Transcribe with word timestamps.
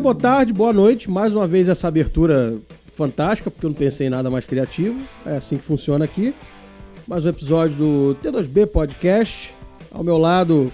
dia, 0.00 0.02
boa 0.02 0.14
tarde, 0.14 0.52
boa 0.52 0.72
noite. 0.72 1.10
Mais 1.10 1.32
uma 1.32 1.46
vez 1.46 1.68
essa 1.68 1.86
abertura 1.86 2.54
fantástica, 2.96 3.50
porque 3.50 3.66
eu 3.66 3.70
não 3.70 3.76
pensei 3.76 4.06
em 4.06 4.10
nada 4.10 4.30
mais 4.30 4.44
criativo. 4.44 4.98
É 5.26 5.36
assim 5.36 5.56
que 5.56 5.62
funciona 5.62 6.04
aqui. 6.04 6.34
Mais 7.06 7.24
um 7.24 7.28
episódio 7.28 7.76
do 7.76 8.16
T2B 8.22 8.66
Podcast. 8.66 9.54
Ao 9.92 10.02
meu 10.02 10.16
lado, 10.16 10.72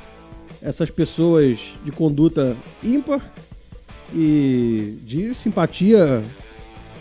essas 0.62 0.90
pessoas 0.90 1.58
de 1.84 1.90
conduta 1.90 2.56
ímpar 2.82 3.20
e 4.14 4.96
de 5.02 5.34
simpatia 5.34 6.22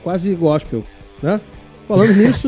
quase 0.03 0.33
gospel, 0.33 0.83
né? 1.21 1.39
Falando 1.87 2.13
nisso. 2.17 2.47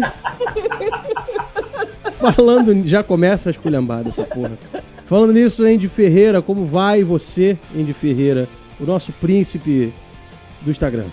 falando. 2.14 2.88
Já 2.88 3.04
começa 3.04 3.50
a 3.50 3.52
esculhambada 3.52 4.10
essa 4.10 4.24
porra. 4.24 4.58
Falando 5.06 5.34
nisso, 5.34 5.64
Andy 5.64 5.88
Ferreira, 5.88 6.42
como 6.42 6.66
vai 6.66 7.04
você, 7.04 7.58
Andy 7.76 7.94
Ferreira? 7.94 8.50
O 8.80 8.86
nosso 8.86 9.12
príncipe 9.14 9.94
do 10.62 10.72
Instagram. 10.72 11.08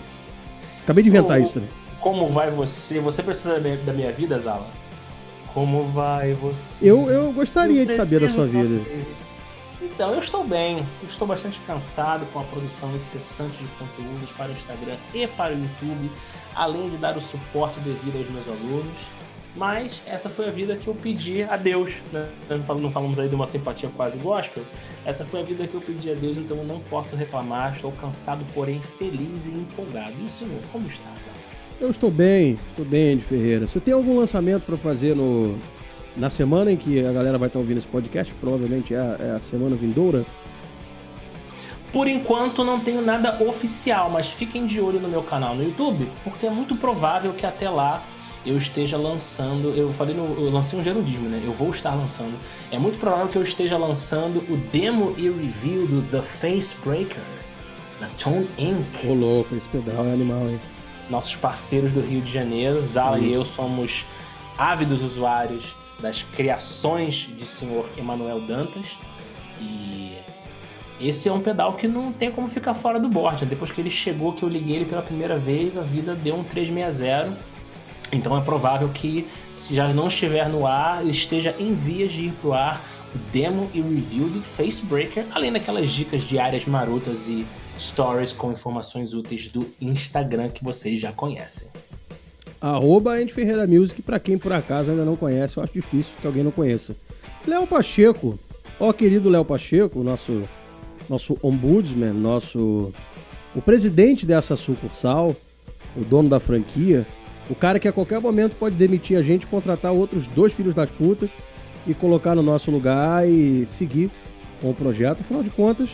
Acabei 0.83 1.03
de 1.03 1.09
inventar 1.09 1.37
como, 1.37 1.43
isso 1.43 1.53
também. 1.53 1.69
Como 1.99 2.29
vai 2.29 2.51
você? 2.51 2.99
Você 2.99 3.23
precisa 3.23 3.59
da 3.59 3.93
minha 3.93 4.11
vida, 4.11 4.37
Zala? 4.39 4.67
Como 5.53 5.89
vai 5.91 6.33
você? 6.33 6.89
Eu, 6.91 7.09
eu 7.09 7.31
gostaria 7.31 7.81
eu 7.81 7.85
de 7.85 7.95
saber 7.95 8.19
da 8.19 8.29
sua 8.29 8.45
vida. 8.45 8.83
Então, 9.81 10.11
eu 10.13 10.19
estou 10.19 10.43
bem. 10.43 10.79
Eu 11.01 11.09
estou 11.09 11.27
bastante 11.27 11.59
cansado 11.65 12.25
com 12.33 12.39
a 12.39 12.43
produção 12.43 12.93
incessante 12.95 13.55
de 13.57 13.67
conteúdos 13.79 14.29
para 14.31 14.49
o 14.49 14.51
Instagram 14.51 14.95
e 15.13 15.25
para 15.27 15.53
o 15.53 15.57
YouTube, 15.57 16.11
além 16.53 16.89
de 16.89 16.97
dar 16.97 17.17
o 17.17 17.21
suporte 17.21 17.79
devido 17.79 18.17
aos 18.17 18.29
meus 18.29 18.47
alunos. 18.47 19.14
Mas 19.55 20.03
essa 20.05 20.27
foi 20.27 20.47
a 20.47 20.51
vida 20.51 20.75
que 20.75 20.87
eu 20.87 20.93
pedi 20.93 21.43
a 21.43 21.55
Deus. 21.55 21.93
Né? 22.11 22.27
Não 22.49 22.91
falamos 22.91 23.17
aí 23.17 23.29
de 23.29 23.35
uma 23.35 23.47
simpatia 23.47 23.89
quase 23.95 24.17
gospel. 24.17 24.63
Essa 25.05 25.23
foi 25.23 25.39
a 25.39 25.43
vida 25.43 25.65
que 25.65 25.73
eu 25.73 25.81
pedi 25.81 26.11
a 26.11 26.13
Deus, 26.13 26.37
então 26.37 26.57
eu 26.57 26.65
não 26.65 26.79
posso 26.81 27.15
reclamar. 27.15 27.73
Estou 27.73 27.91
cansado, 27.93 28.45
porém 28.53 28.81
feliz 28.97 29.45
e 29.45 29.49
empolgado. 29.49 30.13
E 30.21 30.25
o 30.25 30.29
senhor, 30.29 30.59
como 30.71 30.87
está? 30.87 31.09
Eu 31.79 31.89
estou 31.89 32.09
bem, 32.09 32.57
estou 32.69 32.85
bem, 32.85 33.17
de 33.17 33.23
Ferreira. 33.23 33.67
Você 33.67 33.79
tem 33.79 33.93
algum 33.93 34.17
lançamento 34.17 34.63
para 34.63 34.77
fazer 34.77 35.13
no, 35.13 35.57
na 36.15 36.29
semana 36.29 36.71
em 36.71 36.77
que 36.77 37.05
a 37.05 37.11
galera 37.11 37.37
vai 37.37 37.47
estar 37.47 37.59
ouvindo 37.59 37.77
esse 37.77 37.87
podcast? 37.87 38.33
Que 38.33 38.39
provavelmente 38.39 38.93
é 38.93 38.97
a, 38.97 39.17
é 39.19 39.31
a 39.37 39.41
semana 39.41 39.75
vindoura. 39.75 40.25
Por 41.91 42.07
enquanto 42.07 42.63
não 42.63 42.79
tenho 42.79 43.01
nada 43.01 43.41
oficial, 43.43 44.09
mas 44.09 44.27
fiquem 44.27 44.65
de 44.65 44.81
olho 44.81 44.99
no 44.99 45.07
meu 45.07 45.23
canal 45.23 45.55
no 45.55 45.63
YouTube, 45.63 46.09
porque 46.23 46.45
é 46.45 46.49
muito 46.49 46.77
provável 46.77 47.33
que 47.33 47.45
até 47.45 47.69
lá 47.69 48.03
eu 48.45 48.57
esteja 48.57 48.97
lançando. 48.97 49.69
Eu 49.75 49.91
falei 49.93 50.15
no. 50.15 50.25
Eu 50.37 50.51
lancei 50.51 50.77
um 50.77 50.83
gerundismo, 50.83 51.27
né? 51.27 51.41
Eu 51.43 51.51
vou 51.51 51.71
estar 51.71 51.95
lançando. 51.95 52.37
É 52.71 52.77
muito 52.77 52.99
provável 52.99 53.27
que 53.27 53.37
eu 53.37 53.43
esteja 53.43 53.77
lançando 53.77 54.39
o 54.49 54.57
demo 54.71 55.15
e 55.17 55.23
review 55.23 55.87
do 55.87 56.01
The 56.11 56.21
Face 56.21 56.75
Breaker, 56.83 57.23
da 57.99 58.07
Tone 58.21 58.47
Inc. 58.57 59.07
Ô 59.07 59.13
louco, 59.13 59.55
esse 59.55 59.67
pedal 59.67 59.95
Nossa. 59.95 60.09
é 60.11 60.13
animal, 60.13 60.49
hein? 60.49 60.59
Nossos 61.09 61.35
parceiros 61.35 61.91
do 61.91 62.01
Rio 62.01 62.21
de 62.21 62.31
Janeiro, 62.31 62.85
Zala 62.85 63.19
Isso. 63.19 63.27
e 63.27 63.33
eu 63.33 63.45
somos 63.45 64.05
ávidos 64.57 65.01
usuários 65.01 65.75
das 65.99 66.21
criações 66.21 67.27
de 67.35 67.45
senhor 67.45 67.89
Emanuel 67.97 68.41
Dantas. 68.41 68.85
E 69.59 70.17
esse 70.99 71.29
é 71.29 71.31
um 71.31 71.41
pedal 71.41 71.73
que 71.73 71.87
não 71.87 72.11
tem 72.11 72.31
como 72.31 72.49
ficar 72.49 72.73
fora 72.73 72.99
do 72.99 73.07
board. 73.07 73.45
Depois 73.45 73.71
que 73.71 73.81
ele 73.81 73.91
chegou, 73.91 74.33
que 74.33 74.43
eu 74.43 74.49
liguei 74.49 74.77
ele 74.77 74.85
pela 74.85 75.01
primeira 75.01 75.37
vez, 75.37 75.77
a 75.77 75.81
vida 75.81 76.15
deu 76.15 76.35
um 76.35 76.43
360 76.43 77.54
então 78.11 78.37
é 78.37 78.41
provável 78.41 78.89
que, 78.89 79.27
se 79.53 79.75
já 79.75 79.93
não 79.93 80.07
estiver 80.07 80.47
no 80.49 80.65
ar, 80.65 81.05
esteja 81.05 81.55
em 81.59 81.73
vias 81.73 82.11
de 82.11 82.25
ir 82.25 82.31
para 82.41 82.49
o 82.49 82.53
ar 82.53 82.95
o 83.15 83.17
demo 83.31 83.69
e 83.73 83.81
review 83.81 84.29
do 84.29 84.41
Facebreaker, 84.41 85.25
além 85.31 85.51
daquelas 85.51 85.89
dicas 85.89 86.23
diárias 86.23 86.65
marotas 86.65 87.27
e 87.27 87.45
stories 87.79 88.33
com 88.33 88.51
informações 88.51 89.13
úteis 89.13 89.51
do 89.51 89.65
Instagram 89.79 90.49
que 90.49 90.63
vocês 90.63 90.99
já 90.99 91.11
conhecem. 91.13 91.67
Arroba 92.59 93.13
Andy 93.13 93.33
Ferreira 93.33 93.65
Music, 93.65 94.01
para 94.01 94.19
quem 94.19 94.37
por 94.37 94.51
acaso 94.51 94.91
ainda 94.91 95.05
não 95.05 95.15
conhece, 95.15 95.57
eu 95.57 95.63
acho 95.63 95.73
difícil 95.73 96.11
que 96.19 96.27
alguém 96.27 96.43
não 96.43 96.51
conheça. 96.51 96.95
Léo 97.47 97.67
Pacheco, 97.67 98.39
ó 98.79 98.91
querido 98.91 99.29
Léo 99.29 99.45
Pacheco, 99.45 100.03
nosso, 100.03 100.43
nosso 101.09 101.37
ombudsman, 101.41 102.11
nosso 102.13 102.91
o 103.55 103.61
presidente 103.61 104.25
dessa 104.25 104.55
sucursal, 104.55 105.35
o 105.95 106.03
dono 106.03 106.27
da 106.27 106.39
franquia, 106.39 107.07
o 107.49 107.55
cara 107.55 107.79
que 107.79 107.87
a 107.87 107.93
qualquer 107.93 108.19
momento 108.19 108.55
pode 108.55 108.75
demitir 108.75 109.17
a 109.17 109.21
gente, 109.21 109.45
contratar 109.45 109.91
outros 109.91 110.27
dois 110.27 110.53
filhos 110.53 110.73
das 110.73 110.89
putas 110.89 111.29
e 111.85 111.93
colocar 111.93 112.35
no 112.35 112.41
nosso 112.41 112.71
lugar 112.71 113.27
e 113.27 113.65
seguir 113.65 114.09
com 114.61 114.71
o 114.71 114.73
projeto. 114.73 115.21
Afinal 115.21 115.43
de 115.43 115.49
contas, 115.49 115.89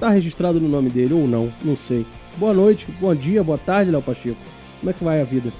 tá 0.00 0.08
registrado 0.08 0.60
no 0.60 0.68
nome 0.68 0.88
dele 0.88 1.14
ou 1.14 1.26
não, 1.26 1.52
não 1.62 1.76
sei. 1.76 2.06
Boa 2.36 2.54
noite, 2.54 2.86
bom 3.00 3.14
dia, 3.14 3.42
boa 3.42 3.58
tarde, 3.58 3.90
Léo 3.90 4.00
Pacheco. 4.00 4.38
Como 4.80 4.90
é 4.90 4.92
que 4.92 5.04
vai 5.04 5.20
a 5.20 5.24
vida? 5.24 5.52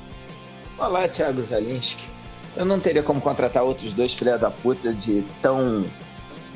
Olá, 0.79 1.09
Thiago 1.09 1.43
Zalinski. 1.43 2.09
Eu 2.57 2.65
não 2.65 2.81
teria 2.81 3.03
como 3.03 3.21
contratar 3.21 3.63
outros 3.63 3.93
dois 3.93 4.15
filhos 4.15 4.41
da 4.41 4.51
puta 4.51 4.93
de 4.93 5.25
tão 5.43 5.85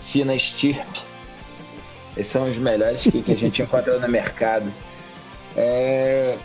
fina 0.00 0.34
estirpe. 0.34 1.00
Esses 2.16 2.32
são 2.32 2.48
os 2.48 2.56
melhores 2.56 3.02
que, 3.02 3.22
que 3.22 3.32
a 3.32 3.36
gente 3.36 3.60
encontra 3.62 3.98
no 3.98 4.08
mercado. 4.08 4.72
É, 5.56 6.38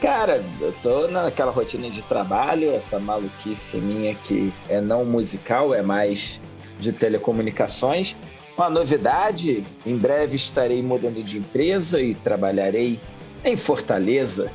Cara, 0.00 0.44
eu 0.60 0.72
tô 0.82 1.08
naquela 1.08 1.50
rotina 1.50 1.90
de 1.90 2.02
trabalho, 2.02 2.70
essa 2.70 3.00
maluquice 3.00 3.78
minha 3.78 4.14
que 4.14 4.52
é 4.68 4.80
não 4.80 5.04
musical, 5.04 5.74
é 5.74 5.82
mais 5.82 6.40
de 6.78 6.92
telecomunicações. 6.92 8.16
Uma 8.56 8.70
novidade, 8.70 9.64
em 9.84 9.96
breve 9.96 10.36
estarei 10.36 10.82
mudando 10.82 11.22
de 11.24 11.38
empresa 11.38 12.00
e 12.00 12.14
trabalharei 12.14 12.98
em 13.44 13.56
Fortaleza. 13.56 14.50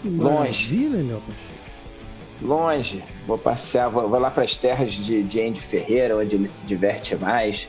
Que 0.00 0.08
longe. 0.08 0.74
Meu 0.74 1.22
longe. 2.42 3.02
Vou 3.26 3.38
passear, 3.38 3.88
vou, 3.88 4.08
vou 4.08 4.18
lá 4.18 4.30
para 4.30 4.44
as 4.44 4.56
terras 4.56 4.94
de, 4.94 5.22
de 5.22 5.40
Andy 5.40 5.60
Ferreira, 5.60 6.16
onde 6.16 6.36
ele 6.36 6.48
se 6.48 6.64
diverte 6.64 7.16
mais, 7.16 7.68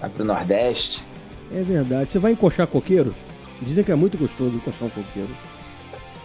lá 0.00 0.08
para 0.08 0.22
o 0.22 0.26
Nordeste. 0.26 1.04
É 1.52 1.62
verdade. 1.62 2.10
Você 2.10 2.18
vai 2.18 2.32
encoxar 2.32 2.66
coqueiro? 2.66 3.14
Dizem 3.60 3.82
que 3.82 3.92
é 3.92 3.94
muito 3.94 4.16
gostoso 4.18 4.56
encoxar 4.56 4.84
um 4.84 4.90
coqueiro. 4.90 5.30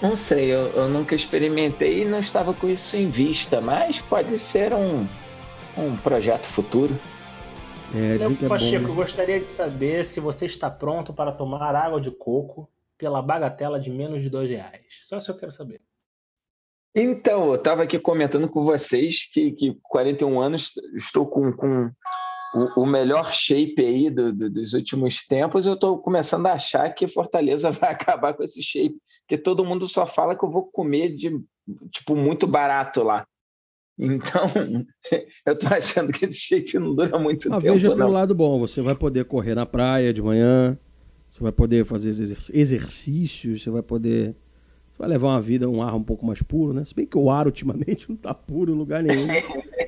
Não 0.04 0.18
sei, 0.18 0.54
eu, 0.54 0.68
eu, 0.74 0.90
nunca 0.90 1.16
experimentei 1.16 2.02
e 2.02 2.06
não 2.06 2.20
estava 2.20 2.54
com 2.54 2.68
isso 2.68 2.98
em 2.98 3.10
vista, 3.10 3.62
mas 3.62 4.02
pode 4.02 4.38
ser 4.38 4.74
um, 4.74 5.08
um 5.78 5.96
projeto 5.96 6.46
futuro. 6.46 7.00
É, 7.96 8.18
Meu 8.18 8.32
é 8.32 8.50
Pacheco, 8.50 8.88
bom, 8.88 8.96
gostaria 8.96 9.40
de 9.40 9.46
saber 9.46 10.04
se 10.04 10.20
você 10.20 10.46
está 10.46 10.70
pronto 10.70 11.14
para 11.14 11.32
tomar 11.32 11.74
água 11.74 12.02
de 12.02 12.12
coco 12.12 12.70
pela 12.98 13.22
bagatela 13.22 13.80
de 13.80 13.90
menos 13.90 14.22
de 14.22 14.30
dois 14.30 14.50
reais. 14.50 14.82
Só 15.04 15.18
isso 15.18 15.32
eu 15.32 15.38
quero 15.38 15.54
saber. 15.54 15.80
Então, 16.94 17.48
eu 17.48 17.56
estava 17.56 17.84
aqui 17.84 17.98
comentando 17.98 18.50
com 18.50 18.62
vocês 18.62 19.26
que, 19.32 19.54
que 19.54 19.80
41 19.84 20.42
anos 20.42 20.74
estou 20.98 21.26
com, 21.26 21.54
com 21.54 21.90
o, 22.54 22.82
o 22.82 22.86
melhor 22.86 23.32
shape 23.32 23.80
aí 23.80 24.10
do, 24.10 24.34
do, 24.34 24.50
dos 24.50 24.74
últimos 24.74 25.26
tempos. 25.26 25.66
Eu 25.66 25.76
estou 25.76 25.98
começando 25.98 26.46
a 26.48 26.54
achar 26.54 26.90
que 26.90 27.08
Fortaleza 27.08 27.72
vai 27.72 27.92
acabar 27.92 28.34
com 28.34 28.44
esse 28.44 28.62
shape 28.62 28.98
porque 29.24 29.38
todo 29.38 29.66
mundo 29.66 29.88
só 29.88 30.06
fala 30.06 30.38
que 30.38 30.44
eu 30.44 30.52
vou 30.52 30.66
comer 30.66 31.16
de 31.16 31.42
tipo 31.92 32.16
muito 32.16 32.46
barato 32.46 33.04
lá. 33.04 33.26
Então, 33.98 34.48
eu 35.46 35.58
tô 35.58 35.68
achando 35.68 36.12
que 36.12 36.26
esse 36.26 36.40
shape 36.40 36.80
não 36.80 36.96
dura 36.96 37.18
muito 37.18 37.48
ah, 37.54 37.60
tempo. 37.60 37.74
Veja 37.74 37.90
não. 37.90 37.98
pelo 37.98 38.12
lado 38.12 38.36
bom, 38.36 38.60
você 38.60 38.82
vai 38.82 38.96
poder 38.96 39.26
correr 39.26 39.56
na 39.56 39.66
praia 39.66 40.14
de 40.14 40.22
manhã, 40.22 40.78
você 41.30 41.42
vai 41.42 41.52
poder 41.52 41.86
fazer 41.86 42.10
exercícios, 42.10 43.64
você 43.64 43.70
vai 43.70 43.84
poder 43.84 44.36
vai 45.04 45.10
levar 45.10 45.28
uma 45.28 45.42
vida, 45.42 45.70
um 45.70 45.82
ar 45.82 45.94
um 45.96 46.04
pouco 46.04 46.26
mais 46.26 46.42
puro, 46.42 46.74
né? 46.74 46.84
Se 46.86 46.96
bem 46.96 47.06
que 47.06 47.18
o 47.18 47.30
ar 47.30 47.46
ultimamente 47.46 48.08
não 48.10 48.16
tá 48.16 48.34
puro 48.34 48.72
em 48.72 48.76
lugar 48.76 49.04
nenhum. 49.04 49.28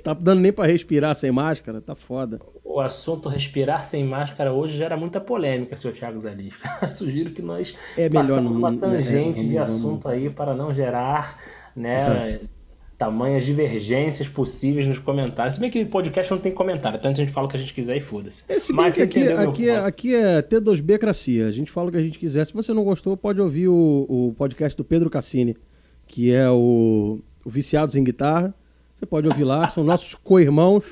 tá 0.03 0.14
dando 0.14 0.42
nem 0.42 0.52
para 0.52 0.70
respirar 0.70 1.16
sem 1.16 1.31
máscara, 1.31 1.80
tá 1.81 1.96
foda. 1.96 2.40
O 2.64 2.81
assunto 2.81 3.30
respirar 3.30 3.86
sem 3.86 4.04
máscara 4.04 4.51
hoje 4.51 4.75
gera 4.75 4.98
muita 4.98 5.22
polêmica, 5.22 5.78
seu 5.78 5.94
Thiago 5.94 6.19
Zalis. 6.19 6.54
Sugiro 6.89 7.31
que 7.31 7.42
nós 7.42 7.75
é 7.98 8.10
façamos 8.10 8.57
uma 8.57 8.75
tangente 8.75 9.07
né? 9.07 9.31
vamos, 9.31 9.50
de 9.50 9.57
assunto 9.57 10.10
aí 10.10 10.30
para 10.30 10.54
não 10.54 10.74
gerar, 10.74 11.39
né? 11.75 12.28
Exato 12.28 12.55
tamanhas 12.97 13.45
divergências 13.45 14.27
possíveis 14.27 14.88
nos 14.88 15.00
comentários. 15.00 15.56
Se 15.56 15.59
bem 15.59 15.69
que 15.69 15.83
podcast 15.86 16.31
não 16.31 16.39
tem 16.39 16.51
comentário, 16.51 17.00
tanto 17.00 17.15
a 17.15 17.24
gente 17.24 17.31
fala 17.31 17.47
o 17.47 17.50
que 17.50 17.57
a 17.57 17.59
gente 17.59 17.74
quiser 17.74 17.97
e 17.97 18.00
foda-se. 18.00 18.44
É, 18.47 18.57
Mas 18.71 18.97
aqui, 18.97 19.27
aqui, 19.27 19.69
é, 19.69 19.77
aqui 19.77 20.15
é 20.15 20.42
T2B 20.42 20.97
Cracia. 20.97 21.47
A 21.47 21.51
gente 21.51 21.71
fala 21.71 21.89
o 21.89 21.92
que 21.92 21.97
a 21.97 22.03
gente 22.03 22.18
quiser. 22.18 22.45
Se 22.45 22.53
você 22.53 22.74
não 22.74 22.83
gostou, 22.83 23.18
pode 23.18 23.42
ouvir 23.42 23.68
o, 23.68 24.06
o 24.07 24.33
podcast 24.38 24.77
do 24.77 24.83
Pedro 24.83 25.09
Cassini, 25.09 25.57
que 26.07 26.33
é 26.33 26.50
o, 26.50 27.19
o 27.44 27.50
Viciados 27.50 27.95
em 27.95 28.03
Guitarra. 28.03 28.53
Você 28.95 29.06
pode 29.06 29.27
ouvir 29.27 29.44
lá, 29.44 29.68
são 29.68 29.83
nossos 29.83 30.15
co-irmãos. 30.15 30.86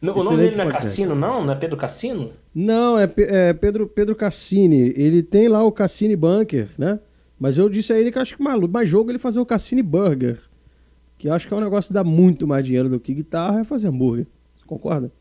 o 0.00 0.06
nome 0.06 0.36
dele 0.36 0.56
não 0.56 0.70
é 0.70 0.72
Cassino, 0.72 1.14
não? 1.16 1.44
Não 1.44 1.52
é 1.52 1.56
Pedro 1.56 1.76
Cassino? 1.76 2.30
Não, 2.54 2.96
é, 2.96 3.10
é, 3.16 3.52
Pedro, 3.52 3.88
Pedro 3.88 4.14
Cassini. 4.14 4.92
Ele 4.96 5.20
tem 5.20 5.48
lá 5.48 5.64
o 5.64 5.72
Cassini 5.72 6.14
Bunker, 6.14 6.68
né? 6.78 7.00
Mas 7.40 7.58
eu 7.58 7.68
disse 7.68 7.92
a 7.92 7.98
ele 7.98 8.12
que 8.12 8.18
acho 8.18 8.36
que 8.36 8.42
mais, 8.42 8.60
mais 8.60 8.88
jogo 8.88 9.10
ele 9.10 9.18
fazer 9.18 9.40
o 9.40 9.46
Cassini 9.46 9.82
Burger 9.82 10.49
que 11.20 11.28
acho 11.28 11.46
que 11.46 11.52
é 11.52 11.56
um 11.56 11.60
negócio 11.60 11.88
que 11.88 11.94
dá 11.94 12.02
muito 12.02 12.46
mais 12.46 12.64
dinheiro 12.64 12.88
do 12.88 12.98
que 12.98 13.12
guitarra, 13.12 13.60
é 13.60 13.64
fazer 13.64 13.88
hambúrguer. 13.88 14.26
Você 14.56 14.64
concorda? 14.64 15.12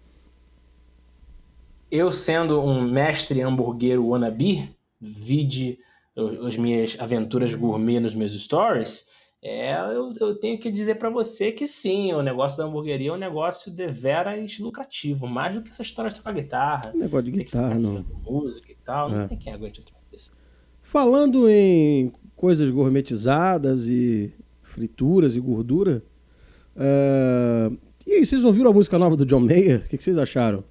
Eu 1.91 2.09
sendo 2.09 2.61
um 2.61 2.81
mestre 2.81 3.41
hambúrguer 3.41 4.01
wannabe, 4.01 4.69
vide 5.01 5.77
as 6.47 6.55
minhas 6.55 6.95
aventuras 6.99 7.53
gourmet 7.53 7.99
nos 7.99 8.15
meus 8.15 8.31
stories, 8.31 9.07
é, 9.41 9.73
eu, 9.93 10.13
eu 10.19 10.35
tenho 10.35 10.57
que 10.57 10.71
dizer 10.71 10.95
para 10.95 11.09
você 11.09 11.51
que 11.51 11.67
sim, 11.67 12.13
o 12.13 12.21
negócio 12.21 12.57
da 12.57 12.65
hamburgueria 12.65 13.09
é 13.09 13.13
um 13.13 13.17
negócio 13.17 13.69
deveras 13.69 14.57
lucrativo, 14.59 15.27
mais 15.27 15.55
do 15.55 15.61
que 15.61 15.69
essa 15.69 15.81
história 15.81 16.09
de 16.09 16.17
tocar 16.17 16.33
guitarra. 16.33 16.93
Negócio 16.93 17.31
de 17.31 17.43
guitarra, 17.43 17.77
não. 17.77 18.05
Música 18.23 18.71
e 18.71 18.77
tal, 18.85 19.09
é. 19.09 19.15
não 19.17 19.27
tem 19.27 19.37
quem 19.37 19.53
aguente 19.53 19.83
isso. 20.13 20.31
Falando 20.81 21.49
em 21.49 22.11
coisas 22.35 22.69
gourmetizadas 22.69 23.85
e 23.87 24.33
frituras 24.69 25.35
e 25.35 25.39
gordura, 25.39 26.03
uh... 26.75 27.77
e 28.05 28.13
aí, 28.13 28.25
vocês 28.25 28.43
ouviram 28.43 28.71
a 28.71 28.73
música 28.73 28.97
nova 28.97 29.15
do 29.15 29.25
John 29.25 29.41
Mayer? 29.41 29.83
O 29.85 29.89
que, 29.89 29.97
que 29.97 30.03
vocês 30.03 30.17
acharam? 30.17 30.63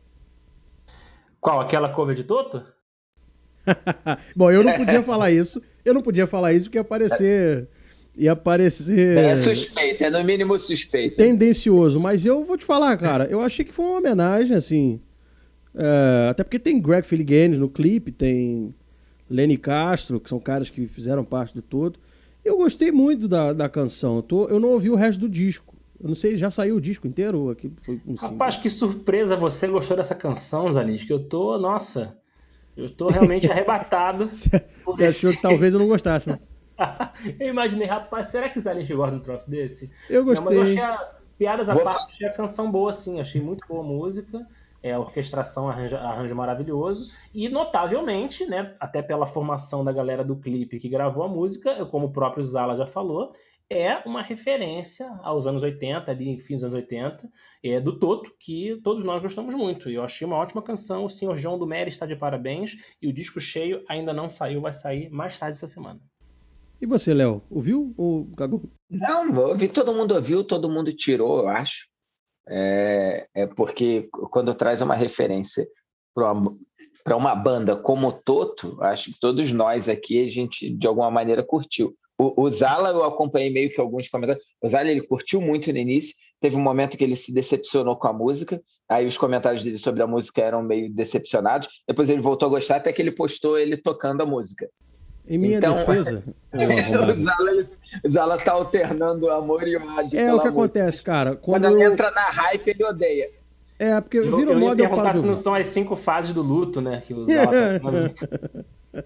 Qual? 1.40 1.60
Aquela 1.60 1.88
cover 1.88 2.16
de 2.16 2.24
Toto? 2.24 2.62
Bom, 4.34 4.50
eu 4.50 4.62
não 4.62 4.74
podia 4.76 5.02
falar 5.02 5.30
isso. 5.30 5.62
Eu 5.84 5.94
não 5.94 6.02
podia 6.02 6.26
falar 6.26 6.52
isso 6.52 6.66
porque 6.66 6.78
ia 6.78 6.82
aparecer. 6.82 7.68
Ia 8.16 8.32
aparecer. 8.32 9.16
É 9.16 9.36
suspeito, 9.36 10.02
é 10.02 10.10
no 10.10 10.22
mínimo 10.24 10.58
suspeito. 10.58 11.16
Tendencioso. 11.16 12.00
Mas 12.00 12.26
eu 12.26 12.44
vou 12.44 12.56
te 12.56 12.64
falar, 12.64 12.96
cara. 12.96 13.24
Eu 13.24 13.40
achei 13.40 13.64
que 13.64 13.72
foi 13.72 13.86
uma 13.86 13.98
homenagem, 13.98 14.56
assim. 14.56 15.00
É, 15.74 16.28
até 16.30 16.42
porque 16.42 16.58
tem 16.58 16.80
Greg 16.80 17.06
Philliganes 17.06 17.58
no 17.58 17.68
clipe, 17.68 18.10
tem 18.10 18.74
Lenny 19.30 19.56
Castro, 19.56 20.18
que 20.18 20.28
são 20.28 20.40
caras 20.40 20.68
que 20.68 20.86
fizeram 20.88 21.24
parte 21.24 21.54
do 21.54 21.62
todo. 21.62 21.98
Eu 22.48 22.56
gostei 22.56 22.90
muito 22.90 23.28
da, 23.28 23.52
da 23.52 23.68
canção. 23.68 24.16
Eu, 24.16 24.22
tô, 24.22 24.48
eu 24.48 24.58
não 24.58 24.70
ouvi 24.70 24.88
o 24.88 24.94
resto 24.94 25.20
do 25.20 25.28
disco. 25.28 25.76
Eu 26.00 26.08
não 26.08 26.14
sei, 26.14 26.36
já 26.36 26.48
saiu 26.50 26.76
o 26.76 26.80
disco 26.80 27.06
inteiro? 27.06 27.50
Aqui 27.50 27.70
foi 27.82 28.00
um 28.06 28.14
Rapaz, 28.14 28.56
que 28.56 28.70
surpresa 28.70 29.36
você 29.36 29.66
gostou 29.66 29.96
dessa 29.96 30.14
canção, 30.14 30.72
Zanis, 30.72 31.04
que 31.04 31.12
eu 31.12 31.28
tô, 31.28 31.58
nossa, 31.58 32.16
eu 32.74 32.88
tô 32.88 33.08
realmente 33.08 33.46
arrebatado. 33.50 34.30
Você 34.86 35.04
achou 35.04 35.32
que 35.32 35.42
talvez 35.42 35.74
eu 35.74 35.80
não 35.80 35.88
gostasse, 35.88 36.30
né? 36.30 36.38
eu 37.38 37.48
imaginei, 37.48 37.86
rapaz, 37.86 38.28
será 38.28 38.48
que 38.48 38.60
Zanis 38.60 38.88
gosta 38.88 39.16
de 39.16 39.20
um 39.20 39.24
troço 39.24 39.50
desse? 39.50 39.90
Eu 40.08 40.24
gostei. 40.24 40.56
Não, 40.56 40.64
mas 40.64 40.76
eu 40.76 40.82
achei 40.82 40.82
a, 40.82 41.10
piadas 41.36 41.68
à 41.68 41.76
parte, 41.76 42.14
achei 42.14 42.28
a 42.28 42.32
canção 42.32 42.70
boa, 42.70 42.92
sim, 42.92 43.20
achei 43.20 43.42
muito 43.42 43.66
boa 43.68 43.84
a 43.84 43.86
música 43.86 44.46
é, 44.82 44.92
a 44.92 45.00
orquestração, 45.00 45.68
arranjo, 45.68 45.96
arranjo 45.96 46.34
maravilhoso. 46.34 47.12
E, 47.34 47.48
notavelmente, 47.48 48.46
né, 48.46 48.74
até 48.78 49.02
pela 49.02 49.26
formação 49.26 49.84
da 49.84 49.92
galera 49.92 50.24
do 50.24 50.36
clipe 50.36 50.78
que 50.78 50.88
gravou 50.88 51.22
a 51.22 51.28
música, 51.28 51.84
como 51.86 52.06
o 52.06 52.12
próprio 52.12 52.44
Zala 52.44 52.76
já 52.76 52.86
falou, 52.86 53.32
é 53.70 53.98
uma 54.06 54.22
referência 54.22 55.06
aos 55.22 55.46
anos 55.46 55.62
80, 55.62 56.10
ali, 56.10 56.40
fim 56.40 56.54
dos 56.54 56.64
anos 56.64 56.74
80, 56.74 57.30
é, 57.62 57.78
do 57.78 57.98
Toto, 57.98 58.32
que 58.40 58.80
todos 58.82 59.04
nós 59.04 59.20
gostamos 59.20 59.54
muito. 59.54 59.90
E 59.90 59.94
eu 59.94 60.02
achei 60.02 60.26
uma 60.26 60.36
ótima 60.36 60.62
canção. 60.62 61.04
O 61.04 61.10
senhor 61.10 61.36
João 61.36 61.58
do 61.58 61.66
Mery 61.66 61.90
está 61.90 62.06
de 62.06 62.16
parabéns. 62.16 62.76
E 63.00 63.08
o 63.08 63.12
disco 63.12 63.40
cheio 63.40 63.84
ainda 63.88 64.12
não 64.12 64.28
saiu, 64.30 64.62
vai 64.62 64.72
sair 64.72 65.10
mais 65.10 65.38
tarde 65.38 65.56
essa 65.56 65.68
semana. 65.68 66.00
E 66.80 66.86
você, 66.86 67.12
Léo, 67.12 67.42
ouviu 67.50 67.92
ou 67.96 68.30
cagou? 68.36 68.62
Não, 68.88 69.36
ouvi, 69.48 69.68
todo 69.68 69.92
mundo 69.92 70.14
ouviu, 70.14 70.44
todo 70.44 70.70
mundo 70.70 70.92
tirou, 70.92 71.40
eu 71.40 71.48
acho. 71.48 71.88
É, 72.48 73.28
é 73.34 73.46
porque 73.46 74.08
quando 74.30 74.54
traz 74.54 74.80
uma 74.80 74.94
referência 74.94 75.66
para 76.14 77.16
uma 77.16 77.34
banda 77.34 77.76
como 77.76 78.12
Toto, 78.12 78.82
acho 78.82 79.12
que 79.12 79.20
todos 79.20 79.52
nós 79.52 79.88
aqui 79.88 80.24
a 80.24 80.28
gente 80.28 80.70
de 80.70 80.86
alguma 80.86 81.10
maneira 81.10 81.42
curtiu. 81.42 81.94
O, 82.20 82.42
o 82.42 82.50
Zala 82.50 82.90
eu 82.90 83.04
acompanhei 83.04 83.48
meio 83.48 83.70
que 83.70 83.80
alguns 83.80 84.08
comentários. 84.08 84.44
O 84.60 84.68
Zala 84.68 84.90
ele 84.90 85.06
curtiu 85.06 85.40
muito 85.40 85.72
no 85.72 85.78
início. 85.78 86.16
Teve 86.40 86.56
um 86.56 86.60
momento 86.60 86.96
que 86.98 87.04
ele 87.04 87.14
se 87.14 87.32
decepcionou 87.32 87.96
com 87.96 88.08
a 88.08 88.12
música. 88.12 88.60
Aí 88.88 89.06
os 89.06 89.16
comentários 89.16 89.62
dele 89.62 89.78
sobre 89.78 90.02
a 90.02 90.06
música 90.06 90.42
eram 90.42 90.62
meio 90.62 90.92
decepcionados. 90.92 91.68
Depois 91.86 92.10
ele 92.10 92.20
voltou 92.20 92.48
a 92.48 92.50
gostar 92.50 92.76
até 92.76 92.92
que 92.92 93.00
ele 93.00 93.12
postou 93.12 93.56
ele 93.56 93.76
tocando 93.76 94.22
a 94.22 94.26
música. 94.26 94.68
Em 95.28 95.36
minha 95.36 95.58
então, 95.58 95.76
defesa. 95.76 96.24
o 98.04 98.08
Zala 98.08 98.36
está 98.36 98.52
alternando 98.52 99.28
amor 99.30 99.68
e 99.68 99.76
ódio. 99.76 100.18
É 100.18 100.24
o 100.32 100.38
que 100.38 100.48
música. 100.48 100.48
acontece, 100.48 101.02
cara. 101.02 101.36
Quando, 101.36 101.64
quando 101.64 101.80
eu... 101.80 101.92
entra 101.92 102.10
na 102.10 102.22
hype, 102.22 102.68
ele 102.68 102.84
odeia. 102.84 103.30
É, 103.78 104.00
porque 104.00 104.18
eu, 104.18 104.36
vira 104.36 104.52
o 104.52 104.58
modo. 104.58 104.82
Eu 104.82 104.88
perguntar 104.88 105.14
se 105.14 105.20
não 105.20 105.34
são 105.34 105.54
as 105.54 105.66
cinco 105.66 105.94
fases 105.94 106.32
do 106.32 106.42
luto, 106.42 106.80
né? 106.80 107.02
Que 107.06 107.12
o 107.12 107.26
Zala 107.30 107.78
tá 107.78 109.04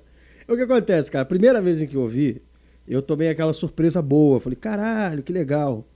o 0.49 0.57
que 0.57 0.63
acontece, 0.63 1.11
cara? 1.11 1.25
Primeira 1.25 1.61
vez 1.61 1.81
em 1.83 1.87
que 1.87 1.97
eu 1.97 2.03
ouvi, 2.03 2.43
eu 2.87 3.03
tomei 3.03 3.29
aquela 3.29 3.53
surpresa 3.53 4.01
boa. 4.01 4.41
Falei, 4.41 4.57
caralho, 4.57 5.23
que 5.23 5.33
legal. 5.33 5.87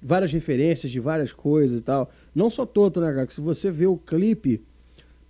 Várias 0.00 0.32
referências 0.32 0.90
de 0.90 1.00
várias 1.00 1.32
coisas 1.32 1.80
e 1.80 1.82
tal. 1.82 2.10
Não 2.34 2.48
só 2.48 2.64
Toto, 2.64 3.00
né, 3.00 3.12
cara? 3.12 3.26
Que 3.26 3.34
se 3.34 3.40
você 3.40 3.70
vê 3.70 3.86
o 3.86 3.96
clipe, 3.96 4.64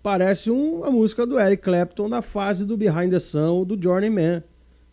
parece 0.08 0.50
um, 0.50 0.82
a 0.84 0.90
música 0.90 1.26
do 1.26 1.38
Eric 1.38 1.62
Clapton 1.62 2.08
da 2.08 2.22
fase 2.22 2.64
do 2.64 2.78
Behind 2.78 3.10
the 3.10 3.20
Sun 3.20 3.64
do 3.64 3.80
Journeyman. 3.80 4.42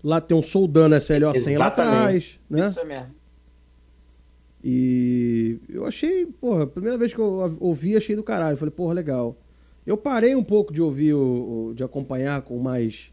Lá 0.04 0.20
tem 0.20 0.38
um 0.38 0.42
soldando 0.42 0.94
SLO 0.98 1.34
100 1.34 1.58
lá 1.58 1.68
atrás, 1.68 2.38
né? 2.50 2.68
Isso 2.68 2.86
mesmo. 2.86 3.16
E 4.62 5.58
eu 5.70 5.86
achei, 5.86 6.26
porra, 6.26 6.64
a 6.64 6.68
primeira 6.68 6.98
vez 6.98 7.14
que 7.14 7.20
eu 7.20 7.56
ouvi, 7.62 7.96
achei 7.96 8.14
do 8.14 8.24
caralho. 8.24 8.58
Falei, 8.58 8.74
porra, 8.74 8.94
legal. 8.94 9.38
Eu 9.88 9.96
parei 9.96 10.36
um 10.36 10.44
pouco 10.44 10.74
de 10.74 10.82
ouvir, 10.82 11.14
o, 11.14 11.72
de 11.74 11.82
acompanhar 11.82 12.42
com 12.42 12.60
mais 12.60 13.10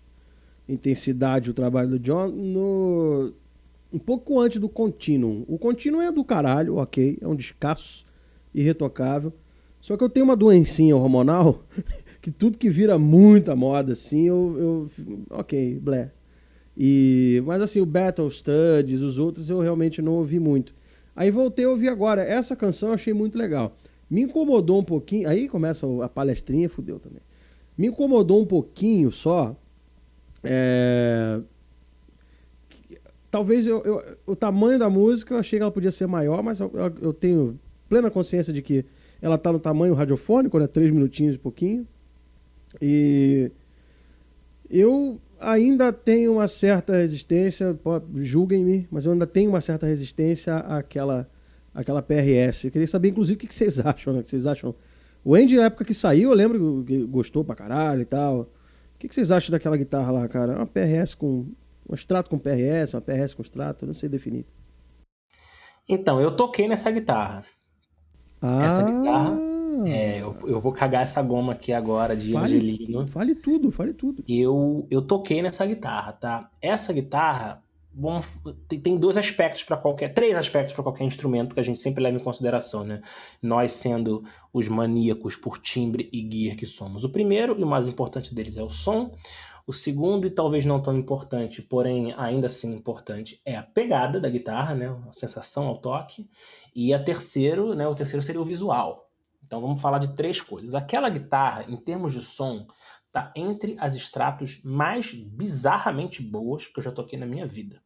intensidade 0.68 1.50
o 1.50 1.54
trabalho 1.54 1.88
do 1.88 2.00
John 2.00 2.26
no 2.30 3.32
um 3.92 3.98
pouco 4.00 4.40
antes 4.40 4.60
do 4.60 4.68
Continuum. 4.68 5.44
O 5.46 5.56
Continuum 5.56 6.02
é 6.02 6.10
do 6.10 6.24
caralho, 6.24 6.78
ok, 6.78 7.16
é 7.20 7.28
um 7.28 7.36
descasso 7.36 8.04
irretocável. 8.52 9.32
Só 9.82 9.96
que 9.96 10.02
eu 10.02 10.08
tenho 10.08 10.24
uma 10.24 10.36
doencinha 10.36 10.96
hormonal 10.96 11.62
que 12.22 12.30
tudo 12.30 12.56
que 12.56 12.70
vira 12.70 12.98
muita 12.98 13.54
moda 13.54 13.92
assim, 13.92 14.28
eu, 14.28 14.56
eu 14.58 14.90
ok, 15.28 15.78
blé. 15.78 16.10
E 16.74 17.42
mas 17.44 17.60
assim, 17.60 17.80
o 17.80 17.84
Battle 17.84 18.30
Studies, 18.30 19.02
os 19.02 19.18
outros 19.18 19.50
eu 19.50 19.60
realmente 19.60 20.00
não 20.00 20.12
ouvi 20.12 20.38
muito. 20.38 20.74
Aí 21.14 21.30
voltei 21.30 21.66
a 21.66 21.68
ouvir 21.68 21.88
agora. 21.88 22.22
Essa 22.22 22.56
canção 22.56 22.88
eu 22.88 22.94
achei 22.94 23.12
muito 23.12 23.36
legal. 23.36 23.76
Me 24.08 24.22
incomodou 24.22 24.80
um 24.80 24.84
pouquinho. 24.84 25.28
Aí 25.28 25.46
começa 25.46 25.86
a 26.02 26.08
palestrinha, 26.08 26.70
fudeu 26.70 26.98
também. 26.98 27.20
Me 27.76 27.88
incomodou 27.88 28.40
um 28.40 28.46
pouquinho 28.46 29.12
só 29.12 29.54
é... 30.42 31.40
Talvez 33.30 33.66
eu, 33.66 33.82
eu, 33.82 34.02
o 34.26 34.36
tamanho 34.36 34.78
da 34.78 34.90
música 34.90 35.34
eu 35.34 35.38
achei 35.38 35.58
que 35.58 35.62
ela 35.62 35.72
podia 35.72 35.90
ser 35.90 36.06
maior, 36.06 36.42
mas 36.42 36.60
eu, 36.60 36.70
eu 37.00 37.14
tenho 37.14 37.58
plena 37.88 38.10
consciência 38.10 38.52
de 38.52 38.60
que 38.60 38.84
ela 39.22 39.36
está 39.36 39.50
no 39.50 39.58
tamanho 39.58 39.94
radiofônico, 39.94 40.58
né? 40.58 40.66
Três 40.66 40.90
minutinhos 40.90 41.36
e 41.36 41.38
pouquinho. 41.38 41.86
E 42.80 43.50
eu 44.68 45.18
ainda 45.40 45.92
tenho 45.92 46.32
uma 46.34 46.48
certa 46.48 46.96
resistência, 46.96 47.78
julguem-me, 48.16 48.86
mas 48.90 49.06
eu 49.06 49.12
ainda 49.12 49.26
tenho 49.26 49.48
uma 49.50 49.60
certa 49.62 49.86
resistência 49.86 50.56
àquela, 50.56 51.30
àquela 51.74 52.02
PRS. 52.02 52.64
Eu 52.64 52.70
queria 52.70 52.88
saber, 52.88 53.08
inclusive, 53.10 53.36
o 53.36 53.48
que 53.48 53.54
vocês 53.54 53.78
acham, 53.78 54.12
né? 54.12 54.20
O 54.20 54.22
que 54.22 54.28
vocês 54.28 54.46
acham? 54.46 54.74
O 55.24 55.34
Andy, 55.34 55.56
na 55.56 55.64
época 55.64 55.84
que 55.84 55.94
saiu, 55.94 56.30
eu 56.30 56.34
lembro 56.34 56.84
que 56.84 57.04
gostou 57.04 57.44
pra 57.44 57.54
caralho 57.54 58.02
e 58.02 58.06
tal 58.06 58.50
que, 59.02 59.08
que 59.08 59.14
vocês 59.16 59.32
acham 59.32 59.50
daquela 59.50 59.76
guitarra 59.76 60.12
lá, 60.12 60.28
cara? 60.28 60.54
Uma 60.54 60.66
PRS 60.66 61.14
com. 61.14 61.46
Um 61.88 61.94
extrato 61.94 62.30
com 62.30 62.38
PRS, 62.38 62.94
uma 62.94 63.00
PRS 63.00 63.34
com 63.34 63.42
extrato, 63.42 63.84
não 63.84 63.92
sei 63.92 64.08
definir. 64.08 64.46
Então, 65.88 66.20
eu 66.20 66.36
toquei 66.36 66.68
nessa 66.68 66.92
guitarra. 66.92 67.44
Ah. 68.42 68.64
Essa 68.64 68.82
guitarra. 68.82 69.38
É, 69.86 70.20
eu, 70.20 70.36
eu, 70.44 70.60
vou 70.60 70.72
cagar 70.72 71.02
essa 71.02 71.20
goma 71.22 71.52
aqui 71.54 71.72
agora 71.72 72.14
de 72.14 72.32
fale, 72.32 72.56
Angelino. 72.56 73.06
Fale 73.08 73.34
tudo, 73.34 73.70
fale 73.70 73.92
tudo. 73.92 74.22
Eu, 74.28 74.86
eu 74.90 75.02
toquei 75.02 75.42
nessa 75.42 75.64
guitarra, 75.66 76.12
tá? 76.12 76.50
Essa 76.60 76.92
guitarra 76.92 77.62
bom, 77.92 78.20
tem 78.68 78.96
dois 78.96 79.16
aspectos 79.16 79.64
para 79.64 79.76
qualquer, 79.76 80.14
três 80.14 80.34
aspectos 80.34 80.74
para 80.74 80.82
qualquer 80.82 81.04
instrumento 81.04 81.54
que 81.54 81.60
a 81.60 81.64
gente 81.64 81.80
sempre 81.80 82.02
leva 82.02 82.16
em 82.16 82.22
consideração, 82.22 82.84
né? 82.84 83.02
Nós 83.40 83.72
sendo 83.72 84.24
os 84.52 84.68
maníacos 84.68 85.36
por 85.36 85.58
timbre 85.58 86.08
e 86.12 86.20
gear 86.30 86.56
que 86.56 86.66
somos. 86.66 87.04
O 87.04 87.10
primeiro 87.10 87.58
e 87.58 87.62
o 87.62 87.66
mais 87.66 87.88
importante 87.88 88.34
deles 88.34 88.56
é 88.56 88.62
o 88.62 88.70
som. 88.70 89.12
O 89.66 89.72
segundo, 89.72 90.26
e 90.26 90.30
talvez 90.30 90.64
não 90.64 90.82
tão 90.82 90.96
importante, 90.96 91.62
porém 91.62 92.12
ainda 92.16 92.46
assim 92.46 92.74
importante, 92.74 93.40
é 93.44 93.56
a 93.56 93.62
pegada 93.62 94.20
da 94.20 94.28
guitarra, 94.28 94.74
né? 94.74 94.88
A 95.08 95.12
sensação 95.12 95.66
ao 95.66 95.78
toque. 95.78 96.28
E 96.74 96.92
a 96.92 97.02
terceiro, 97.02 97.74
né? 97.74 97.86
O 97.86 97.94
terceiro 97.94 98.22
seria 98.22 98.40
o 98.40 98.44
visual. 98.44 99.08
Então 99.46 99.60
vamos 99.60 99.80
falar 99.80 99.98
de 99.98 100.14
três 100.14 100.40
coisas. 100.40 100.74
Aquela 100.74 101.08
guitarra, 101.08 101.64
em 101.68 101.76
termos 101.76 102.12
de 102.12 102.22
som, 102.22 102.66
tá 103.12 103.30
entre 103.36 103.76
as 103.78 103.94
extratos 103.94 104.60
mais 104.64 105.12
bizarramente 105.12 106.22
boas 106.22 106.66
que 106.66 106.78
eu 106.78 106.82
já 106.82 106.90
toquei 106.90 107.18
na 107.18 107.26
minha 107.26 107.46
vida. 107.46 107.82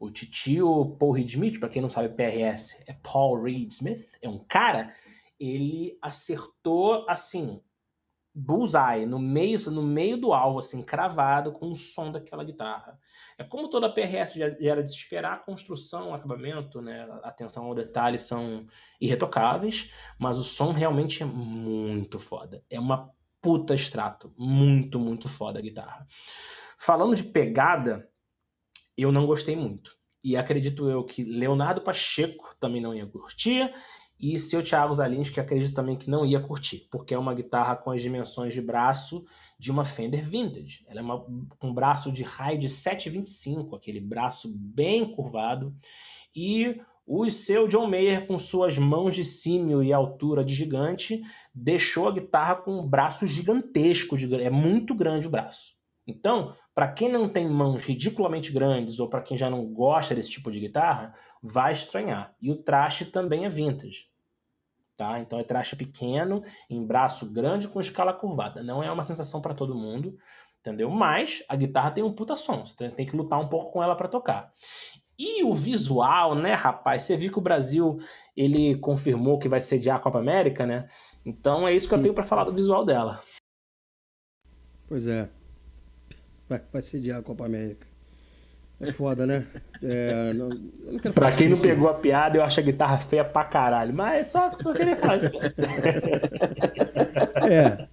O 0.00 0.10
titio 0.10 0.96
Paul 0.98 1.12
Reed 1.12 1.28
Smith, 1.30 1.60
para 1.60 1.68
quem 1.68 1.80
não 1.80 1.90
sabe, 1.90 2.08
PRS 2.08 2.82
é 2.86 2.94
Paul 2.94 3.42
Reed 3.42 3.70
Smith, 3.70 4.08
é 4.20 4.28
um 4.28 4.38
cara, 4.38 4.94
ele 5.38 5.98
acertou 6.02 7.08
assim, 7.08 7.60
bullseye, 8.38 9.06
no 9.06 9.18
meio, 9.18 9.58
no 9.70 9.82
meio 9.82 10.18
do 10.18 10.34
alvo, 10.34 10.58
assim, 10.58 10.82
cravado 10.82 11.52
com 11.52 11.72
o 11.72 11.76
som 11.76 12.12
daquela 12.12 12.44
guitarra. 12.44 12.98
É 13.38 13.42
como 13.42 13.70
toda 13.70 13.88
PRS 13.88 14.34
já, 14.34 14.54
era 14.60 14.82
de 14.82 14.90
se 14.90 14.96
esperar, 14.96 15.32
a 15.32 15.38
construção, 15.38 16.10
o 16.10 16.14
acabamento, 16.14 16.82
né, 16.82 17.08
atenção 17.22 17.64
ao 17.64 17.74
detalhe 17.74 18.18
são 18.18 18.66
irretocáveis, 19.00 19.90
mas 20.18 20.36
o 20.36 20.44
som 20.44 20.72
realmente 20.72 21.22
é 21.22 21.26
muito 21.26 22.18
foda. 22.18 22.62
É 22.68 22.78
uma 22.78 23.10
puta 23.40 23.74
extrato. 23.74 24.34
Muito, 24.36 24.98
muito 24.98 25.28
foda 25.28 25.58
a 25.58 25.62
guitarra. 25.62 26.06
Falando 26.78 27.14
de 27.14 27.22
pegada, 27.22 28.06
eu 28.98 29.10
não 29.10 29.26
gostei 29.26 29.56
muito. 29.56 29.96
E 30.22 30.36
acredito 30.36 30.90
eu 30.90 31.04
que 31.04 31.24
Leonardo 31.24 31.80
Pacheco 31.80 32.54
também 32.60 32.82
não 32.82 32.92
ia 32.92 33.06
curtir. 33.06 33.72
E 34.18 34.38
seu 34.38 34.62
Thiago 34.62 34.94
Zalins, 34.94 35.28
que 35.28 35.38
acredito 35.38 35.74
também 35.74 35.96
que 35.96 36.08
não 36.08 36.24
ia 36.24 36.40
curtir, 36.40 36.88
porque 36.90 37.12
é 37.12 37.18
uma 37.18 37.34
guitarra 37.34 37.76
com 37.76 37.90
as 37.90 38.00
dimensões 38.00 38.54
de 38.54 38.62
braço 38.62 39.26
de 39.58 39.70
uma 39.70 39.84
Fender 39.84 40.26
Vintage. 40.26 40.86
Ela 40.88 41.00
é 41.00 41.02
uma, 41.02 41.26
um 41.62 41.74
braço 41.74 42.10
de 42.10 42.22
raio 42.22 42.58
de 42.58 42.68
7,25, 42.68 43.76
aquele 43.76 44.00
braço 44.00 44.50
bem 44.54 45.04
curvado. 45.04 45.74
E 46.34 46.80
o 47.06 47.30
seu 47.30 47.68
John 47.68 47.86
Mayer, 47.86 48.26
com 48.26 48.38
suas 48.38 48.76
mãos 48.76 49.14
de 49.14 49.24
símio 49.24 49.82
e 49.82 49.92
altura 49.92 50.44
de 50.44 50.54
gigante, 50.54 51.22
deixou 51.54 52.08
a 52.08 52.12
guitarra 52.12 52.56
com 52.56 52.80
um 52.80 52.86
braço 52.86 53.26
gigantesco. 53.26 54.16
De, 54.16 54.34
é 54.42 54.50
muito 54.50 54.94
grande 54.94 55.28
o 55.28 55.30
braço. 55.30 55.76
Então, 56.06 56.54
para 56.74 56.88
quem 56.88 57.10
não 57.10 57.28
tem 57.28 57.48
mãos 57.48 57.82
ridiculamente 57.82 58.52
grandes 58.52 59.00
ou 59.00 59.08
para 59.08 59.22
quem 59.22 59.36
já 59.36 59.50
não 59.50 59.66
gosta 59.66 60.14
desse 60.14 60.30
tipo 60.30 60.50
de 60.50 60.60
guitarra, 60.60 61.14
vai 61.46 61.72
estranhar. 61.72 62.34
E 62.40 62.50
o 62.50 62.56
traste 62.56 63.06
também 63.06 63.44
é 63.44 63.48
vintage. 63.48 64.08
Tá? 64.96 65.20
Então 65.20 65.38
é 65.38 65.44
traste 65.44 65.76
pequeno, 65.76 66.42
em 66.70 66.84
braço 66.84 67.30
grande 67.30 67.68
com 67.68 67.80
escala 67.80 68.14
curvada. 68.14 68.62
Não 68.62 68.82
é 68.82 68.90
uma 68.90 69.04
sensação 69.04 69.40
para 69.40 69.54
todo 69.54 69.74
mundo, 69.74 70.16
entendeu? 70.60 70.90
Mas 70.90 71.44
a 71.48 71.56
guitarra 71.56 71.90
tem 71.90 72.02
um 72.02 72.12
puta 72.12 72.34
som, 72.34 72.64
você 72.64 72.88
tem 72.90 73.06
que 73.06 73.16
lutar 73.16 73.38
um 73.38 73.48
pouco 73.48 73.72
com 73.72 73.82
ela 73.82 73.94
para 73.94 74.08
tocar. 74.08 74.52
E 75.18 75.44
o 75.44 75.54
visual, 75.54 76.34
né, 76.34 76.54
rapaz? 76.54 77.02
Você 77.02 77.16
viu 77.16 77.30
que 77.30 77.38
o 77.38 77.42
Brasil 77.42 77.98
ele 78.36 78.76
confirmou 78.78 79.38
que 79.38 79.48
vai 79.48 79.60
sediar 79.60 79.96
a 79.96 80.00
Copa 80.00 80.18
América, 80.18 80.66
né? 80.66 80.88
Então 81.24 81.68
é 81.68 81.74
isso 81.74 81.88
que 81.88 81.94
eu 81.94 82.02
tenho 82.02 82.14
para 82.14 82.24
falar 82.24 82.44
do 82.44 82.54
visual 82.54 82.84
dela. 82.84 83.22
Pois 84.88 85.06
é 85.06 85.28
vai, 86.48 86.60
vai 86.72 86.82
sediar 86.82 87.20
a 87.20 87.22
Copa 87.22 87.44
América. 87.44 87.86
É 88.78 88.92
foda, 88.92 89.26
né? 89.26 89.46
É, 89.82 90.32
não, 90.34 90.48
não 90.50 91.12
pra 91.12 91.32
quem 91.32 91.48
não 91.48 91.58
pegou 91.58 91.88
a 91.88 91.94
piada, 91.94 92.36
eu 92.36 92.42
acho 92.42 92.60
a 92.60 92.62
guitarra 92.62 92.98
feia 92.98 93.24
pra 93.24 93.44
caralho. 93.44 93.94
Mas 93.94 94.20
é 94.20 94.24
só 94.24 94.50
que 94.50 94.66
eu 94.66 94.74
queria 94.74 94.96
falar 94.96 95.16
isso. 95.16 95.30
É. 97.50 97.88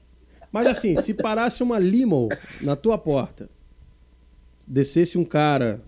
Mas 0.51 0.67
assim, 0.67 0.95
se 1.01 1.13
parasse 1.13 1.63
uma 1.63 1.79
limo 1.79 2.29
na 2.61 2.75
tua 2.75 2.97
porta, 2.97 3.49
descesse 4.67 5.17
um 5.17 5.25
cara, 5.25 5.81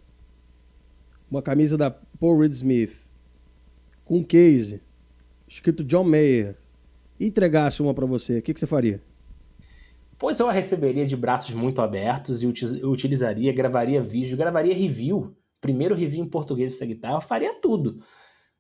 uma 1.29 1.41
camisa 1.41 1.77
da 1.77 1.91
Paul 1.91 2.39
Reed 2.39 2.53
Smith, 2.53 2.95
com 4.03 4.17
um 4.17 4.23
case, 4.23 4.81
escrito 5.47 5.83
John 5.83 6.03
Mayer, 6.03 6.55
e 7.19 7.27
entregasse 7.27 7.81
uma 7.81 7.93
para 7.93 8.05
você, 8.05 8.39
o 8.39 8.41
que, 8.41 8.53
que 8.53 8.59
você 8.59 8.67
faria? 8.67 9.01
Pois 10.17 10.39
eu 10.39 10.47
a 10.47 10.51
receberia 10.51 11.05
de 11.05 11.15
braços 11.15 11.53
muito 11.53 11.81
abertos 11.81 12.41
e 12.41 12.47
utilizaria, 12.47 13.51
gravaria 13.51 14.01
vídeo, 14.01 14.37
gravaria 14.37 14.73
review. 14.73 15.35
Primeiro 15.59 15.95
review 15.95 16.23
em 16.23 16.29
português 16.29 16.73
dessa 16.73 16.85
guitarra, 16.85 17.15
eu 17.15 17.21
faria 17.21 17.53
tudo. 17.61 17.99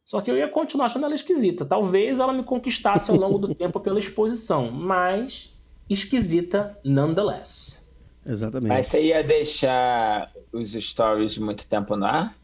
Só 0.03 0.21
que 0.21 0.29
eu 0.29 0.37
ia 0.37 0.47
continuar 0.47 0.87
achando 0.87 1.05
ela 1.05 1.15
esquisita. 1.15 1.65
Talvez 1.65 2.19
ela 2.19 2.33
me 2.33 2.43
conquistasse 2.43 3.09
ao 3.09 3.17
longo 3.17 3.39
do 3.39 3.53
tempo 3.55 3.79
pela 3.79 3.99
exposição, 3.99 4.69
mas 4.71 5.53
esquisita 5.89 6.77
nonetheless. 6.83 7.83
Exatamente. 8.25 8.69
Mas 8.69 8.87
você 8.87 9.03
ia 9.03 9.23
deixar 9.23 10.31
os 10.51 10.71
stories 10.73 11.37
muito 11.37 11.67
tempo 11.67 11.95
no 11.95 12.05
ar? 12.05 12.35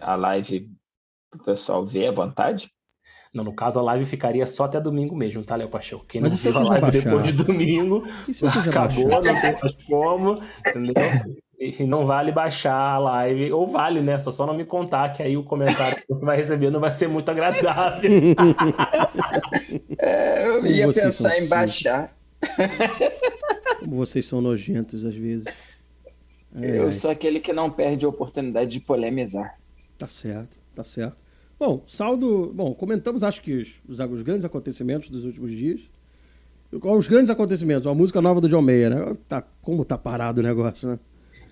A 0.00 0.14
live 0.14 0.70
o 1.34 1.38
pessoal 1.38 1.84
ver 1.84 2.08
à 2.08 2.12
vontade? 2.12 2.70
Não, 3.32 3.42
no 3.42 3.54
caso 3.54 3.78
a 3.78 3.82
live 3.82 4.04
ficaria 4.04 4.46
só 4.46 4.64
até 4.64 4.78
domingo 4.78 5.16
mesmo, 5.16 5.42
tá, 5.42 5.56
Léo 5.56 5.70
Paixão? 5.70 6.02
Quem 6.06 6.20
Mas 6.20 6.32
não 6.32 6.38
viu 6.38 6.58
a 6.58 6.62
live 6.62 6.80
baixar. 6.82 7.00
depois 7.02 7.24
de 7.24 7.32
domingo, 7.32 8.04
acabou, 8.66 9.08
baixar. 9.08 9.32
não 9.32 9.40
tem 9.40 9.52
mais 9.62 9.84
como, 9.86 10.34
entendeu? 10.60 10.94
E 11.58 11.84
não 11.84 12.04
vale 12.04 12.32
baixar 12.32 12.74
a 12.74 12.98
live, 12.98 13.52
ou 13.52 13.66
vale, 13.68 14.02
né? 14.02 14.18
Só 14.18 14.32
só 14.32 14.44
não 14.44 14.52
me 14.52 14.64
contar 14.64 15.10
que 15.12 15.22
aí 15.22 15.36
o 15.36 15.44
comentário 15.44 15.96
que 15.96 16.04
você 16.08 16.24
vai 16.26 16.36
receber 16.36 16.70
não 16.70 16.80
vai 16.80 16.90
ser 16.90 17.08
muito 17.08 17.30
agradável. 17.30 18.10
é, 19.96 20.44
eu 20.44 20.66
ia 20.66 20.92
pensar 20.92 21.38
em 21.38 21.46
baixar. 21.46 22.14
Como 23.78 23.96
vocês 23.96 24.26
são 24.26 24.40
nojentos 24.40 25.04
às 25.04 25.14
vezes. 25.14 25.46
Ai, 26.52 26.80
eu 26.80 26.86
ai. 26.86 26.92
sou 26.92 27.10
aquele 27.10 27.38
que 27.38 27.52
não 27.52 27.70
perde 27.70 28.04
a 28.04 28.08
oportunidade 28.08 28.72
de 28.72 28.80
polemizar. 28.80 29.56
Tá 29.96 30.08
certo, 30.08 30.58
tá 30.74 30.82
certo. 30.82 31.21
Bom, 31.58 31.82
saldo. 31.86 32.52
Bom, 32.54 32.74
comentamos, 32.74 33.22
acho 33.22 33.42
que 33.42 33.54
os, 33.54 33.68
os, 33.88 33.98
os 33.98 34.22
grandes 34.22 34.44
acontecimentos 34.44 35.10
dos 35.10 35.24
últimos 35.24 35.50
dias. 35.50 35.80
Os 36.72 37.06
grandes 37.06 37.30
acontecimentos, 37.30 37.86
a 37.86 37.94
música 37.94 38.20
nova 38.22 38.40
do 38.40 38.48
John 38.48 38.62
Mayer, 38.62 38.90
né? 38.90 39.16
Tá, 39.28 39.42
como 39.60 39.84
tá 39.84 39.98
parado 39.98 40.40
o 40.40 40.42
negócio, 40.42 40.88
né? 40.88 40.98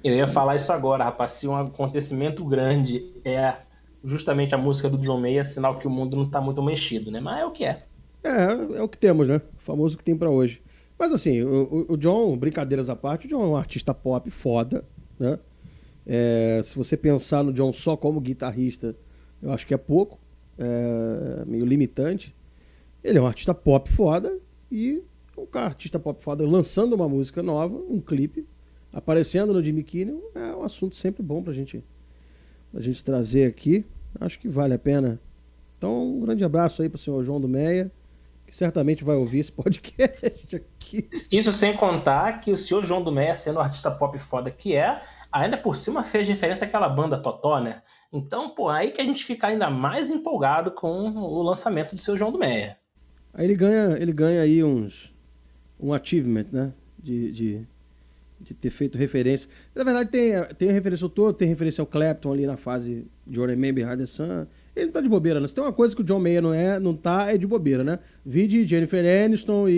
Eu 0.03 0.15
ia 0.15 0.27
falar 0.27 0.57
isso 0.57 0.73
agora, 0.73 1.05
rapaz. 1.05 1.33
Se 1.33 1.47
um 1.47 1.55
acontecimento 1.55 2.43
grande 2.45 3.13
é 3.23 3.57
justamente 4.03 4.55
a 4.55 4.59
música 4.59 4.89
do 4.89 4.97
John 4.97 5.21
Mayer, 5.21 5.41
é 5.41 5.45
sinal 5.45 5.79
que 5.79 5.87
o 5.87 5.91
mundo 5.91 6.17
não 6.17 6.29
tá 6.29 6.41
muito 6.41 6.63
mexido, 6.63 7.11
né? 7.11 7.21
Mas 7.21 7.41
é 7.41 7.45
o 7.45 7.51
que 7.51 7.65
é. 7.65 7.85
É, 8.25 8.79
é 8.79 8.83
o 8.83 8.89
que 8.89 8.97
temos, 8.97 9.29
né? 9.29 9.43
O 9.59 9.63
famoso 9.63 9.97
que 9.97 10.05
tem 10.05 10.17
para 10.17 10.31
hoje. 10.31 10.63
Mas 10.99 11.13
assim, 11.13 11.43
o, 11.43 11.87
o, 11.89 11.97
John, 11.97 12.37
brincadeiras 12.37 12.89
à 12.91 12.97
parte, 12.97 13.27
o 13.27 13.29
John 13.31 13.43
é 13.43 13.47
um 13.47 13.57
artista 13.57 13.95
pop 13.95 14.31
foda, 14.31 14.85
né? 15.19 15.39
É, 16.07 16.61
se 16.65 16.77
você 16.77 16.97
pensar 16.97 17.43
no 17.43 17.53
John 17.53 17.73
só 17.73 17.97
como 17.97 18.21
guitarrista, 18.21 18.95
eu 19.43 19.53
acho 19.53 19.67
que 19.67 19.75
é 19.75 19.79
pouco, 19.79 20.19
é 20.59 21.45
meio 21.47 21.65
limitante. 21.65 22.35
Ele 23.03 23.19
é 23.19 23.21
um 23.21 23.27
artista 23.27 23.55
pop 23.55 23.91
foda 23.91 24.37
e 24.71 25.03
um 25.37 25.59
artista 25.59 25.99
pop 25.99 26.23
foda 26.23 26.47
lançando 26.47 26.95
uma 26.95 27.09
música 27.09 27.43
nova, 27.43 27.77
um 27.89 28.01
clipe, 28.01 28.47
aparecendo 28.93 29.53
no 29.53 29.63
Jimmy 29.63 29.83
Kimmel, 29.83 30.21
é 30.35 30.55
um 30.55 30.63
assunto 30.63 30.97
sempre 30.97 31.23
bom 31.23 31.43
pra 31.43 31.53
gente, 31.53 31.83
pra 32.71 32.81
gente 32.81 33.05
trazer 33.05 33.47
aqui. 33.47 33.85
Acho 34.21 34.39
que 34.39 34.49
vale 34.49 34.75
a 34.75 34.79
pena. 34.79 35.21
Então, 35.79 36.17
um 36.17 36.21
grande 36.21 36.45
abraço 36.45 36.83
aí 36.83 36.89
pro 36.89 36.99
senhor 36.99 37.25
João 37.25 37.41
do 37.41 37.49
Meia, 37.49 37.91
que 38.47 38.55
certamente 38.55 39.05
vai 39.05 39.17
ouvir 39.17 39.39
esse 39.39 39.53
podcast 39.53 40.57
aqui. 40.57 41.09
Isso 41.31 41.53
sem 41.53 41.75
contar 41.75 42.41
que 42.41 42.53
o 42.53 42.57
senhor 42.57 42.85
João 42.85 43.03
do 43.03 43.13
Meia, 43.13 43.35
sendo 43.35 43.57
o 43.57 43.61
artista 43.61 43.91
pop 43.91 44.19
foda 44.19 44.51
que 44.51 44.75
é, 44.75 45.03
ainda 45.33 45.57
por 45.57 45.77
cima 45.77 46.03
fez 46.03 46.27
referência 46.29 46.67
àquela 46.67 46.89
banda 46.89 47.19
Totó, 47.19 47.61
né? 47.61 47.83
Então, 48.13 48.51
pô, 48.51 48.69
aí 48.69 48.91
que 48.91 49.01
a 49.01 49.05
gente 49.05 49.25
fica 49.25 49.47
ainda 49.47 49.71
mais 49.71 50.11
empolgado 50.11 50.71
com 50.73 51.11
o 51.11 51.43
lançamento 51.43 51.95
do 51.95 52.01
seu 52.01 52.17
João 52.17 52.33
do 52.33 52.39
Meia. 52.39 52.77
Aí 53.33 53.45
ele 53.45 53.55
ganha, 53.55 53.97
ele 53.99 54.13
ganha 54.13 54.43
aí 54.43 54.63
uns 54.65 55.13
um 55.79 55.93
achievement, 55.95 56.47
né? 56.53 56.73
De, 56.99 57.33
de, 57.33 57.61
de 58.41 58.55
ter 58.55 58.71
feito 58.71 58.99
referência. 58.99 59.49
Na 59.75 59.85
verdade, 59.85 60.11
tem, 60.11 60.33
tem 60.59 60.69
a 60.69 60.73
referência 60.73 61.05
ao 61.05 61.11
todo, 61.11 61.35
tem 61.35 61.49
referência 61.49 61.81
ao 61.81 61.87
Clapton 61.87 62.33
ali 62.33 62.47
na 62.47 62.57
fase 62.57 63.07
de 63.27 63.41
Remember 63.41 63.97
the 63.97 64.07
Sun. 64.07 64.47
Ele 64.77 64.87
não 64.87 64.93
tá 64.93 65.01
de 65.01 65.09
bobeira, 65.09 65.41
não. 65.41 65.49
Se 65.49 65.55
tem 65.55 65.65
uma 65.65 65.73
coisa 65.73 65.95
que 65.95 66.03
o 66.03 66.05
John 66.05 66.21
Mayer 66.21 66.43
não 66.43 66.53
é, 66.53 66.79
não 66.79 66.95
tá, 66.95 67.33
é 67.33 67.39
de 67.39 67.47
bobeira, 67.47 67.83
né? 67.83 67.99
Vide 68.25 68.67
Jennifer 68.67 69.05
Aniston 69.25 69.69
e, 69.69 69.73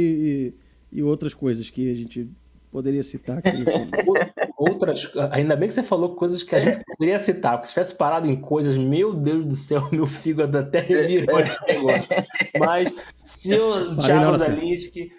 e, 0.92 0.98
e 0.98 1.02
outras 1.02 1.32
coisas 1.32 1.70
que 1.70 1.90
a 1.90 1.94
gente 1.94 2.28
poderia 2.70 3.02
citar 3.02 3.38
aqui. 3.38 3.64
Outras, 4.62 5.10
ainda 5.32 5.56
bem 5.56 5.66
que 5.66 5.74
você 5.74 5.82
falou 5.82 6.14
coisas 6.14 6.44
que 6.44 6.54
a 6.54 6.60
gente 6.60 6.84
poderia 6.84 7.18
citar, 7.18 7.54
porque 7.54 7.66
se 7.66 7.74
tivesse 7.74 7.98
parado 7.98 8.28
em 8.28 8.40
coisas, 8.40 8.76
meu 8.76 9.12
Deus 9.12 9.44
do 9.44 9.56
céu, 9.56 9.88
meu 9.90 10.06
fígado 10.06 10.56
até 10.56 10.78
revirou 10.78 11.40
esse 11.40 11.58
negócio. 11.66 12.14
Mas 12.60 12.94
se 13.24 13.56
o 13.56 13.96
Thiago 13.96 14.38
Zalinski, 14.38 15.10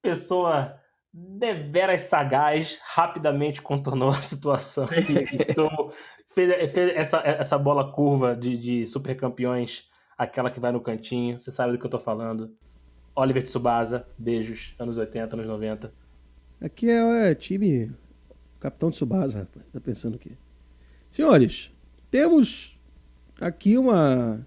pessoa 0.00 0.80
deveras 1.12 2.02
sagaz, 2.02 2.80
rapidamente 2.82 3.60
contornou 3.60 4.08
a 4.08 4.22
situação 4.22 4.88
então, 5.30 5.92
fez, 6.30 6.72
fez, 6.72 6.96
essa, 6.96 7.18
essa 7.18 7.58
bola 7.58 7.92
curva 7.92 8.34
de, 8.34 8.56
de 8.56 8.86
super 8.86 9.14
campeões, 9.14 9.84
aquela 10.16 10.50
que 10.50 10.60
vai 10.60 10.72
no 10.72 10.80
cantinho, 10.80 11.38
você 11.38 11.52
sabe 11.52 11.72
do 11.72 11.78
que 11.78 11.84
eu 11.84 11.90
tô 11.90 11.98
falando. 11.98 12.50
Oliver 13.14 13.42
Tsubasa, 13.42 14.06
beijos, 14.16 14.74
anos 14.78 14.96
80, 14.96 15.36
anos 15.36 15.46
90. 15.46 15.92
Aqui 16.62 16.88
é, 16.88 17.30
é 17.30 17.34
time 17.34 17.92
Capitão 18.60 18.90
de 18.90 18.96
Subasa, 18.96 19.40
rapaz. 19.40 19.64
Tá 19.72 19.80
pensando 19.80 20.16
aqui. 20.16 20.32
Senhores, 21.10 21.72
temos 22.10 22.78
aqui 23.40 23.78
uma 23.78 24.46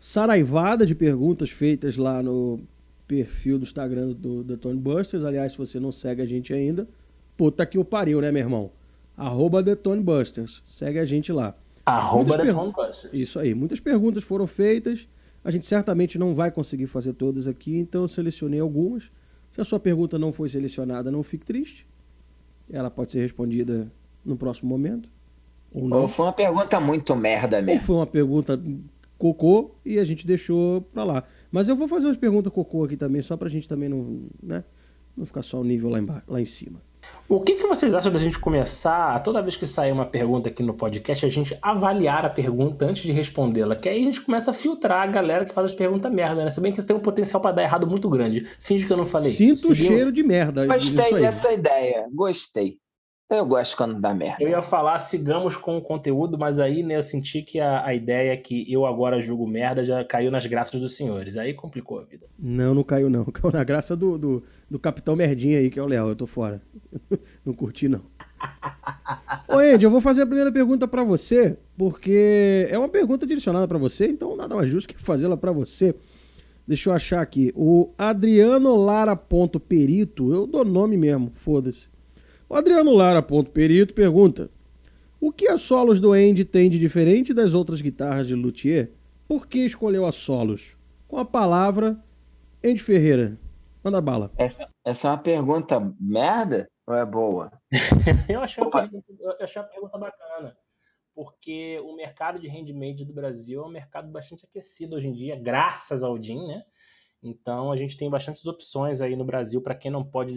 saraivada 0.00 0.86
de 0.86 0.94
perguntas 0.94 1.50
feitas 1.50 1.98
lá 1.98 2.22
no 2.22 2.58
perfil 3.06 3.58
do 3.58 3.64
Instagram 3.64 4.12
do, 4.12 4.42
do 4.42 4.56
Tony 4.56 4.78
Busters. 4.78 5.24
Aliás, 5.24 5.52
se 5.52 5.58
você 5.58 5.78
não 5.78 5.92
segue 5.92 6.22
a 6.22 6.26
gente 6.26 6.54
ainda, 6.54 6.88
puta 7.36 7.66
que 7.66 7.78
o 7.78 7.84
pariu, 7.84 8.20
né, 8.20 8.32
meu 8.32 8.40
irmão? 8.40 8.70
Arroba 9.14 9.62
The 9.62 9.76
Tony 9.76 10.02
Busters. 10.02 10.62
Segue 10.64 10.98
a 10.98 11.04
gente 11.04 11.30
lá. 11.30 11.54
Arroba 11.84 12.38
The 12.38 12.52
Busters. 12.52 13.12
Isso 13.12 13.38
aí. 13.38 13.54
Muitas 13.54 13.78
perguntas 13.78 14.24
foram 14.24 14.46
feitas. 14.46 15.06
A 15.44 15.50
gente 15.50 15.66
certamente 15.66 16.18
não 16.18 16.34
vai 16.34 16.50
conseguir 16.50 16.86
fazer 16.86 17.12
todas 17.12 17.46
aqui, 17.46 17.76
então 17.76 18.02
eu 18.02 18.08
selecionei 18.08 18.60
algumas. 18.60 19.10
Se 19.50 19.60
a 19.60 19.64
sua 19.64 19.80
pergunta 19.80 20.18
não 20.18 20.32
foi 20.32 20.48
selecionada, 20.48 21.10
não 21.10 21.22
fique 21.22 21.44
triste. 21.44 21.86
Ela 22.72 22.90
pode 22.90 23.12
ser 23.12 23.20
respondida 23.20 23.90
no 24.24 24.36
próximo 24.36 24.68
momento. 24.68 25.08
Ou 25.72 25.88
não. 25.88 26.02
Ou 26.02 26.08
foi 26.08 26.26
uma 26.26 26.32
pergunta 26.32 26.80
muito 26.80 27.14
merda 27.16 27.60
mesmo. 27.60 27.80
Ou 27.80 27.86
foi 27.86 27.96
uma 27.96 28.06
pergunta 28.06 28.60
cocô 29.18 29.72
e 29.84 29.98
a 29.98 30.04
gente 30.04 30.26
deixou 30.26 30.80
pra 30.80 31.04
lá. 31.04 31.24
Mas 31.50 31.68
eu 31.68 31.76
vou 31.76 31.88
fazer 31.88 32.06
umas 32.06 32.16
perguntas 32.16 32.52
cocô 32.52 32.84
aqui 32.84 32.96
também, 32.96 33.22
só 33.22 33.36
pra 33.36 33.48
gente 33.48 33.68
também 33.68 33.88
não. 33.88 34.22
Né? 34.42 34.64
Não 35.16 35.26
ficar 35.26 35.42
só 35.42 35.60
o 35.60 35.64
nível 35.64 35.90
lá, 35.90 35.98
embaixo, 35.98 36.24
lá 36.28 36.40
em 36.40 36.46
cima. 36.46 36.80
O 37.28 37.40
que, 37.40 37.54
que 37.54 37.66
vocês 37.66 37.94
acham 37.94 38.10
da 38.10 38.18
gente 38.18 38.38
começar, 38.38 39.22
toda 39.22 39.40
vez 39.40 39.56
que 39.56 39.66
sair 39.66 39.92
uma 39.92 40.04
pergunta 40.04 40.48
aqui 40.48 40.62
no 40.62 40.74
podcast, 40.74 41.24
a 41.24 41.28
gente 41.28 41.56
avaliar 41.62 42.24
a 42.24 42.30
pergunta 42.30 42.84
antes 42.84 43.02
de 43.02 43.12
respondê-la? 43.12 43.76
Que 43.76 43.88
aí 43.88 44.00
a 44.00 44.04
gente 44.04 44.20
começa 44.20 44.50
a 44.50 44.54
filtrar 44.54 45.02
a 45.02 45.06
galera 45.06 45.44
que 45.44 45.54
faz 45.54 45.70
as 45.70 45.76
perguntas 45.76 46.12
merda, 46.12 46.44
né? 46.44 46.50
Se 46.50 46.60
bem 46.60 46.72
que 46.72 46.78
isso 46.78 46.88
tem 46.88 46.96
um 46.96 47.00
potencial 47.00 47.40
para 47.40 47.52
dar 47.52 47.62
errado 47.62 47.86
muito 47.86 48.08
grande. 48.08 48.48
Finge 48.58 48.84
que 48.84 48.92
eu 48.92 48.96
não 48.96 49.06
falei 49.06 49.30
Sinto 49.30 49.54
isso. 49.54 49.68
Sinto 49.68 49.72
o 49.72 49.74
cheiro 49.76 50.12
de 50.12 50.22
merda. 50.22 50.66
Gostei 50.66 51.14
dessa 51.14 51.52
ideia, 51.52 52.06
gostei. 52.12 52.78
Eu 53.30 53.46
gosto 53.46 53.76
quando 53.76 54.00
dá 54.00 54.12
merda. 54.12 54.42
Eu 54.42 54.48
ia 54.48 54.60
falar, 54.60 54.98
sigamos 54.98 55.56
com 55.56 55.78
o 55.78 55.80
conteúdo, 55.80 56.36
mas 56.36 56.58
aí 56.58 56.82
né, 56.82 56.96
eu 56.96 57.02
senti 57.02 57.42
que 57.42 57.60
a, 57.60 57.86
a 57.86 57.94
ideia 57.94 58.36
que 58.36 58.70
eu 58.70 58.84
agora 58.84 59.20
julgo 59.20 59.46
merda 59.46 59.84
já 59.84 60.04
caiu 60.04 60.32
nas 60.32 60.44
graças 60.46 60.80
dos 60.80 60.96
senhores. 60.96 61.36
Aí 61.36 61.54
complicou 61.54 62.00
a 62.00 62.02
vida. 62.02 62.26
Não, 62.36 62.74
não 62.74 62.82
caiu 62.82 63.08
não. 63.08 63.24
Caiu 63.30 63.52
na 63.52 63.62
graça 63.62 63.94
do, 63.94 64.18
do, 64.18 64.42
do 64.68 64.80
Capitão 64.80 65.14
Merdinha 65.14 65.58
aí, 65.58 65.70
que 65.70 65.78
é 65.78 65.82
o 65.82 65.86
Léo. 65.86 66.08
Eu 66.08 66.16
tô 66.16 66.26
fora. 66.26 66.60
não 67.46 67.54
curti 67.54 67.88
não. 67.88 68.00
Ô, 69.46 69.58
Andy, 69.58 69.84
eu 69.84 69.90
vou 69.90 70.00
fazer 70.00 70.22
a 70.22 70.26
primeira 70.26 70.50
pergunta 70.50 70.88
para 70.88 71.04
você, 71.04 71.56
porque 71.78 72.66
é 72.68 72.76
uma 72.76 72.88
pergunta 72.88 73.24
direcionada 73.26 73.68
para 73.68 73.78
você, 73.78 74.08
então 74.08 74.36
nada 74.36 74.56
mais 74.56 74.68
justo 74.68 74.88
que 74.88 75.00
fazê-la 75.00 75.36
para 75.36 75.52
você. 75.52 75.94
Deixa 76.66 76.90
eu 76.90 76.94
achar 76.94 77.20
aqui. 77.20 77.52
O 77.54 77.90
Adriano 77.96 78.74
Lara 78.74 79.14
Perito, 79.14 80.32
eu 80.32 80.48
dou 80.48 80.64
nome 80.64 80.96
mesmo, 80.96 81.30
foda-se. 81.34 81.89
O 82.50 82.56
Adriano 82.56 82.92
Lara, 82.92 83.22
ponto 83.22 83.48
perito, 83.52 83.94
pergunta: 83.94 84.50
O 85.20 85.30
que 85.30 85.46
a 85.46 85.56
solos 85.56 86.00
do 86.00 86.12
Andy 86.12 86.44
tem 86.44 86.68
de 86.68 86.80
diferente 86.80 87.32
das 87.32 87.54
outras 87.54 87.80
guitarras 87.80 88.26
de 88.26 88.34
luthier? 88.34 88.90
Por 89.28 89.46
que 89.46 89.64
escolheu 89.64 90.04
a 90.04 90.10
solos? 90.10 90.76
Com 91.06 91.16
a 91.16 91.24
palavra 91.24 91.96
Andy 92.64 92.80
Ferreira. 92.80 93.38
Manda 93.84 94.00
bala. 94.00 94.32
Essa, 94.36 94.68
essa 94.84 95.06
é 95.06 95.10
uma 95.12 95.18
pergunta 95.18 95.94
merda 96.00 96.68
ou 96.84 96.96
é 96.96 97.06
boa? 97.06 97.52
eu, 98.28 98.40
achei 98.40 98.64
uma 98.64 98.70
pergunta, 98.72 99.06
eu 99.20 99.44
achei 99.44 99.62
uma 99.62 99.68
pergunta 99.68 99.96
bacana 99.98 100.56
porque 101.14 101.78
o 101.84 101.94
mercado 101.94 102.40
de 102.40 102.48
handmade 102.48 103.04
do 103.04 103.12
Brasil 103.12 103.62
é 103.62 103.66
um 103.66 103.70
mercado 103.70 104.10
bastante 104.10 104.44
aquecido 104.44 104.96
hoje 104.96 105.06
em 105.06 105.12
dia, 105.12 105.36
graças 105.36 106.02
ao 106.02 106.18
DIN, 106.18 106.48
né? 106.48 106.64
Então 107.22 107.70
a 107.70 107.76
gente 107.76 107.96
tem 107.96 108.10
bastantes 108.10 108.44
opções 108.44 109.00
aí 109.00 109.14
no 109.14 109.24
Brasil 109.24 109.62
para 109.62 109.74
quem 109.76 109.90
não 109.90 110.04
pode 110.04 110.34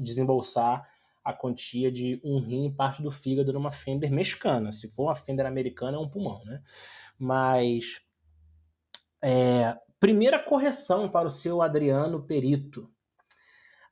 desembolsar 0.00 0.84
a 1.24 1.32
quantia 1.32 1.90
de 1.90 2.20
um 2.24 2.40
rim 2.40 2.66
e 2.66 2.72
parte 2.72 3.02
do 3.02 3.10
fígado 3.10 3.52
numa 3.52 3.72
Fender 3.72 4.10
mexicana. 4.10 4.72
Se 4.72 4.88
for 4.88 5.04
uma 5.04 5.14
Fender 5.14 5.46
americana, 5.46 5.96
é 5.96 6.00
um 6.00 6.08
pulmão, 6.08 6.44
né? 6.44 6.62
Mas. 7.18 8.00
É, 9.22 9.76
primeira 10.00 10.38
correção 10.38 11.08
para 11.08 11.28
o 11.28 11.30
seu 11.30 11.62
Adriano 11.62 12.24
Perito. 12.24 12.90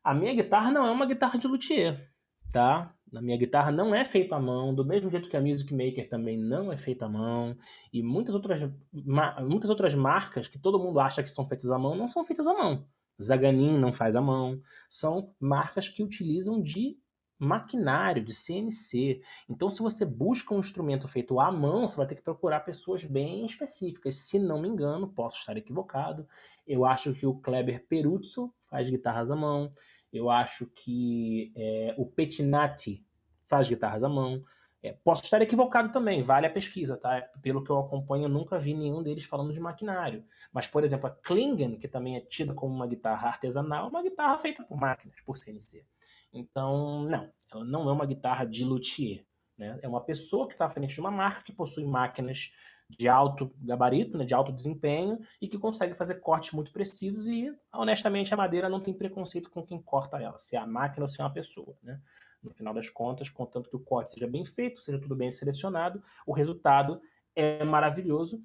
A 0.02 0.12
minha 0.12 0.34
guitarra 0.34 0.72
não 0.72 0.86
é 0.86 0.90
uma 0.90 1.06
guitarra 1.06 1.38
de 1.38 1.46
luthier, 1.46 2.10
tá? 2.50 2.92
A 3.14 3.20
minha 3.20 3.36
guitarra 3.36 3.70
não 3.70 3.94
é 3.94 4.04
feita 4.04 4.34
à 4.34 4.40
mão, 4.40 4.74
do 4.74 4.84
mesmo 4.84 5.10
jeito 5.10 5.28
que 5.28 5.36
a 5.36 5.40
Music 5.40 5.72
Maker 5.72 6.08
também 6.08 6.36
não 6.36 6.72
é 6.72 6.76
feita 6.76 7.04
à 7.04 7.08
mão, 7.08 7.56
e 7.92 8.02
muitas 8.02 8.34
outras, 8.34 8.60
muitas 8.92 9.70
outras 9.70 9.94
marcas 9.94 10.48
que 10.48 10.58
todo 10.58 10.78
mundo 10.78 10.98
acha 10.98 11.22
que 11.22 11.30
são 11.30 11.46
feitas 11.46 11.70
à 11.70 11.78
mão 11.78 11.94
não 11.94 12.08
são 12.08 12.24
feitas 12.24 12.46
à 12.46 12.54
mão. 12.54 12.86
Zaganin 13.22 13.78
não 13.78 13.92
faz 13.92 14.16
à 14.16 14.20
mão. 14.20 14.60
São 14.88 15.34
marcas 15.38 15.88
que 15.88 16.02
utilizam 16.02 16.60
de 16.62 16.96
maquinário 17.40 18.22
de 18.22 18.34
CNC. 18.34 19.22
Então, 19.48 19.70
se 19.70 19.80
você 19.80 20.04
busca 20.04 20.54
um 20.54 20.60
instrumento 20.60 21.08
feito 21.08 21.40
à 21.40 21.50
mão, 21.50 21.88
você 21.88 21.96
vai 21.96 22.06
ter 22.06 22.14
que 22.14 22.22
procurar 22.22 22.60
pessoas 22.60 23.02
bem 23.02 23.46
específicas. 23.46 24.16
Se 24.16 24.38
não 24.38 24.60
me 24.60 24.68
engano, 24.68 25.08
posso 25.08 25.38
estar 25.38 25.56
equivocado. 25.56 26.28
Eu 26.66 26.84
acho 26.84 27.14
que 27.14 27.26
o 27.26 27.34
Kleber 27.34 27.86
Peruzzo 27.88 28.52
faz 28.68 28.88
guitarras 28.90 29.30
à 29.30 29.36
mão. 29.36 29.72
Eu 30.12 30.28
acho 30.28 30.66
que 30.66 31.50
é, 31.56 31.94
o 31.96 32.04
Petinati 32.04 33.04
faz 33.48 33.68
guitarras 33.68 34.04
à 34.04 34.08
mão. 34.08 34.44
É, 34.82 34.92
posso 34.92 35.22
estar 35.22 35.42
equivocado 35.42 35.92
também, 35.92 36.22
vale 36.22 36.46
a 36.46 36.50
pesquisa, 36.50 36.96
tá? 36.96 37.20
Pelo 37.42 37.62
que 37.62 37.70
eu 37.70 37.78
acompanho, 37.78 38.24
eu 38.24 38.28
nunca 38.30 38.58
vi 38.58 38.72
nenhum 38.72 39.02
deles 39.02 39.24
falando 39.24 39.52
de 39.52 39.60
maquinário. 39.60 40.24
Mas, 40.50 40.66
por 40.66 40.82
exemplo, 40.84 41.06
a 41.06 41.10
Klingen, 41.10 41.76
que 41.76 41.86
também 41.86 42.16
é 42.16 42.20
tida 42.20 42.54
como 42.54 42.74
uma 42.74 42.86
guitarra 42.86 43.28
artesanal, 43.28 43.86
é 43.86 43.88
uma 43.90 44.02
guitarra 44.02 44.38
feita 44.38 44.62
por 44.62 44.78
máquinas, 44.78 45.20
por 45.20 45.36
CNC. 45.36 45.84
Então, 46.32 47.02
não, 47.02 47.30
ela 47.52 47.64
não 47.64 47.88
é 47.88 47.92
uma 47.92 48.06
guitarra 48.06 48.44
de 48.44 48.64
luthier. 48.64 49.24
Né? 49.58 49.78
É 49.82 49.88
uma 49.88 50.00
pessoa 50.00 50.46
que 50.46 50.54
está 50.54 50.66
à 50.66 50.70
frente 50.70 50.94
de 50.94 51.00
uma 51.00 51.10
marca 51.10 51.42
que 51.42 51.52
possui 51.52 51.84
máquinas 51.84 52.52
de 52.88 53.08
alto 53.08 53.52
gabarito, 53.58 54.18
né, 54.18 54.24
de 54.24 54.34
alto 54.34 54.52
desempenho 54.52 55.20
e 55.40 55.46
que 55.46 55.58
consegue 55.58 55.94
fazer 55.94 56.16
cortes 56.16 56.52
muito 56.52 56.72
precisos 56.72 57.28
e, 57.28 57.52
honestamente, 57.72 58.32
a 58.34 58.36
madeira 58.36 58.68
não 58.68 58.80
tem 58.80 58.92
preconceito 58.92 59.50
com 59.50 59.64
quem 59.64 59.80
corta 59.80 60.18
ela, 60.18 60.38
se 60.38 60.56
é 60.56 60.58
a 60.58 60.66
máquina 60.66 61.04
ou 61.04 61.08
se 61.08 61.20
é 61.20 61.24
uma 61.24 61.32
pessoa. 61.32 61.76
Né? 61.82 62.00
No 62.42 62.50
final 62.50 62.74
das 62.74 62.88
contas, 62.88 63.28
contanto 63.28 63.68
que 63.68 63.76
o 63.76 63.80
corte 63.80 64.10
seja 64.10 64.26
bem 64.26 64.44
feito, 64.44 64.80
seja 64.80 64.98
tudo 64.98 65.14
bem 65.14 65.30
selecionado, 65.30 66.02
o 66.26 66.32
resultado 66.32 67.00
é 67.36 67.62
maravilhoso. 67.64 68.42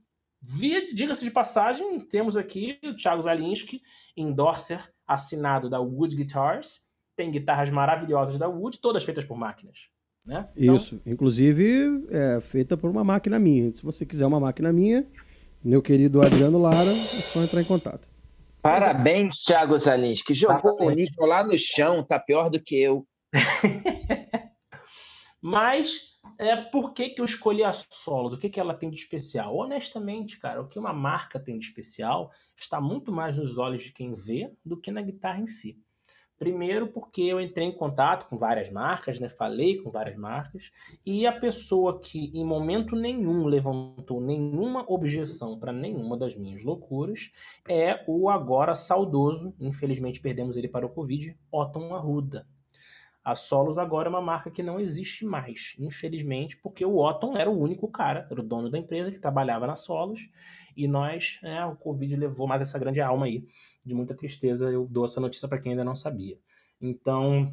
Diga-se 0.93 1.23
de 1.23 1.31
passagem, 1.31 1.99
temos 2.01 2.37
aqui 2.37 2.79
o 2.83 2.95
Thiago 2.95 3.23
Zalinski, 3.23 3.81
endorser 4.15 4.93
assinado 5.07 5.69
da 5.69 5.79
Wood 5.79 6.15
Guitars, 6.15 6.85
tem 7.15 7.31
guitarras 7.31 7.69
maravilhosas 7.69 8.37
da 8.37 8.47
Wood, 8.47 8.79
todas 8.79 9.03
feitas 9.03 9.25
por 9.25 9.37
máquinas. 9.37 9.77
Né? 10.25 10.47
Então... 10.55 10.75
Isso, 10.75 11.01
inclusive 11.05 12.05
é 12.09 12.41
feita 12.41 12.75
por 12.75 12.89
uma 12.89 13.03
máquina 13.03 13.39
minha. 13.39 13.73
Se 13.75 13.83
você 13.83 14.05
quiser 14.05 14.25
uma 14.25 14.39
máquina 14.39 14.73
minha, 14.73 15.05
meu 15.63 15.81
querido 15.81 16.21
Adriano 16.21 16.57
Lara, 16.57 16.89
é 16.89 17.21
só 17.21 17.41
entrar 17.41 17.61
em 17.61 17.65
contato. 17.65 18.07
Parabéns, 18.61 19.43
Thiago 19.43 19.77
Zalins, 19.77 20.23
que 20.23 20.33
jogou 20.33 20.81
o 20.81 20.89
nível 20.89 21.25
lá 21.25 21.43
no 21.43 21.55
chão, 21.57 22.03
tá 22.03 22.19
pior 22.19 22.49
do 22.49 22.59
que 22.59 22.75
eu. 22.75 23.05
Mas 25.39 25.99
é, 26.39 26.55
por 26.55 26.93
que, 26.93 27.09
que 27.09 27.21
eu 27.21 27.25
escolhi 27.25 27.63
a 27.63 27.71
Solos? 27.71 28.33
O 28.33 28.39
que, 28.39 28.49
que 28.49 28.59
ela 28.59 28.73
tem 28.73 28.89
de 28.89 28.97
especial? 28.97 29.55
Honestamente, 29.55 30.39
cara, 30.39 30.61
o 30.61 30.67
que 30.67 30.79
uma 30.79 30.91
marca 30.91 31.39
tem 31.39 31.59
de 31.59 31.65
especial 31.65 32.31
está 32.57 32.81
muito 32.81 33.11
mais 33.11 33.37
nos 33.37 33.59
olhos 33.59 33.83
de 33.83 33.93
quem 33.93 34.15
vê 34.15 34.51
do 34.65 34.81
que 34.81 34.91
na 34.91 35.03
guitarra 35.03 35.39
em 35.39 35.47
si. 35.47 35.79
Primeiro, 36.37 36.87
porque 36.87 37.21
eu 37.21 37.39
entrei 37.39 37.67
em 37.67 37.71
contato 37.71 38.27
com 38.27 38.37
várias 38.37 38.69
marcas, 38.69 39.19
né? 39.19 39.29
falei 39.29 39.77
com 39.77 39.89
várias 39.89 40.17
marcas, 40.17 40.69
e 41.05 41.25
a 41.25 41.31
pessoa 41.31 41.99
que 41.99 42.31
em 42.33 42.45
momento 42.45 42.95
nenhum 42.95 43.45
levantou 43.45 44.19
nenhuma 44.19 44.85
objeção 44.87 45.57
para 45.57 45.71
nenhuma 45.71 46.17
das 46.17 46.35
minhas 46.35 46.61
loucuras 46.63 47.31
é 47.69 48.03
o 48.05 48.29
agora 48.29 48.75
saudoso, 48.75 49.55
infelizmente 49.59 50.19
perdemos 50.19 50.57
ele 50.57 50.67
para 50.67 50.85
o 50.85 50.89
Covid, 50.89 51.37
Otton 51.51 51.95
Arruda. 51.95 52.45
A 53.25 53.33
Solos 53.33 53.79
agora 53.79 54.07
é 54.07 54.09
uma 54.11 54.21
marca 54.21 54.51
que 54.51 54.61
não 54.61 54.79
existe 54.79 55.25
mais, 55.25 55.75
infelizmente, 55.79 56.55
porque 56.57 56.85
o 56.85 56.97
Otton 56.97 57.35
era 57.35 57.49
o 57.49 57.59
único 57.59 57.87
cara, 57.87 58.27
era 58.29 58.39
o 58.39 58.43
dono 58.43 58.69
da 58.69 58.77
empresa 58.77 59.11
que 59.11 59.17
trabalhava 59.17 59.65
na 59.65 59.73
Solos, 59.73 60.29
e 60.77 60.87
nós, 60.87 61.39
né, 61.41 61.65
o 61.65 61.75
Covid 61.75 62.15
levou 62.15 62.45
mais 62.45 62.61
essa 62.61 62.77
grande 62.77 63.01
alma 63.01 63.25
aí, 63.25 63.43
de 63.83 63.95
muita 63.95 64.13
tristeza. 64.13 64.69
Eu 64.69 64.85
dou 64.85 65.05
essa 65.05 65.19
notícia 65.19 65.47
para 65.47 65.57
quem 65.57 65.71
ainda 65.71 65.83
não 65.83 65.95
sabia. 65.95 66.37
Então, 66.79 67.51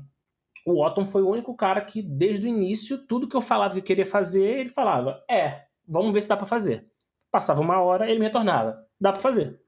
o 0.66 0.84
Otton 0.84 1.06
foi 1.06 1.22
o 1.22 1.30
único 1.30 1.56
cara 1.56 1.80
que, 1.80 2.02
desde 2.02 2.44
o 2.44 2.48
início, 2.48 2.98
tudo 2.98 3.26
que 3.26 3.34
eu 3.34 3.40
falava 3.40 3.72
que 3.72 3.80
eu 3.80 3.84
queria 3.84 4.06
fazer, 4.06 4.60
ele 4.60 4.68
falava: 4.68 5.24
é, 5.26 5.64
vamos 5.88 6.12
ver 6.12 6.20
se 6.20 6.28
dá 6.28 6.36
para 6.36 6.44
fazer. 6.44 6.86
Passava 7.30 7.62
uma 7.62 7.80
hora, 7.80 8.10
ele 8.10 8.18
me 8.18 8.26
retornava: 8.26 8.86
dá 9.00 9.10
para 9.10 9.22
fazer. 9.22 9.58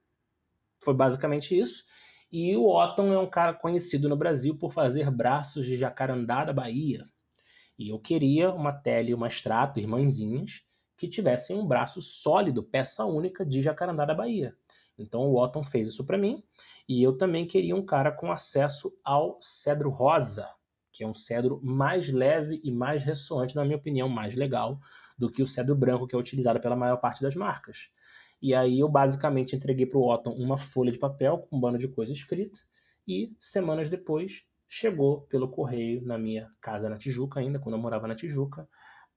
Foi 0.80 0.92
basicamente 0.92 1.58
isso. 1.58 1.84
E 2.36 2.56
o 2.56 2.66
Otton 2.66 3.12
é 3.12 3.18
um 3.20 3.30
cara 3.30 3.54
conhecido 3.54 4.08
no 4.08 4.16
Brasil 4.16 4.56
por 4.56 4.72
fazer 4.72 5.08
braços 5.08 5.64
de 5.64 5.76
jacarandá 5.76 6.44
da 6.44 6.52
Bahia. 6.52 7.08
E 7.78 7.90
eu 7.90 7.98
queria 8.00 8.52
uma 8.52 8.72
tele 8.72 9.14
uma 9.14 9.28
extrato, 9.28 9.78
irmãzinhas, 9.78 10.64
que 10.96 11.06
tivessem 11.06 11.56
um 11.56 11.64
braço 11.64 12.02
sólido, 12.02 12.64
peça 12.64 13.04
única 13.04 13.46
de 13.46 13.62
jacarandá 13.62 14.04
da 14.04 14.16
Bahia. 14.16 14.52
Então 14.98 15.20
o 15.20 15.40
Otton 15.40 15.62
fez 15.62 15.86
isso 15.86 16.04
para 16.04 16.18
mim, 16.18 16.42
e 16.88 17.00
eu 17.00 17.16
também 17.16 17.46
queria 17.46 17.76
um 17.76 17.86
cara 17.86 18.10
com 18.10 18.32
acesso 18.32 18.92
ao 19.04 19.38
cedro 19.40 19.88
rosa, 19.88 20.50
que 20.90 21.04
é 21.04 21.06
um 21.06 21.14
cedro 21.14 21.60
mais 21.62 22.10
leve 22.10 22.60
e 22.64 22.72
mais 22.72 23.04
ressoante, 23.04 23.54
na 23.54 23.64
minha 23.64 23.76
opinião, 23.76 24.08
mais 24.08 24.34
legal 24.34 24.80
do 25.16 25.30
que 25.30 25.40
o 25.40 25.46
cedro 25.46 25.76
branco 25.76 26.08
que 26.08 26.16
é 26.16 26.18
utilizado 26.18 26.58
pela 26.58 26.74
maior 26.74 26.96
parte 26.96 27.22
das 27.22 27.36
marcas. 27.36 27.90
E 28.44 28.54
aí 28.54 28.80
eu 28.80 28.90
basicamente 28.90 29.56
entreguei 29.56 29.86
para 29.86 29.96
o 29.96 30.06
Otton 30.06 30.32
uma 30.32 30.58
folha 30.58 30.92
de 30.92 30.98
papel 30.98 31.38
com 31.38 31.56
um 31.56 31.58
bando 31.58 31.78
de 31.78 31.88
coisa 31.88 32.12
escrita 32.12 32.58
e 33.08 33.34
semanas 33.40 33.88
depois 33.88 34.42
chegou 34.68 35.22
pelo 35.22 35.48
correio 35.48 36.04
na 36.04 36.18
minha 36.18 36.50
casa 36.60 36.90
na 36.90 36.98
Tijuca 36.98 37.40
ainda, 37.40 37.58
quando 37.58 37.76
eu 37.76 37.80
morava 37.80 38.06
na 38.06 38.14
Tijuca, 38.14 38.68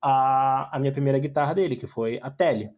a, 0.01 0.73
a 0.73 0.79
minha 0.79 0.93
primeira 0.93 1.19
guitarra 1.19 1.53
dele, 1.53 1.75
que 1.75 1.85
foi 1.85 2.21
a 2.23 2.31
Tele. 2.31 2.71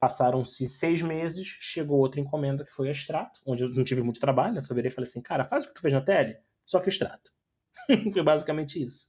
Passaram-se 0.00 0.68
seis 0.68 1.00
meses, 1.02 1.46
chegou 1.46 2.00
outra 2.00 2.20
encomenda 2.20 2.64
que 2.64 2.72
foi 2.72 2.88
a 2.88 2.90
Extrato, 2.90 3.40
onde 3.46 3.62
eu 3.62 3.68
não 3.68 3.84
tive 3.84 4.02
muito 4.02 4.18
trabalho, 4.18 4.54
né? 4.54 4.60
Só 4.60 4.74
virei 4.74 4.90
e 4.90 4.92
falei 4.92 5.08
assim, 5.08 5.22
cara, 5.22 5.44
faz 5.44 5.62
o 5.62 5.68
que 5.68 5.74
tu 5.74 5.82
fez 5.82 5.94
na 5.94 6.00
Tele, 6.00 6.36
só 6.64 6.80
que 6.80 6.88
Extrato. 6.88 7.30
foi 8.12 8.22
basicamente 8.24 8.84
isso. 8.84 9.06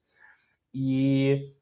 E 0.71 1.55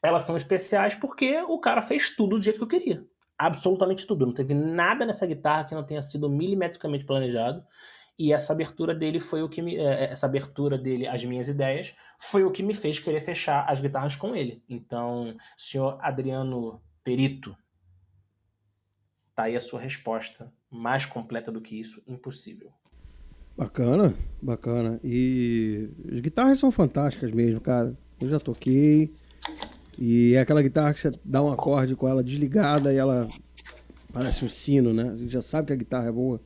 elas 0.00 0.22
são 0.22 0.36
especiais 0.36 0.94
porque 0.94 1.36
o 1.48 1.58
cara 1.58 1.82
fez 1.82 2.14
tudo 2.14 2.36
do 2.36 2.42
jeito 2.42 2.58
que 2.58 2.62
eu 2.62 2.68
queria 2.68 3.11
absolutamente 3.46 4.06
tudo. 4.06 4.26
Não 4.26 4.32
teve 4.32 4.54
nada 4.54 5.04
nessa 5.04 5.26
guitarra 5.26 5.64
que 5.64 5.74
não 5.74 5.84
tenha 5.84 6.02
sido 6.02 6.28
milimetricamente 6.28 7.04
planejado. 7.04 7.62
E 8.18 8.32
essa 8.32 8.52
abertura 8.52 8.94
dele 8.94 9.18
foi 9.18 9.42
o 9.42 9.48
que 9.48 9.62
me. 9.62 9.76
É, 9.76 10.12
essa 10.12 10.26
abertura 10.26 10.76
dele 10.78 11.06
às 11.06 11.24
minhas 11.24 11.48
ideias 11.48 11.94
foi 12.18 12.44
o 12.44 12.50
que 12.50 12.62
me 12.62 12.74
fez 12.74 12.98
querer 12.98 13.20
fechar 13.20 13.64
as 13.68 13.80
guitarras 13.80 14.14
com 14.14 14.36
ele. 14.36 14.62
Então, 14.68 15.34
senhor 15.56 15.98
Adriano 16.00 16.80
Perito, 17.02 17.56
tá 19.34 19.44
aí 19.44 19.56
a 19.56 19.60
sua 19.60 19.80
resposta. 19.80 20.52
Mais 20.70 21.04
completa 21.04 21.52
do 21.52 21.60
que 21.60 21.78
isso, 21.78 22.02
impossível. 22.06 22.72
Bacana, 23.56 24.14
bacana. 24.40 24.98
E 25.04 25.90
as 26.10 26.20
guitarras 26.20 26.58
são 26.58 26.70
fantásticas 26.70 27.30
mesmo, 27.30 27.60
cara. 27.60 27.96
Eu 28.20 28.28
já 28.28 28.38
toquei. 28.38 29.14
E 29.98 30.34
é 30.34 30.40
aquela 30.40 30.62
guitarra 30.62 30.94
que 30.94 31.00
você 31.00 31.12
dá 31.24 31.42
um 31.42 31.52
acorde 31.52 31.94
com 31.94 32.08
ela 32.08 32.22
desligada 32.22 32.92
e 32.92 32.96
ela 32.96 33.28
parece 34.12 34.44
um 34.44 34.48
sino, 34.48 34.92
né? 34.92 35.10
A 35.10 35.16
gente 35.16 35.30
já 35.30 35.42
sabe 35.42 35.68
que 35.68 35.72
a 35.72 35.76
guitarra 35.76 36.08
é 36.08 36.12
boa 36.12 36.40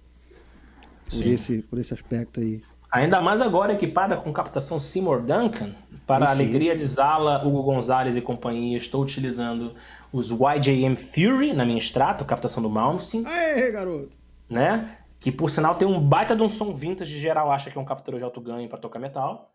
por, 1.11 1.27
esse, 1.27 1.63
por 1.63 1.79
esse 1.79 1.95
aspecto 1.95 2.41
aí. 2.41 2.63
Ainda 2.91 3.21
mais 3.21 3.43
agora 3.43 3.73
equipada 3.73 4.17
com 4.17 4.33
captação 4.33 4.79
Seymour 4.79 5.21
Duncan. 5.23 5.75
Para 6.07 6.27
a 6.27 6.31
alegria 6.31 6.77
de 6.77 6.87
Zala, 6.87 7.45
Hugo 7.45 7.63
Gonzalez 7.63 8.17
e 8.17 8.21
companhia, 8.21 8.79
estou 8.79 9.03
utilizando 9.03 9.75
os 10.13 10.31
YJM 10.31 10.97
Fury 10.97 11.53
na 11.53 11.65
minha 11.65 11.79
extrato, 11.79 12.25
captação 12.25 12.63
do 12.63 12.71
Malmsteen. 12.71 13.27
Aê, 13.27 13.71
garoto! 13.73 14.17
Né? 14.49 14.99
Que 15.19 15.33
por 15.33 15.51
sinal 15.51 15.75
tem 15.75 15.87
um 15.87 16.01
baita 16.01 16.37
de 16.37 16.43
um 16.43 16.49
som 16.49 16.73
vintage, 16.73 17.19
geral 17.19 17.51
acha 17.51 17.71
que 17.71 17.77
é 17.77 17.81
um 17.81 17.85
captador 17.85 18.21
de 18.21 18.25
alto 18.25 18.41
ganho 18.41 18.69
para 18.69 18.79
tocar 18.79 19.01
metal. 19.01 19.53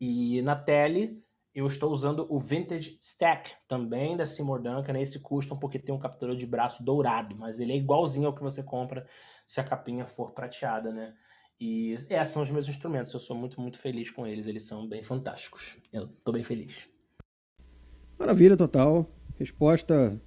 E 0.00 0.40
na 0.42 0.54
tele 0.54 1.24
eu 1.54 1.68
estou 1.68 1.92
usando 1.92 2.26
o 2.28 2.38
Vintage 2.38 2.98
Stack, 3.00 3.52
também 3.68 4.16
da 4.16 4.26
Seymour 4.26 4.60
Duncan. 4.60 4.98
Esse 4.98 5.20
custa 5.20 5.54
porque 5.54 5.78
tem 5.78 5.94
um 5.94 6.00
captador 6.00 6.36
de 6.36 6.46
braço 6.46 6.82
dourado, 6.82 7.36
mas 7.36 7.60
ele 7.60 7.72
é 7.72 7.76
igualzinho 7.76 8.26
ao 8.26 8.34
que 8.34 8.42
você 8.42 8.62
compra 8.62 9.06
se 9.46 9.60
a 9.60 9.64
capinha 9.64 10.04
for 10.04 10.32
prateada, 10.32 10.92
né? 10.92 11.14
E 11.60 11.92
esses 11.92 12.28
são 12.32 12.42
os 12.42 12.50
meus 12.50 12.68
instrumentos. 12.68 13.12
Eu 13.14 13.20
sou 13.20 13.36
muito, 13.36 13.60
muito 13.60 13.78
feliz 13.78 14.10
com 14.10 14.26
eles. 14.26 14.48
Eles 14.48 14.64
são 14.64 14.88
bem 14.88 15.04
fantásticos. 15.04 15.76
Eu 15.92 16.06
estou 16.06 16.34
bem 16.34 16.42
feliz. 16.42 16.88
Maravilha 18.18 18.56
total. 18.56 19.08
Resposta 19.38 20.20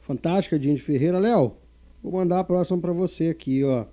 fantástica 0.00 0.58
de 0.58 0.70
Indy 0.70 0.80
Ferreira. 0.80 1.18
Léo, 1.18 1.58
vou 2.02 2.12
mandar 2.12 2.40
a 2.40 2.44
próxima 2.44 2.80
para 2.80 2.92
você 2.92 3.28
aqui, 3.28 3.62
ó. 3.62 3.86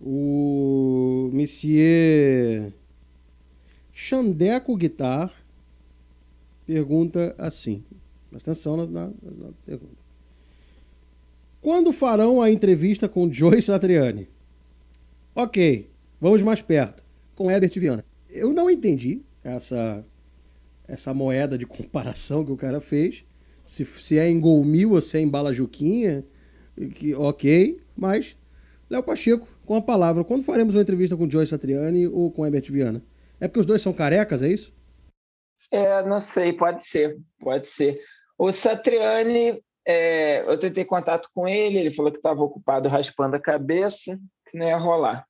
O 0.00 1.30
Monsieur 1.32 2.72
Xandeco 3.94 4.76
Guitar 4.76 5.32
pergunta 6.66 7.34
assim. 7.38 7.84
Presta 8.30 8.50
atenção 8.50 8.76
na, 8.76 8.86
na, 8.86 9.06
na 9.06 9.52
pergunta. 9.64 10.04
Quando 11.60 11.92
farão 11.92 12.42
a 12.42 12.50
entrevista 12.50 13.08
com 13.08 13.32
Joyce 13.32 13.68
Satriani? 13.68 14.28
Ok, 15.34 15.88
vamos 16.20 16.42
mais 16.42 16.60
perto. 16.60 17.04
Com 17.34 17.50
Herbert 17.50 17.72
Viana. 17.74 18.04
Eu 18.28 18.52
não 18.52 18.68
entendi 18.68 19.22
essa, 19.42 20.04
essa 20.86 21.14
moeda 21.14 21.56
de 21.56 21.64
comparação 21.64 22.44
que 22.44 22.52
o 22.52 22.56
cara 22.56 22.80
fez. 22.80 23.24
Se, 23.64 23.84
se 23.84 24.18
é 24.18 24.28
em 24.28 24.38
Golmil 24.38 24.92
ou 24.92 25.00
se 25.00 25.16
é 25.16 25.20
em 25.20 25.28
Bala 25.28 25.54
Juquinha. 25.54 26.24
Que, 26.96 27.14
ok, 27.14 27.80
mas 27.96 28.36
Léo 28.90 29.02
Pacheco, 29.02 29.48
com 29.64 29.76
a 29.76 29.80
palavra. 29.80 30.24
Quando 30.24 30.44
faremos 30.44 30.74
uma 30.74 30.82
entrevista 30.82 31.16
com 31.16 31.30
Joyce 31.30 31.50
Satriani 31.50 32.06
ou 32.08 32.30
com 32.30 32.44
Herbert 32.44 32.70
Viana? 32.70 33.02
É 33.44 33.46
porque 33.46 33.60
os 33.60 33.66
dois 33.66 33.82
são 33.82 33.92
carecas, 33.92 34.40
é 34.40 34.48
isso? 34.48 34.74
É, 35.70 36.02
não 36.02 36.18
sei, 36.18 36.50
pode 36.50 36.82
ser, 36.82 37.20
pode 37.38 37.68
ser. 37.68 38.02
O 38.38 38.50
Satriani, 38.50 39.62
é, 39.86 40.40
eu 40.50 40.58
tentei 40.58 40.82
contato 40.82 41.28
com 41.30 41.46
ele, 41.46 41.76
ele 41.76 41.90
falou 41.90 42.10
que 42.10 42.16
estava 42.16 42.42
ocupado 42.42 42.88
raspando 42.88 43.36
a 43.36 43.40
cabeça, 43.40 44.18
que 44.48 44.56
não 44.56 44.66
ia 44.66 44.78
rolar. 44.78 45.26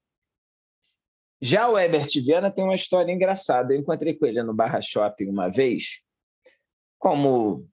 Já 1.43 1.69
o 1.69 1.77
Herbert 1.77 2.09
Viana 2.25 2.53
tem 2.53 2.63
uma 2.63 2.77
história 2.77 3.11
engraçada. 3.11 3.75
Eu 3.75 3.81
encontrei 3.81 4.15
com 4.15 4.27
ele 4.27 4.41
no 4.45 4.55
Barra 4.55 4.81
Shopping 4.81 5.29
uma 5.29 5.51
vez. 5.51 6.01
Como 7.01 7.69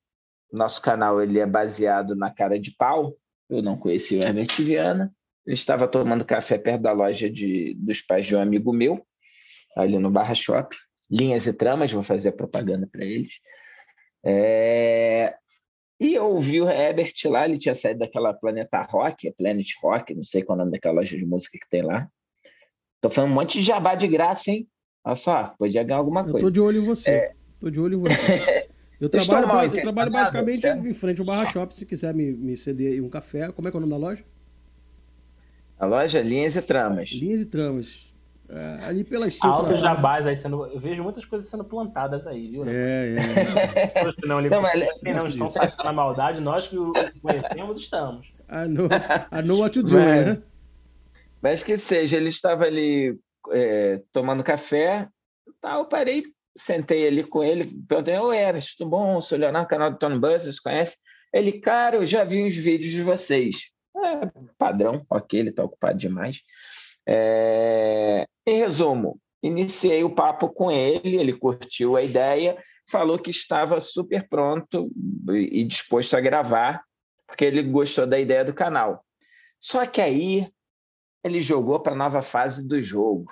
nosso 0.51 0.81
canal 0.81 1.21
ele 1.21 1.37
é 1.37 1.45
baseado 1.45 2.15
na 2.15 2.31
cara 2.33 2.59
de 2.59 2.75
pau, 2.75 3.15
eu 3.47 3.61
não 3.61 3.77
conhecia 3.77 4.19
o 4.19 4.23
Herbert 4.23 4.55
Viana. 4.57 5.13
Ele 5.45 5.53
estava 5.53 5.87
tomando 5.87 6.25
café 6.25 6.57
perto 6.57 6.81
da 6.81 6.93
loja 6.93 7.29
de, 7.29 7.75
dos 7.75 8.01
pais 8.01 8.25
de 8.25 8.35
um 8.35 8.41
amigo 8.41 8.73
meu 8.73 9.05
ali 9.75 9.97
no 9.97 10.11
Barra 10.11 10.33
Shop. 10.33 10.75
Linhas 11.09 11.45
e 11.45 11.53
Tramas, 11.53 11.91
vou 11.91 12.03
fazer 12.03 12.29
a 12.29 12.33
propaganda 12.33 12.87
para 12.89 13.03
eles. 13.03 13.33
É... 14.23 15.33
E 15.99 16.15
eu 16.15 16.25
ouvi 16.25 16.61
o 16.61 16.69
Herbert 16.69 17.13
lá, 17.25 17.45
ele 17.45 17.59
tinha 17.59 17.75
saído 17.75 17.99
daquela 17.99 18.33
Planeta 18.33 18.81
Rock, 18.81 19.31
Planet 19.37 19.69
Rock, 19.83 20.15
não 20.15 20.23
sei 20.23 20.41
qual 20.41 20.57
é 20.57 20.61
o 20.61 20.65
nome 20.65 20.71
daquela 20.71 20.95
loja 20.95 21.15
de 21.17 21.25
música 21.25 21.57
que 21.61 21.69
tem 21.69 21.83
lá. 21.83 22.07
Tô 23.01 23.09
falando 23.09 23.31
um 23.31 23.35
monte 23.35 23.59
de 23.59 23.65
jabá 23.65 23.93
de 23.93 24.07
graça, 24.07 24.51
hein? 24.51 24.67
Olha 25.03 25.15
só, 25.15 25.53
podia 25.59 25.83
ganhar 25.83 25.99
alguma 25.99 26.23
coisa. 26.23 26.39
Eu 26.39 26.43
tô 26.45 26.51
de 26.51 26.61
olho 26.61 26.81
em 26.81 26.85
você. 26.85 27.09
É... 27.09 27.33
Tô 27.59 27.69
de 27.69 27.79
olho 27.79 27.97
em 27.97 28.01
você. 28.01 28.67
Eu 29.01 29.09
trabalho, 29.09 29.47
mal, 29.47 29.65
eu 29.65 29.71
trabalho 29.71 30.11
basicamente 30.11 30.59
certo? 30.59 30.87
em 30.87 30.93
frente 30.93 31.19
ao 31.19 31.25
Barra 31.25 31.51
Shop, 31.51 31.75
se 31.75 31.87
quiser 31.87 32.13
me, 32.13 32.33
me 32.33 32.55
ceder 32.55 33.03
um 33.03 33.09
café. 33.09 33.51
Como 33.51 33.67
é 33.67 33.71
que 33.71 33.75
é 33.75 33.79
o 33.79 33.81
nome 33.81 33.91
da 33.91 33.97
loja? 33.97 34.23
A 35.79 35.87
loja 35.87 36.21
Linhas 36.21 36.55
e 36.55 36.61
Tramas. 36.61 37.09
Linhas 37.09 37.41
e 37.41 37.45
Tramas. 37.47 38.10
É, 38.53 38.83
ali 38.83 39.05
pelas 39.05 39.35
cinco. 39.35 39.47
Altos 39.47 39.79
jabás 39.79 40.27
aí 40.27 40.35
sendo. 40.35 40.65
Eu 40.67 40.79
vejo 40.79 41.01
muitas 41.01 41.23
coisas 41.23 41.49
sendo 41.49 41.63
plantadas 41.63 42.27
aí, 42.27 42.51
viu? 42.51 42.65
Né? 42.65 42.73
É, 42.73 43.15
é. 43.95 44.27
não, 44.27 44.41
não, 44.41 44.61
mas... 44.61 44.85
não 45.01 45.27
estão 45.27 45.49
sacando 45.49 45.87
a 45.87 45.93
maldade, 45.93 46.41
nós 46.41 46.67
que 46.67 46.77
o 46.77 46.91
conhecemos 47.21 47.79
estamos. 47.79 48.27
I 48.49 48.67
know, 48.67 48.87
I 49.31 49.41
know 49.41 49.59
what 49.59 49.77
you 49.77 49.83
do, 49.83 49.93
mas, 49.93 50.25
né? 50.25 50.43
Mas 51.41 51.63
que 51.63 51.77
seja, 51.77 52.17
ele 52.17 52.27
estava 52.27 52.65
ali 52.65 53.17
é, 53.51 54.01
tomando 54.11 54.43
café, 54.43 55.07
tá, 55.61 55.75
eu 55.75 55.85
parei, 55.85 56.25
sentei 56.57 57.07
ali 57.07 57.23
com 57.23 57.41
ele, 57.41 57.63
perguntei, 57.87 58.17
oi 58.17 58.35
Eras, 58.35 58.75
tudo 58.75 58.89
bom? 58.89 59.21
Sou 59.21 59.37
Leonardo, 59.37 59.69
canal 59.69 59.91
do 59.91 59.97
Tony 59.97 60.19
Buzz, 60.19 60.43
vocês 60.43 60.59
conhecem? 60.59 60.97
Ele, 61.33 61.53
cara, 61.53 61.95
eu 61.95 62.05
já 62.05 62.25
vi 62.25 62.43
uns 62.43 62.55
vídeos 62.55 62.91
de 62.91 63.01
vocês. 63.01 63.71
É, 63.95 64.29
padrão, 64.57 65.05
ok, 65.09 65.39
ele 65.39 65.49
está 65.51 65.63
ocupado 65.63 65.97
demais. 65.97 66.41
É... 67.13 68.25
Em 68.47 68.55
resumo, 68.55 69.19
iniciei 69.43 70.01
o 70.03 70.15
papo 70.15 70.49
com 70.49 70.71
ele, 70.71 71.17
ele 71.17 71.33
curtiu 71.33 71.97
a 71.97 72.01
ideia, 72.01 72.57
falou 72.89 73.19
que 73.19 73.31
estava 73.31 73.81
super 73.81 74.27
pronto 74.29 74.89
e 75.29 75.65
disposto 75.65 76.15
a 76.15 76.21
gravar, 76.21 76.81
porque 77.27 77.43
ele 77.43 77.63
gostou 77.63 78.07
da 78.07 78.17
ideia 78.17 78.45
do 78.45 78.53
canal. 78.53 79.03
Só 79.59 79.85
que 79.85 80.01
aí 80.01 80.49
ele 81.23 81.41
jogou 81.41 81.81
para 81.81 81.93
a 81.93 81.97
nova 81.97 82.21
fase 82.21 82.65
do 82.65 82.81
jogo, 82.81 83.25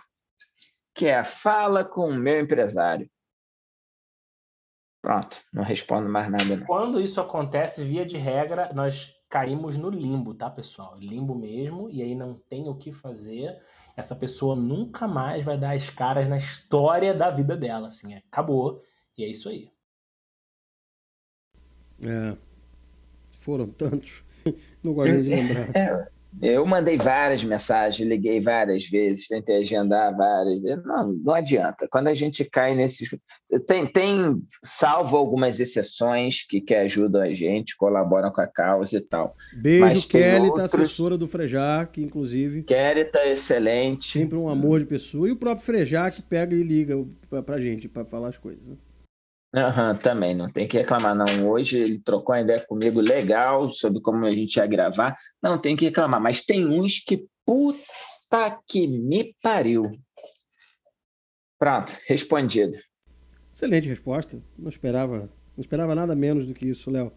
que 0.94 1.08
é 1.08 1.16
a 1.16 1.24
fala 1.24 1.86
com 1.86 2.10
o 2.10 2.16
meu 2.16 2.40
empresário. 2.40 3.10
Pronto, 5.02 5.42
não 5.54 5.64
respondo 5.64 6.10
mais 6.10 6.30
nada. 6.30 6.58
Não. 6.58 6.66
Quando 6.66 7.00
isso 7.00 7.22
acontece, 7.22 7.86
via 7.86 8.06
de 8.06 8.18
regra, 8.18 8.72
nós 8.74 9.16
caímos 9.30 9.78
no 9.78 9.90
limbo, 9.90 10.34
tá, 10.34 10.50
pessoal? 10.50 10.98
Limbo 11.00 11.36
mesmo, 11.36 11.90
e 11.90 12.02
aí 12.02 12.16
não 12.16 12.34
tem 12.34 12.68
o 12.68 12.76
que 12.76 12.92
fazer. 12.92 13.58
Essa 13.96 14.16
pessoa 14.16 14.56
nunca 14.56 15.08
mais 15.08 15.46
vai 15.46 15.58
dar 15.58 15.76
as 15.76 15.90
caras 15.90 16.28
na 16.28 16.38
história 16.38 17.14
da 17.14 17.30
vida 17.30 17.56
dela, 17.56 17.90
assim, 17.90 18.16
acabou. 18.16 18.82
E 19.18 19.24
é 19.24 19.28
isso 19.28 19.50
aí. 19.50 19.72
É. 22.06 22.38
Foram 23.32 23.68
tantos. 23.68 24.24
Não 24.82 24.94
gosto 24.94 25.22
de 25.22 25.30
lembrar. 25.30 25.70
É. 25.76 26.19
Eu 26.42 26.66
mandei 26.66 26.96
várias 26.96 27.44
mensagens, 27.44 28.08
liguei 28.08 28.40
várias 28.40 28.88
vezes, 28.88 29.28
tentei 29.28 29.58
agendar 29.58 30.16
várias 30.16 30.62
vezes. 30.62 30.86
Não, 30.86 31.12
não 31.12 31.34
adianta. 31.34 31.88
Quando 31.90 32.08
a 32.08 32.14
gente 32.14 32.46
cai 32.46 32.76
nesses. 32.76 33.10
Tem, 33.68 33.86
tem 33.88 34.42
salvo 34.64 35.18
algumas 35.18 35.60
exceções 35.60 36.46
que, 36.48 36.62
que 36.62 36.76
ajudam 36.76 37.22
a 37.22 37.34
gente, 37.34 37.76
colaboram 37.76 38.32
com 38.32 38.42
a 38.42 38.48
causa 38.48 38.98
e 38.98 39.02
tal. 39.02 39.36
Beijo, 39.54 39.86
Mas 39.86 40.06
Kelly, 40.06 40.48
tá 40.48 40.64
outros... 40.64 40.74
assessora 40.76 41.18
do 41.18 41.28
Frejac, 41.28 42.02
inclusive. 42.02 42.64
Kelly 42.64 43.06
tá 43.06 43.28
excelente. 43.28 44.08
Sempre 44.08 44.38
um 44.38 44.48
amor 44.48 44.80
de 44.80 44.86
pessoa. 44.86 45.28
E 45.28 45.32
o 45.32 45.36
próprio 45.36 45.66
Frejac 45.66 46.22
pega 46.22 46.56
e 46.56 46.62
liga 46.62 47.04
pra, 47.30 47.42
pra 47.42 47.60
gente, 47.60 47.88
para 47.88 48.06
falar 48.06 48.30
as 48.30 48.38
coisas. 48.38 48.64
Né? 48.66 48.76
Uhum, 49.54 49.98
também, 49.98 50.36
não 50.36 50.48
tem 50.48 50.68
que 50.68 50.78
reclamar, 50.78 51.16
não. 51.16 51.50
Hoje 51.50 51.80
ele 51.80 52.00
trocou 52.00 52.36
uma 52.36 52.42
ideia 52.42 52.60
comigo 52.68 53.02
legal 53.02 53.68
sobre 53.70 54.00
como 54.00 54.24
a 54.26 54.36
gente 54.36 54.58
ia 54.58 54.68
gravar. 54.68 55.16
Não 55.42 55.58
tem 55.58 55.76
que 55.76 55.86
reclamar, 55.86 56.22
mas 56.22 56.42
tem 56.42 56.68
uns 56.68 57.00
que 57.00 57.26
puta 57.44 58.62
que 58.68 58.88
me 58.88 59.36
pariu. 59.42 59.90
Pronto, 61.58 61.98
respondido. 62.08 62.78
Excelente 63.54 63.90
resposta. 63.90 64.40
Não 64.58 64.70
esperava, 64.70 65.30
não 65.58 65.62
esperava 65.62 65.96
nada 65.96 66.16
menos 66.16 66.46
do 66.46 66.54
que 66.54 66.68
isso, 66.68 66.92
Léo. 66.92 67.12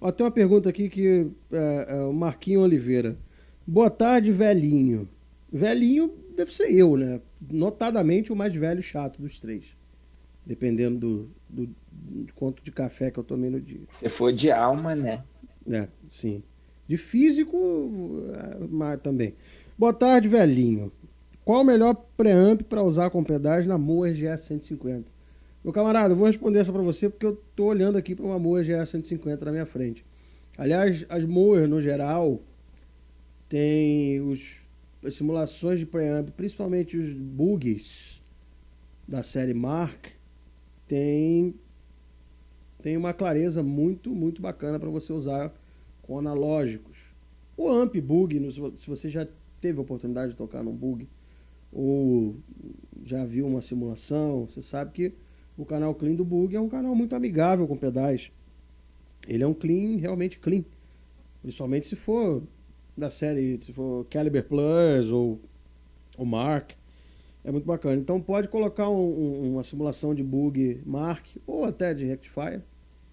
Ó, 0.00 0.10
tem 0.10 0.24
uma 0.24 0.32
pergunta 0.32 0.70
aqui 0.70 0.88
que 0.88 1.30
é, 1.52 1.86
é, 1.88 1.94
o 2.04 2.12
Marquinho 2.12 2.62
Oliveira. 2.62 3.18
Boa 3.66 3.90
tarde, 3.90 4.32
velhinho. 4.32 5.08
Velhinho 5.52 6.08
deve 6.34 6.52
ser 6.52 6.72
eu, 6.72 6.96
né? 6.96 7.20
Notadamente 7.50 8.32
o 8.32 8.36
mais 8.36 8.54
velho 8.54 8.82
chato 8.82 9.20
dos 9.20 9.38
três 9.38 9.76
dependendo 10.46 10.98
do, 10.98 11.35
do, 11.48 11.66
do, 11.90 12.32
quanto 12.34 12.62
de 12.62 12.70
café 12.70 13.10
que 13.10 13.18
eu 13.18 13.24
tomei 13.24 13.50
no 13.50 13.60
dia. 13.60 13.80
Se 13.90 14.08
for 14.08 14.32
de 14.32 14.50
alma, 14.50 14.94
né? 14.94 15.22
É, 15.68 15.88
sim. 16.10 16.42
De 16.86 16.96
físico, 16.96 17.58
mas 18.70 19.00
também. 19.00 19.34
Boa 19.76 19.92
tarde, 19.92 20.28
velhinho. 20.28 20.92
Qual 21.44 21.62
o 21.62 21.64
melhor 21.64 21.94
preamp 22.16 22.62
para 22.62 22.82
usar 22.82 23.10
com 23.10 23.22
pedais 23.22 23.66
na 23.66 23.78
Moa 23.78 24.08
RGS 24.08 24.46
150? 24.46 25.10
Meu 25.62 25.72
camarada, 25.72 26.12
eu 26.12 26.16
vou 26.16 26.26
responder 26.26 26.60
essa 26.60 26.72
para 26.72 26.82
você 26.82 27.08
porque 27.08 27.26
eu 27.26 27.40
tô 27.54 27.66
olhando 27.66 27.96
aqui 27.96 28.14
para 28.14 28.24
uma 28.24 28.38
Moa 28.38 28.60
RGS 28.60 28.90
150 28.90 29.44
na 29.44 29.52
minha 29.52 29.66
frente. 29.66 30.04
Aliás, 30.56 31.04
as 31.08 31.24
Moas 31.24 31.68
no 31.68 31.80
geral 31.80 32.40
tem 33.48 34.20
os, 34.20 34.60
as 35.04 35.14
simulações 35.14 35.78
de 35.78 35.86
preamp, 35.86 36.30
principalmente 36.30 36.96
os 36.96 37.12
bugs 37.12 38.20
da 39.06 39.22
série 39.22 39.54
Mark, 39.54 40.06
tem 40.86 41.54
tem 42.82 42.96
uma 42.96 43.12
clareza 43.12 43.62
muito, 43.62 44.14
muito 44.14 44.40
bacana 44.40 44.78
para 44.78 44.90
você 44.90 45.12
usar 45.12 45.52
com 46.02 46.18
analógicos. 46.18 46.96
O 47.56 47.68
amp 47.68 47.96
bug, 47.96 48.52
se 48.76 48.86
você 48.86 49.08
já 49.08 49.26
teve 49.60 49.78
a 49.78 49.82
oportunidade 49.82 50.32
de 50.32 50.36
tocar 50.36 50.62
num 50.62 50.74
bug 50.74 51.08
ou 51.72 52.36
já 53.04 53.24
viu 53.24 53.46
uma 53.46 53.60
simulação, 53.60 54.46
você 54.46 54.62
sabe 54.62 54.92
que 54.92 55.12
o 55.56 55.64
canal 55.64 55.94
Clean 55.94 56.14
do 56.14 56.24
Bug 56.24 56.54
é 56.54 56.60
um 56.60 56.68
canal 56.68 56.94
muito 56.94 57.16
amigável 57.16 57.66
com 57.66 57.76
pedais. 57.76 58.30
Ele 59.26 59.42
é 59.42 59.46
um 59.46 59.54
clean, 59.54 59.96
realmente 59.96 60.38
clean. 60.38 60.64
Principalmente 61.42 61.86
se 61.86 61.96
for 61.96 62.42
da 62.96 63.10
série, 63.10 63.58
se 63.62 63.72
for 63.72 64.04
Caliber 64.06 64.44
Plus 64.44 65.10
ou 65.10 65.40
o 66.16 66.24
Mark. 66.24 66.72
É 67.46 67.52
muito 67.52 67.64
bacana. 67.64 67.94
Então 67.94 68.20
pode 68.20 68.48
colocar 68.48 68.90
um, 68.90 68.96
um, 68.96 69.52
uma 69.52 69.62
simulação 69.62 70.12
de 70.12 70.24
bug 70.24 70.82
Mark 70.84 71.24
ou 71.46 71.64
até 71.64 71.94
de 71.94 72.04
Rectifier, 72.04 72.60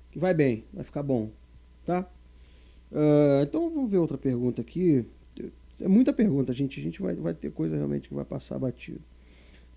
que 0.09 0.17
vai 0.17 0.33
bem, 0.33 0.63
vai 0.73 0.83
ficar 0.83 1.03
bom. 1.03 1.29
Tá? 1.85 2.09
Uh, 2.91 3.43
então 3.43 3.69
vamos 3.69 3.91
ver 3.91 3.99
outra 3.99 4.17
pergunta 4.17 4.59
aqui. 4.59 5.05
É 5.79 5.87
muita 5.87 6.11
pergunta, 6.11 6.51
gente. 6.51 6.79
A 6.79 6.83
gente 6.83 6.99
vai, 6.99 7.13
vai 7.13 7.35
ter 7.35 7.51
coisa 7.51 7.75
realmente 7.75 8.09
que 8.09 8.15
vai 8.15 8.25
passar 8.25 8.57
batido. 8.57 8.99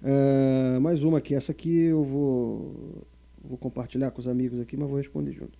Uh, 0.01 0.81
mais 0.81 1.05
uma 1.05 1.19
aqui. 1.19 1.35
Essa 1.35 1.53
aqui 1.53 1.85
eu 1.85 2.03
vou, 2.03 3.05
vou 3.45 3.59
compartilhar 3.59 4.11
com 4.11 4.21
os 4.21 4.27
amigos 4.27 4.59
aqui, 4.59 4.75
mas 4.75 4.89
vou 4.89 4.97
responder 4.97 5.33
junto. 5.33 5.59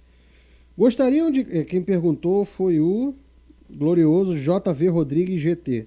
Gostariam 0.77 1.31
de. 1.31 1.41
Eh, 1.51 1.65
quem 1.65 1.83
perguntou 1.83 2.47
foi 2.47 2.81
o 2.81 3.15
glorioso 3.71 4.39
JV 4.39 4.89
Rodrigues 4.89 5.39
GT. 5.39 5.87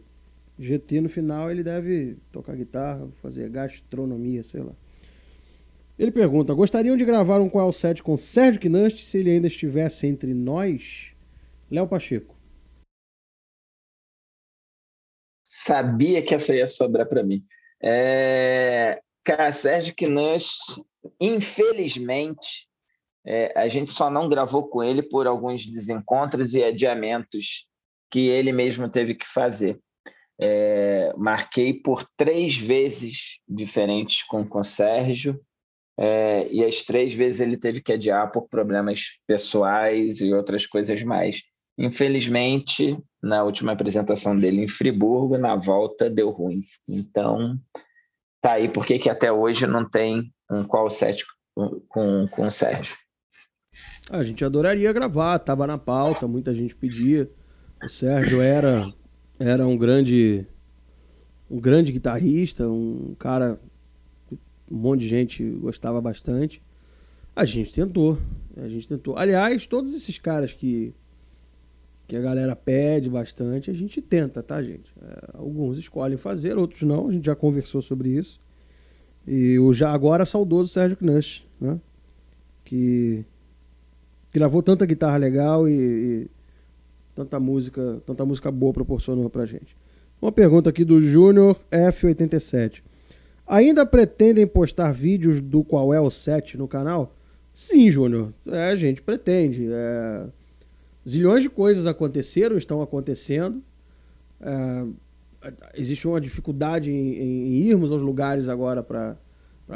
GT 0.60 1.02
no 1.02 1.10
final 1.10 1.50
ele 1.50 1.64
deve 1.64 2.18
tocar 2.32 2.56
guitarra, 2.56 3.10
fazer 3.22 3.50
gastronomia, 3.50 4.44
sei 4.44 4.62
lá. 4.62 4.74
Ele 5.98 6.12
pergunta: 6.12 6.54
gostariam 6.54 6.98
de 6.98 7.06
gravar 7.06 7.40
um 7.40 7.50
Qual 7.50 7.72
7 7.72 8.04
com 8.04 8.18
Sérgio 8.18 8.62
Knust 8.62 9.04
se 9.04 9.18
ele 9.18 9.32
ainda 9.32 9.48
estivesse 9.48 10.06
entre 10.06 10.34
nós? 10.34 11.14
Léo 11.72 11.88
Pacheco. 11.88 12.36
Sabia 15.46 16.22
que 16.22 16.36
essa 16.36 16.54
ia 16.56 16.68
sobrar 16.68 17.08
para 17.08 17.24
mim. 17.24 17.46
É... 17.82 19.02
Cara, 19.24 19.52
Sérgio 19.52 19.94
Knust, 19.96 20.82
infelizmente, 21.20 22.68
é, 23.26 23.54
a 23.58 23.68
gente 23.68 23.92
só 23.92 24.10
não 24.10 24.28
gravou 24.28 24.68
com 24.68 24.84
ele 24.84 25.04
por 25.04 25.28
alguns 25.28 25.66
desencontros 25.66 26.54
e 26.54 26.64
adiamentos 26.64 27.68
que 28.10 28.22
ele 28.22 28.52
mesmo 28.52 28.90
teve 28.90 29.14
que 29.14 29.28
fazer. 29.28 29.80
É, 30.42 31.14
marquei 31.18 31.74
por 31.74 32.04
três 32.16 32.58
vezes 32.58 33.40
diferentes 33.48 34.24
com, 34.24 34.46
com 34.48 34.60
o 34.60 34.64
Sérgio, 34.64 35.40
é, 36.02 36.48
e 36.50 36.64
as 36.64 36.82
três 36.82 37.14
vezes 37.14 37.42
ele 37.42 37.58
teve 37.58 37.82
que 37.82 37.92
adiar 37.92 38.32
por 38.32 38.48
problemas 38.48 39.18
pessoais 39.28 40.22
e 40.22 40.34
outras 40.34 40.66
coisas 40.66 41.04
mais. 41.04 41.42
Infelizmente, 41.78 42.98
na 43.22 43.44
última 43.44 43.74
apresentação 43.74 44.38
dele 44.38 44.64
em 44.64 44.68
Friburgo, 44.68 45.38
na 45.38 45.58
volta 45.58 46.10
deu 46.10 46.30
ruim. 46.30 46.62
Então, 46.88 47.60
tá 48.42 48.54
aí 48.54 48.70
porque 48.70 48.98
que 48.98 49.10
até 49.10 49.30
hoje 49.30 49.68
não 49.68 49.88
tem 49.88 50.34
um 50.50 50.64
call 50.64 50.90
set 50.90 51.26
com, 51.90 52.28
com 52.30 52.48
o 52.48 52.52
Sérgio. 52.52 52.96
A 54.10 54.24
gente 54.24 54.44
adoraria 54.44 54.92
gravar, 54.94 55.38
tava 55.40 55.68
na 55.68 55.78
pauta, 55.78 56.28
muita 56.28 56.54
gente 56.54 56.74
pedia. 56.74 57.30
O 57.84 57.90
Sérgio 57.90 58.42
era 58.42 58.92
era 59.40 59.66
um 59.66 59.78
grande 59.78 60.46
um 61.50 61.60
grande 61.60 61.92
guitarrista, 61.92 62.68
um 62.68 63.16
cara 63.18 63.60
um 64.70 64.78
monte 64.78 65.02
de 65.02 65.08
gente 65.08 65.44
gostava 65.44 66.00
bastante. 66.00 66.62
A 67.36 67.46
gente 67.46 67.74
tentou, 67.74 68.20
a 68.58 68.68
gente 68.68 68.88
tentou. 68.88 69.18
Aliás, 69.18 69.66
todos 69.66 69.94
esses 69.94 70.20
caras 70.20 70.54
que 70.54 70.94
que 72.08 72.18
a 72.18 72.22
galera 72.22 72.56
pede 72.56 73.08
bastante, 73.08 73.70
a 73.70 73.74
gente 73.74 74.02
tenta, 74.02 74.42
tá, 74.42 74.64
gente? 74.64 74.92
É, 75.00 75.30
alguns 75.38 75.78
escolhem 75.78 76.18
fazer, 76.18 76.58
outros 76.58 76.82
não, 76.82 77.08
a 77.08 77.12
gente 77.12 77.28
já 77.28 77.36
conversou 77.36 77.84
sobre 77.84 78.10
isso. 78.10 78.42
E 79.28 79.60
o 79.60 79.72
já 79.76 79.92
agora 79.92 80.26
saudoso 80.26 80.70
Sérgio 80.70 80.98
Knush, 80.98 81.46
né? 81.62 81.80
Que 82.66 83.24
gravou 84.34 84.64
tanta 84.64 84.88
guitarra 84.88 85.18
legal 85.18 85.70
e, 85.70 85.74
e, 85.74 86.28
tanta 87.20 87.40
música, 87.40 88.02
tanta 88.06 88.26
música 88.26 88.52
boa 88.52 88.74
proporcionou 88.74 89.30
pra 89.30 89.46
gente. 89.46 89.76
Uma 90.22 90.32
pergunta 90.32 90.70
aqui 90.70 90.84
do 90.84 91.02
Júnior 91.02 91.58
F87. 91.72 92.82
Ainda 93.48 93.86
pretendem 93.86 94.46
postar 94.46 94.92
vídeos 94.92 95.42
do 95.42 95.64
qual 95.64 95.94
é 95.94 96.00
o 96.00 96.10
set 96.10 96.58
no 96.58 96.68
canal? 96.68 97.16
Sim, 97.54 97.90
Júnior. 97.92 98.34
É, 98.48 98.70
a 98.72 98.76
gente 98.76 99.02
pretende. 99.02 99.68
É 99.72 100.26
Zilhões 101.08 101.42
de 101.42 101.50
coisas 101.50 101.88
aconteceram, 101.88 102.58
estão 102.58 102.82
acontecendo. 102.82 103.64
É, 104.40 104.86
existe 105.76 106.08
uma 106.08 106.22
dificuldade 106.22 106.92
em, 106.92 107.14
em, 107.16 107.54
irmos 107.54 107.92
aos 107.92 108.02
lugares 108.02 108.48
agora 108.48 108.84
para 108.84 109.18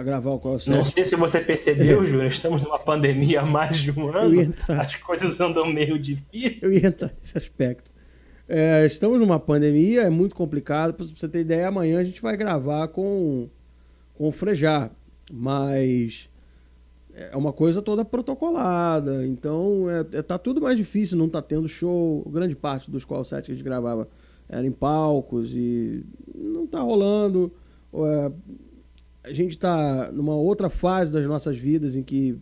gravar 0.02 0.32
o 0.32 0.40
qual 0.40 0.58
Não 0.68 0.86
sei 0.86 1.06
se 1.06 1.16
você 1.16 1.40
percebeu, 1.40 2.02
é. 2.04 2.08
Júlio, 2.08 2.28
estamos 2.28 2.62
numa 2.62 2.80
pandemia 2.80 3.42
há 3.42 3.46
mais 3.46 3.78
de 3.78 3.92
um 3.92 4.08
ano. 4.10 4.54
As 4.68 4.96
coisas 4.96 5.40
andam 5.40 5.72
meio 5.72 6.00
difíceis. 6.00 6.64
Eu 6.64 6.74
ia 6.74 6.88
entrar 6.88 7.14
nesse 7.22 7.38
aspecto. 7.38 7.92
É, 8.48 8.86
estamos 8.86 9.20
numa 9.20 9.40
pandemia, 9.40 10.02
é 10.02 10.10
muito 10.10 10.36
complicado. 10.36 10.94
Para 10.94 11.06
você 11.06 11.28
ter 11.28 11.42
ideia, 11.42 11.68
amanhã 11.68 12.00
a 12.00 12.04
gente 12.04 12.22
vai 12.22 12.36
gravar 12.36 12.88
com, 12.88 13.48
com 14.16 14.28
o 14.28 14.32
Frejar. 14.32 14.92
Mas 15.32 16.30
é 17.14 17.38
uma 17.38 17.54
coisa 17.54 17.82
toda 17.82 18.04
protocolada. 18.04 19.26
Então, 19.26 19.88
é, 19.90 20.18
é, 20.18 20.22
tá 20.22 20.38
tudo 20.38 20.62
mais 20.62 20.78
difícil, 20.78 21.18
não 21.18 21.30
tá 21.30 21.42
tendo 21.42 21.68
show. 21.68 22.28
Grande 22.30 22.56
parte 22.56 22.90
dos 22.90 23.06
qual 23.06 23.24
set 23.24 23.46
que 23.46 23.52
a 23.52 23.56
gente 23.56 23.64
gravava 23.64 24.08
era 24.50 24.66
em 24.66 24.72
palcos 24.72 25.56
e 25.56 26.04
não 26.34 26.66
tá 26.66 26.80
rolando. 26.80 27.52
É, 27.94 28.32
a 29.24 29.32
gente 29.32 29.58
tá 29.58 30.12
numa 30.12 30.36
outra 30.36 30.70
fase 30.70 31.12
das 31.12 31.26
nossas 31.26 31.58
vidas 31.58 31.96
em 31.96 32.04
que 32.04 32.38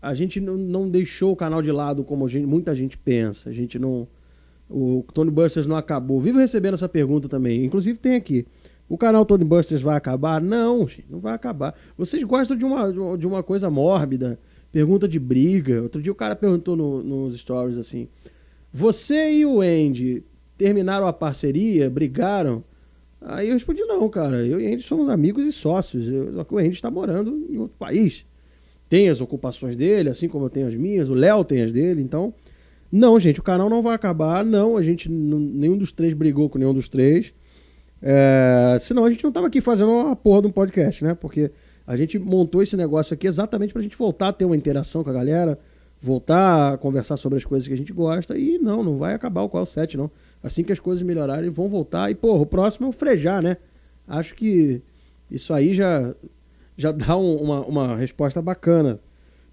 a 0.00 0.14
gente 0.14 0.40
não, 0.40 0.56
não 0.56 0.88
deixou 0.88 1.32
o 1.32 1.36
canal 1.36 1.60
de 1.60 1.72
lado 1.72 2.04
como 2.04 2.28
gente, 2.28 2.46
muita 2.46 2.74
gente 2.74 2.96
pensa. 2.96 3.50
A 3.50 3.52
gente 3.52 3.78
não. 3.78 4.06
O 4.70 5.04
Tony 5.12 5.30
Busters 5.30 5.66
não 5.66 5.76
acabou. 5.76 6.20
Vivo 6.20 6.38
recebendo 6.38 6.74
essa 6.74 6.88
pergunta 6.88 7.28
também. 7.28 7.64
Inclusive 7.64 7.98
tem 7.98 8.14
aqui. 8.14 8.46
O 8.88 8.96
canal 8.96 9.24
Tony 9.26 9.44
Busters 9.44 9.82
vai 9.82 9.96
acabar? 9.96 10.40
Não, 10.40 10.86
gente, 10.86 11.06
não 11.10 11.18
vai 11.18 11.34
acabar. 11.34 11.74
Vocês 11.98 12.22
gostam 12.22 12.56
de 12.56 12.64
uma, 12.64 13.16
de 13.16 13.26
uma 13.26 13.42
coisa 13.42 13.68
mórbida, 13.68 14.38
pergunta 14.70 15.08
de 15.08 15.18
briga. 15.18 15.82
Outro 15.82 16.00
dia 16.00 16.12
o 16.12 16.16
cara 16.16 16.36
perguntou 16.36 16.76
no, 16.76 17.02
nos 17.02 17.36
stories 17.36 17.76
assim: 17.76 18.08
Você 18.72 19.32
e 19.32 19.46
o 19.46 19.60
Andy 19.60 20.22
terminaram 20.56 21.08
a 21.08 21.12
parceria, 21.12 21.90
brigaram? 21.90 22.62
Aí 23.26 23.48
eu 23.48 23.54
respondi: 23.54 23.82
Não, 23.82 24.08
cara, 24.08 24.46
eu 24.46 24.60
e 24.60 24.72
Andy 24.72 24.82
somos 24.82 25.08
amigos 25.08 25.44
e 25.44 25.52
sócios. 25.52 26.08
Eu, 26.08 26.32
só 26.32 26.44
que 26.44 26.54
o 26.54 26.58
Andy 26.58 26.70
está 26.70 26.90
morando 26.90 27.46
em 27.50 27.58
outro 27.58 27.76
país. 27.76 28.24
Tem 28.88 29.08
as 29.08 29.20
ocupações 29.20 29.76
dele, 29.76 30.08
assim 30.08 30.28
como 30.28 30.44
eu 30.44 30.50
tenho 30.50 30.68
as 30.68 30.74
minhas, 30.74 31.10
o 31.10 31.14
Léo 31.14 31.44
tem 31.44 31.62
as 31.62 31.72
dele, 31.72 32.00
então. 32.00 32.32
Não, 32.90 33.18
gente, 33.18 33.40
o 33.40 33.42
canal 33.42 33.68
não 33.68 33.82
vai 33.82 33.96
acabar, 33.96 34.44
não. 34.44 34.76
A 34.76 34.82
gente, 34.82 35.10
nenhum 35.10 35.76
dos 35.76 35.90
três 35.90 36.14
brigou 36.14 36.48
com 36.48 36.56
nenhum 36.56 36.72
dos 36.72 36.88
três. 36.88 37.34
É, 38.00 38.78
senão 38.80 39.04
a 39.04 39.10
gente 39.10 39.24
não 39.24 39.32
tava 39.32 39.48
aqui 39.48 39.60
fazendo 39.60 39.90
uma 39.90 40.14
porra 40.14 40.42
de 40.42 40.48
um 40.48 40.52
podcast, 40.52 41.02
né? 41.02 41.12
Porque 41.12 41.50
a 41.84 41.96
gente 41.96 42.16
montou 42.16 42.62
esse 42.62 42.76
negócio 42.76 43.12
aqui 43.12 43.26
exatamente 43.26 43.72
pra 43.72 43.82
gente 43.82 43.96
voltar 43.96 44.28
a 44.28 44.32
ter 44.32 44.44
uma 44.44 44.56
interação 44.56 45.02
com 45.02 45.10
a 45.10 45.12
galera, 45.12 45.58
voltar 46.00 46.74
a 46.74 46.78
conversar 46.78 47.16
sobre 47.16 47.38
as 47.38 47.44
coisas 47.44 47.66
que 47.66 47.74
a 47.74 47.76
gente 47.76 47.92
gosta. 47.92 48.38
E 48.38 48.56
não, 48.58 48.84
não 48.84 48.98
vai 48.98 49.14
acabar 49.14 49.42
o 49.42 49.48
Qual 49.48 49.66
7, 49.66 49.96
não. 49.96 50.08
Assim 50.42 50.62
que 50.62 50.72
as 50.72 50.80
coisas 50.80 51.02
melhorarem, 51.02 51.50
vão 51.50 51.68
voltar. 51.68 52.10
E, 52.10 52.14
porra, 52.14 52.42
o 52.42 52.46
próximo 52.46 52.86
é 52.86 52.90
o 52.90 52.92
frejar, 52.92 53.42
né? 53.42 53.56
Acho 54.06 54.34
que 54.34 54.82
isso 55.30 55.52
aí 55.52 55.74
já, 55.74 56.14
já 56.76 56.92
dá 56.92 57.16
um, 57.16 57.36
uma, 57.36 57.60
uma 57.62 57.96
resposta 57.96 58.40
bacana 58.40 59.00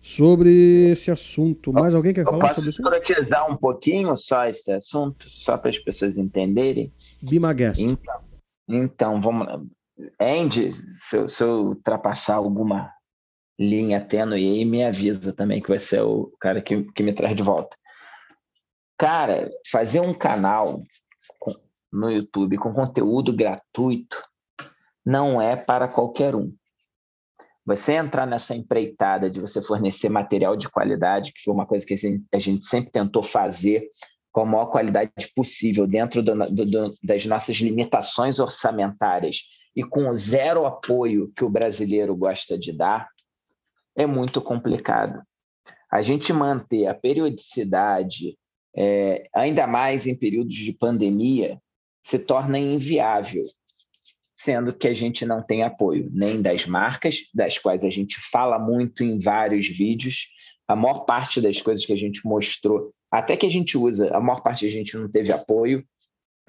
sobre 0.01 0.91
esse 0.91 1.09
assunto. 1.09 1.71
Mais 1.71 1.95
alguém 1.95 2.13
quer 2.13 2.25
falar 2.25 2.53
sobre 2.53 2.69
isso? 2.69 2.83
Posso 2.83 2.97
utilizar 2.97 3.49
um 3.49 3.55
pouquinho 3.55 4.15
só 4.17 4.45
esse 4.45 4.71
assunto, 4.71 5.29
só 5.29 5.57
para 5.57 5.69
as 5.69 5.79
pessoas 5.79 6.17
entenderem? 6.17 6.91
Be 7.21 7.39
my 7.39 7.53
guest. 7.53 7.81
Então, 7.81 8.19
então, 8.67 9.21
vamos 9.21 9.47
lá. 9.47 9.61
Andy, 10.19 10.71
se 10.71 11.15
eu, 11.15 11.29
se 11.29 11.43
eu 11.43 11.67
ultrapassar 11.67 12.35
alguma 12.35 12.91
linha 13.57 14.01
tênue 14.01 14.35
aí, 14.35 14.65
me 14.65 14.83
avisa 14.83 15.31
também 15.31 15.61
que 15.61 15.69
vai 15.69 15.79
ser 15.79 16.01
o 16.01 16.31
cara 16.39 16.61
que, 16.61 16.83
que 16.91 17.03
me 17.03 17.13
traz 17.13 17.35
de 17.35 17.43
volta. 17.43 17.77
Cara, 18.97 19.49
fazer 19.69 19.99
um 19.99 20.13
canal 20.13 20.83
no 21.91 22.09
YouTube 22.09 22.57
com 22.57 22.73
conteúdo 22.73 23.33
gratuito 23.33 24.21
não 25.05 25.41
é 25.41 25.55
para 25.55 25.87
qualquer 25.87 26.35
um. 26.35 26.53
Você 27.65 27.93
entrar 27.93 28.25
nessa 28.25 28.55
empreitada 28.55 29.29
de 29.29 29.39
você 29.39 29.61
fornecer 29.61 30.09
material 30.09 30.55
de 30.55 30.69
qualidade, 30.69 31.31
que 31.31 31.41
foi 31.41 31.53
uma 31.53 31.65
coisa 31.65 31.85
que 31.85 31.95
a 32.31 32.39
gente 32.39 32.65
sempre 32.65 32.91
tentou 32.91 33.23
fazer 33.23 33.87
com 34.31 34.41
a 34.41 34.45
maior 34.45 34.65
qualidade 34.65 35.11
possível 35.35 35.87
dentro 35.87 36.21
do, 36.21 36.33
do, 36.33 36.91
das 37.03 37.25
nossas 37.25 37.57
limitações 37.57 38.39
orçamentárias 38.39 39.41
e 39.75 39.83
com 39.83 40.13
zero 40.15 40.65
apoio 40.65 41.31
que 41.35 41.43
o 41.43 41.49
brasileiro 41.49 42.15
gosta 42.15 42.57
de 42.57 42.73
dar, 42.73 43.07
é 43.95 44.05
muito 44.05 44.41
complicado. 44.41 45.21
A 45.89 46.01
gente 46.01 46.33
manter 46.33 46.87
a 46.87 46.93
periodicidade, 46.93 48.37
é, 48.75 49.27
ainda 49.33 49.67
mais 49.67 50.07
em 50.07 50.15
períodos 50.15 50.55
de 50.55 50.73
pandemia, 50.73 51.59
se 52.01 52.19
torna 52.19 52.57
inviável, 52.57 53.45
sendo 54.35 54.73
que 54.73 54.87
a 54.87 54.93
gente 54.93 55.25
não 55.25 55.41
tem 55.41 55.63
apoio 55.63 56.09
nem 56.11 56.41
das 56.41 56.65
marcas, 56.65 57.29
das 57.33 57.57
quais 57.57 57.83
a 57.83 57.89
gente 57.89 58.17
fala 58.19 58.59
muito 58.59 59.03
em 59.03 59.19
vários 59.19 59.67
vídeos. 59.67 60.27
A 60.67 60.75
maior 60.75 61.05
parte 61.05 61.39
das 61.39 61.61
coisas 61.61 61.85
que 61.85 61.93
a 61.93 61.97
gente 61.97 62.25
mostrou, 62.25 62.93
até 63.11 63.37
que 63.37 63.45
a 63.45 63.51
gente 63.51 63.77
usa, 63.77 64.09
a 64.15 64.19
maior 64.19 64.41
parte 64.41 64.65
a 64.65 64.69
gente 64.69 64.97
não 64.97 65.09
teve 65.09 65.31
apoio. 65.31 65.85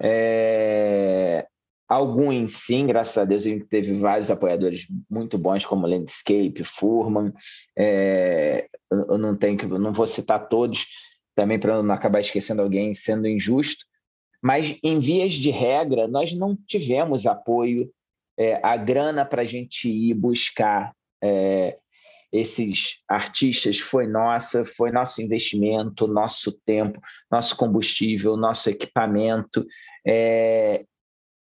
É... 0.01 1.47
Alguns, 1.87 2.65
sim, 2.65 2.87
graças 2.87 3.15
a 3.15 3.25
Deus, 3.25 3.45
a 3.45 3.49
gente 3.49 3.65
teve 3.65 3.93
vários 3.93 4.31
apoiadores 4.31 4.87
muito 5.07 5.37
bons, 5.37 5.63
como 5.65 5.85
Landscape, 5.85 6.63
Furman. 6.63 7.31
É, 7.77 8.67
eu 8.91 9.19
não 9.19 9.37
tenho 9.37 9.55
que, 9.55 9.67
não 9.67 9.93
vou 9.93 10.07
citar 10.07 10.49
todos, 10.49 10.87
também 11.35 11.59
para 11.59 11.83
não 11.83 11.93
acabar 11.93 12.21
esquecendo 12.21 12.61
alguém 12.61 12.93
sendo 12.93 13.27
injusto. 13.27 13.85
Mas, 14.41 14.77
em 14.83 14.99
vias 14.99 15.33
de 15.33 15.49
regra, 15.49 16.07
nós 16.07 16.33
não 16.33 16.55
tivemos 16.55 17.25
apoio, 17.25 17.91
é, 18.37 18.59
a 18.63 18.77
grana 18.77 19.25
para 19.25 19.41
a 19.41 19.45
gente 19.45 19.89
ir 19.89 20.13
buscar 20.13 20.93
é, 21.23 21.77
esses 22.31 23.01
artistas 23.07 23.79
foi 23.79 24.07
nossa, 24.07 24.65
foi 24.65 24.91
nosso 24.91 25.21
investimento, 25.21 26.07
nosso 26.07 26.51
tempo, 26.65 26.99
nosso 27.31 27.55
combustível, 27.55 28.35
nosso 28.35 28.69
equipamento. 28.69 29.65
É, 30.05 30.85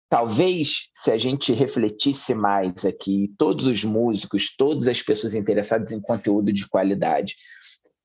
talvez 0.08 0.88
se 0.92 1.10
a 1.10 1.16
gente 1.16 1.52
refletisse 1.52 2.34
mais 2.34 2.84
aqui, 2.84 3.32
todos 3.38 3.66
os 3.66 3.84
músicos, 3.84 4.54
todas 4.56 4.88
as 4.88 5.00
pessoas 5.00 5.34
interessadas 5.34 5.92
em 5.92 6.00
conteúdo 6.00 6.52
de 6.52 6.68
qualidade, 6.68 7.36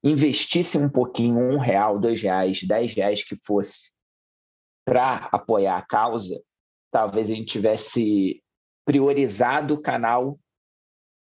investissem 0.04 0.82
um 0.82 0.90
pouquinho, 0.90 1.40
um 1.40 1.58
real, 1.58 2.00
dois 2.00 2.22
reais, 2.22 2.64
dez 2.64 2.94
reais 2.94 3.24
que 3.24 3.36
fosse, 3.36 3.92
para 4.86 5.28
apoiar 5.32 5.78
a 5.78 5.82
causa, 5.82 6.42
talvez 6.92 7.30
a 7.30 7.34
gente 7.34 7.52
tivesse 7.52 8.42
priorizado 8.86 9.74
o 9.74 9.82
canal, 9.82 10.40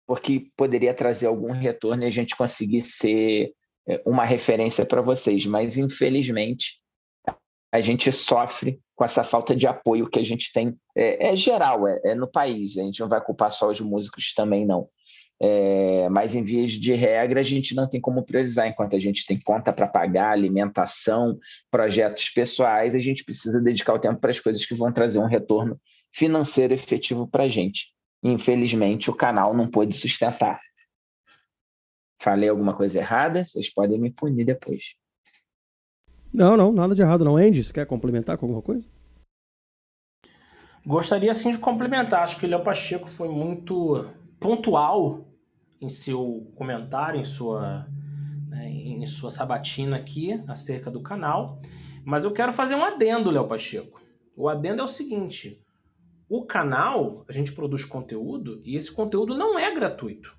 porque 0.05 0.51
poderia 0.55 0.93
trazer 0.93 1.25
algum 1.25 1.51
retorno 1.51 2.03
e 2.03 2.05
a 2.05 2.11
gente 2.11 2.35
conseguisse 2.35 2.91
ser 2.91 3.53
é, 3.87 4.01
uma 4.05 4.23
referência 4.25 4.85
para 4.85 5.01
vocês. 5.01 5.45
Mas, 5.45 5.77
infelizmente, 5.77 6.79
a 7.71 7.81
gente 7.81 8.11
sofre 8.11 8.79
com 8.95 9.03
essa 9.03 9.23
falta 9.23 9.55
de 9.55 9.67
apoio 9.67 10.09
que 10.09 10.19
a 10.19 10.23
gente 10.23 10.51
tem. 10.53 10.77
É, 10.95 11.29
é 11.29 11.35
geral, 11.35 11.87
é, 11.87 11.99
é, 12.05 12.15
no 12.15 12.27
país. 12.27 12.77
A 12.77 12.83
gente 12.83 12.99
não 12.99 13.09
vai 13.09 13.23
culpar 13.23 13.51
só 13.51 13.69
os 13.69 13.81
músicos 13.81 14.33
também, 14.33 14.65
não. 14.65 14.89
É, 15.39 16.09
mas 16.09 16.33
em 16.33 16.43
vias 16.43 16.71
de 16.71 16.93
regra, 16.93 17.39
a 17.39 17.43
gente 17.43 17.75
não 17.75 17.87
tem 17.87 18.01
como 18.01 18.23
priorizar. 18.23 18.67
Enquanto 18.67 18.95
a 18.95 18.99
gente 18.99 19.25
tem 19.25 19.39
conta 19.39 19.71
para 19.71 19.87
pagar, 19.87 20.31
alimentação, 20.31 21.37
projetos 21.69 22.29
pessoais, 22.29 22.95
a 22.95 22.99
gente 22.99 23.23
precisa 23.23 23.61
dedicar 23.61 23.93
o 23.93 23.99
tempo 23.99 24.19
para 24.19 24.31
as 24.31 24.39
coisas 24.39 24.65
que 24.65 24.73
vão 24.73 24.91
trazer 24.91 25.19
um 25.19 25.27
retorno 25.27 25.79
financeiro 26.11 26.73
efetivo 26.73 27.27
para 27.27 27.43
a 27.43 27.49
gente. 27.49 27.93
Infelizmente, 28.23 29.09
o 29.09 29.15
canal 29.15 29.55
não 29.55 29.67
pôde 29.67 29.95
sustentar. 29.95 30.59
Falei 32.19 32.49
alguma 32.49 32.75
coisa 32.75 32.97
errada? 32.97 33.43
Vocês 33.43 33.71
podem 33.71 33.99
me 33.99 34.11
punir 34.11 34.43
depois. 34.43 34.95
Não, 36.33 36.57
não, 36.57 36.71
nada 36.71 36.95
de 36.95 37.01
errado 37.01 37.23
não. 37.23 37.37
Andy, 37.37 37.63
você 37.63 37.71
quer 37.71 37.85
complementar 37.85 38.37
com 38.37 38.47
alguma 38.47 38.61
coisa? 38.61 38.85
Gostaria 40.85 41.33
sim 41.35 41.51
de 41.51 41.59
complementar. 41.59 42.23
Acho 42.23 42.39
que 42.39 42.45
o 42.45 42.49
Léo 42.49 42.63
Pacheco 42.63 43.07
foi 43.07 43.29
muito 43.29 44.05
pontual 44.39 45.27
em 45.79 45.89
seu 45.89 46.51
comentário, 46.55 47.19
em 47.19 47.25
sua, 47.25 47.87
né, 48.49 48.69
em 48.69 49.05
sua 49.07 49.31
sabatina 49.31 49.97
aqui 49.97 50.43
acerca 50.47 50.89
do 50.89 51.01
canal. 51.01 51.61
Mas 52.03 52.23
eu 52.23 52.31
quero 52.31 52.51
fazer 52.51 52.75
um 52.75 52.83
adendo, 52.83 53.29
Léo 53.29 53.47
Pacheco. 53.47 54.01
O 54.35 54.47
adendo 54.47 54.81
é 54.81 54.85
o 54.85 54.87
seguinte: 54.87 55.63
o 56.29 56.45
canal, 56.45 57.25
a 57.27 57.31
gente 57.31 57.53
produz 57.53 57.83
conteúdo 57.83 58.61
e 58.63 58.75
esse 58.75 58.91
conteúdo 58.91 59.35
não 59.35 59.57
é 59.57 59.73
gratuito. 59.73 60.35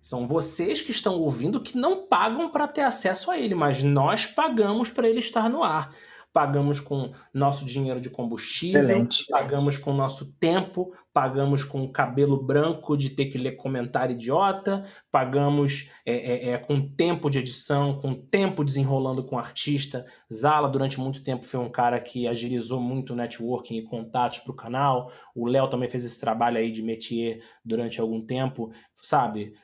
São 0.00 0.28
vocês 0.28 0.80
que 0.80 0.92
estão 0.92 1.18
ouvindo 1.18 1.60
que 1.60 1.76
não 1.76 2.06
pagam 2.06 2.50
para 2.50 2.68
ter 2.68 2.82
acesso 2.82 3.30
a 3.30 3.38
ele, 3.38 3.54
mas 3.54 3.82
nós 3.82 4.24
pagamos 4.24 4.88
para 4.88 5.08
ele 5.08 5.18
estar 5.18 5.50
no 5.50 5.64
ar. 5.64 5.92
Pagamos 6.36 6.80
com 6.80 7.12
nosso 7.32 7.64
dinheiro 7.64 7.98
de 7.98 8.10
combustível, 8.10 8.82
Excelente. 8.82 9.24
pagamos 9.26 9.78
com 9.78 9.94
nosso 9.94 10.34
tempo, 10.38 10.92
pagamos 11.10 11.64
com 11.64 11.90
cabelo 11.90 12.36
branco 12.44 12.94
de 12.94 13.08
ter 13.08 13.24
que 13.24 13.38
ler 13.38 13.52
comentário 13.52 14.14
idiota, 14.14 14.84
pagamos 15.10 15.88
é, 16.04 16.12
é, 16.12 16.50
é, 16.50 16.58
com 16.58 16.86
tempo 16.86 17.30
de 17.30 17.38
edição, 17.38 17.98
com 18.02 18.14
tempo 18.14 18.62
desenrolando 18.62 19.24
com 19.24 19.38
artista. 19.38 20.04
Zala, 20.30 20.68
durante 20.68 21.00
muito 21.00 21.24
tempo, 21.24 21.46
foi 21.46 21.58
um 21.58 21.70
cara 21.70 21.98
que 21.98 22.28
agilizou 22.28 22.82
muito 22.82 23.14
o 23.14 23.16
networking 23.16 23.78
e 23.78 23.84
contatos 23.84 24.40
para 24.40 24.52
o 24.52 24.56
canal. 24.56 25.10
O 25.34 25.46
Léo 25.46 25.70
também 25.70 25.88
fez 25.88 26.04
esse 26.04 26.20
trabalho 26.20 26.58
aí 26.58 26.70
de 26.70 26.82
métier 26.82 27.40
durante 27.64 27.98
algum 27.98 28.20
tempo, 28.20 28.70
sabe? 29.02 29.54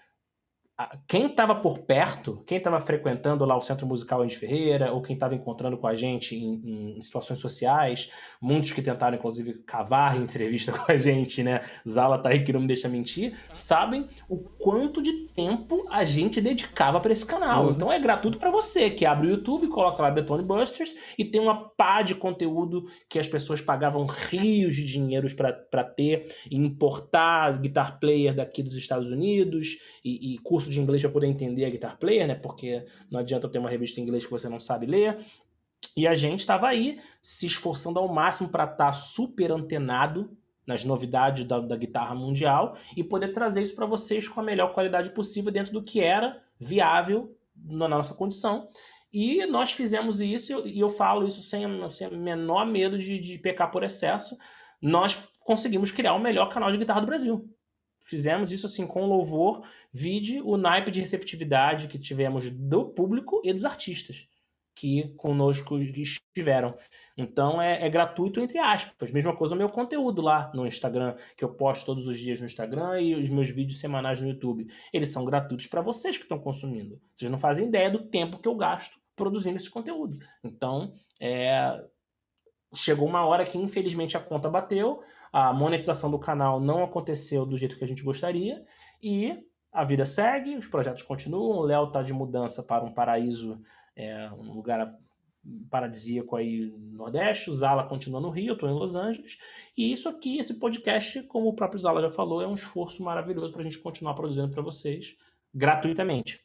Quem 1.06 1.26
estava 1.26 1.54
por 1.54 1.80
perto, 1.80 2.42
quem 2.46 2.58
estava 2.58 2.80
frequentando 2.80 3.44
lá 3.44 3.56
o 3.56 3.60
Centro 3.60 3.86
Musical 3.86 4.22
Andy 4.22 4.36
Ferreira, 4.36 4.92
ou 4.92 5.02
quem 5.02 5.14
estava 5.14 5.34
encontrando 5.34 5.76
com 5.76 5.86
a 5.86 5.94
gente 5.94 6.34
em, 6.34 6.96
em, 6.96 7.02
situações 7.02 7.40
sociais, 7.40 8.10
muitos 8.40 8.72
que 8.72 8.80
tentaram, 8.80 9.16
inclusive, 9.16 9.54
cavar 9.66 10.16
entrevista 10.16 10.72
com 10.76 10.90
a 10.90 10.96
gente, 10.96 11.42
né? 11.42 11.62
Zala 11.88 12.18
tá 12.18 12.30
aí 12.30 12.42
que 12.42 12.52
não 12.52 12.60
me 12.60 12.66
deixa 12.66 12.88
mentir, 12.88 13.38
sabem 13.52 14.08
o 14.28 14.38
quanto 14.38 15.02
de 15.02 15.28
tempo 15.34 15.86
a 15.90 16.04
gente 16.04 16.40
dedicava 16.40 17.00
para 17.00 17.12
esse 17.12 17.26
canal. 17.26 17.66
Uhum. 17.66 17.72
Então 17.72 17.92
é 17.92 18.00
gratuito 18.00 18.38
para 18.38 18.50
você, 18.50 18.90
que 18.90 19.04
abre 19.04 19.26
o 19.26 19.30
YouTube, 19.30 19.68
coloca 19.68 20.02
lá 20.02 20.10
Betone 20.10 20.42
Busters 20.42 20.96
e 21.18 21.24
tem 21.24 21.40
uma 21.40 21.68
pá 21.70 22.02
de 22.02 22.14
conteúdo 22.14 22.86
que 23.08 23.18
as 23.18 23.28
pessoas 23.28 23.60
pagavam 23.60 24.06
rios 24.06 24.74
de 24.74 24.86
dinheiros 24.86 25.34
para 25.34 25.84
ter, 25.84 26.34
e 26.50 26.56
importar 26.56 27.60
guitar 27.60 28.00
player 28.00 28.34
daqui 28.34 28.62
dos 28.62 28.76
Estados 28.76 29.10
Unidos 29.10 29.78
e, 30.04 30.34
e 30.34 30.38
curso 30.38 30.71
de 30.72 30.80
inglês 30.80 31.02
para 31.02 31.10
poder 31.10 31.26
entender 31.26 31.64
a 31.64 31.70
guitar 31.70 31.98
player, 31.98 32.26
né? 32.26 32.34
Porque 32.34 32.84
não 33.10 33.20
adianta 33.20 33.48
ter 33.48 33.58
uma 33.58 33.70
revista 33.70 34.00
em 34.00 34.02
inglês 34.02 34.24
que 34.24 34.30
você 34.30 34.48
não 34.48 34.58
sabe 34.58 34.86
ler. 34.86 35.18
E 35.96 36.06
a 36.06 36.14
gente 36.14 36.40
estava 36.40 36.68
aí 36.68 37.00
se 37.20 37.46
esforçando 37.46 37.98
ao 37.98 38.08
máximo 38.08 38.48
para 38.48 38.64
estar 38.64 38.76
tá 38.76 38.92
super 38.92 39.52
antenado 39.52 40.36
nas 40.66 40.84
novidades 40.84 41.44
da, 41.44 41.60
da 41.60 41.76
guitarra 41.76 42.14
mundial 42.14 42.76
e 42.96 43.02
poder 43.02 43.32
trazer 43.32 43.62
isso 43.62 43.74
para 43.74 43.86
vocês 43.86 44.28
com 44.28 44.40
a 44.40 44.44
melhor 44.44 44.72
qualidade 44.72 45.10
possível 45.10 45.52
dentro 45.52 45.72
do 45.72 45.82
que 45.82 46.00
era 46.00 46.40
viável 46.58 47.36
na 47.56 47.88
nossa 47.88 48.14
condição. 48.14 48.68
E 49.12 49.44
nós 49.46 49.72
fizemos 49.72 50.20
isso, 50.20 50.66
e 50.66 50.80
eu 50.80 50.88
falo 50.88 51.26
isso 51.26 51.42
sem, 51.42 51.66
sem 51.90 52.10
menor 52.16 52.64
medo 52.64 52.98
de, 52.98 53.18
de 53.18 53.38
pecar 53.38 53.70
por 53.70 53.82
excesso. 53.82 54.38
Nós 54.80 55.14
conseguimos 55.40 55.90
criar 55.90 56.14
o 56.14 56.20
melhor 56.20 56.48
canal 56.48 56.70
de 56.70 56.78
guitarra 56.78 57.00
do 57.00 57.06
Brasil 57.06 57.51
fizemos 58.12 58.52
isso 58.52 58.66
assim 58.66 58.86
com 58.86 59.06
louvor, 59.06 59.66
vide 59.90 60.38
o 60.42 60.58
naipe 60.58 60.90
de 60.90 61.00
receptividade 61.00 61.88
que 61.88 61.98
tivemos 61.98 62.50
do 62.50 62.90
público 62.90 63.40
e 63.42 63.54
dos 63.54 63.64
artistas 63.64 64.28
que 64.74 65.14
conosco 65.16 65.78
estiveram. 65.78 66.76
Então 67.16 67.60
é, 67.60 67.86
é, 67.86 67.88
gratuito 67.88 68.38
entre 68.38 68.58
aspas. 68.58 69.10
Mesma 69.10 69.34
coisa 69.34 69.54
o 69.54 69.58
meu 69.58 69.70
conteúdo 69.70 70.20
lá 70.20 70.52
no 70.54 70.66
Instagram, 70.66 71.16
que 71.38 71.42
eu 71.42 71.54
posto 71.54 71.86
todos 71.86 72.06
os 72.06 72.18
dias 72.18 72.38
no 72.38 72.44
Instagram 72.44 73.00
e 73.00 73.14
os 73.14 73.30
meus 73.30 73.48
vídeos 73.48 73.80
semanais 73.80 74.20
no 74.20 74.28
YouTube. 74.28 74.66
Eles 74.92 75.08
são 75.08 75.24
gratuitos 75.24 75.66
para 75.66 75.80
vocês 75.80 76.18
que 76.18 76.24
estão 76.24 76.38
consumindo. 76.38 77.00
Vocês 77.14 77.30
não 77.30 77.38
fazem 77.38 77.66
ideia 77.66 77.90
do 77.90 78.10
tempo 78.10 78.38
que 78.38 78.48
eu 78.48 78.54
gasto 78.54 79.00
produzindo 79.16 79.56
esse 79.56 79.70
conteúdo. 79.70 80.18
Então, 80.44 80.92
é... 81.18 81.82
chegou 82.74 83.08
uma 83.08 83.24
hora 83.24 83.46
que 83.46 83.56
infelizmente 83.56 84.18
a 84.18 84.20
conta 84.20 84.50
bateu, 84.50 85.02
a 85.32 85.52
monetização 85.52 86.10
do 86.10 86.18
canal 86.18 86.60
não 86.60 86.84
aconteceu 86.84 87.46
do 87.46 87.56
jeito 87.56 87.76
que 87.76 87.84
a 87.84 87.88
gente 87.88 88.02
gostaria 88.02 88.64
e 89.02 89.42
a 89.72 89.84
vida 89.84 90.04
segue, 90.04 90.56
os 90.56 90.66
projetos 90.66 91.02
continuam. 91.02 91.58
O 91.58 91.62
Léo 91.62 91.86
está 91.86 92.02
de 92.02 92.12
mudança 92.12 92.62
para 92.62 92.84
um 92.84 92.92
paraíso, 92.92 93.60
é, 93.96 94.30
um 94.32 94.52
lugar 94.52 94.94
paradisíaco 95.70 96.36
aí 96.36 96.66
no 96.66 96.98
Nordeste. 96.98 97.50
O 97.50 97.54
Zala 97.54 97.88
continua 97.88 98.20
no 98.20 98.28
Rio, 98.30 98.48
eu 98.48 98.54
estou 98.54 98.68
em 98.68 98.74
Los 98.74 98.94
Angeles. 98.94 99.38
E 99.76 99.90
isso 99.90 100.08
aqui, 100.08 100.38
esse 100.38 100.54
podcast, 100.54 101.22
como 101.22 101.48
o 101.48 101.54
próprio 101.54 101.80
Zala 101.80 102.02
já 102.02 102.10
falou, 102.10 102.42
é 102.42 102.46
um 102.46 102.54
esforço 102.54 103.02
maravilhoso 103.02 103.52
para 103.52 103.62
a 103.62 103.64
gente 103.64 103.78
continuar 103.78 104.14
produzindo 104.14 104.50
para 104.50 104.62
vocês 104.62 105.16
gratuitamente. 105.54 106.40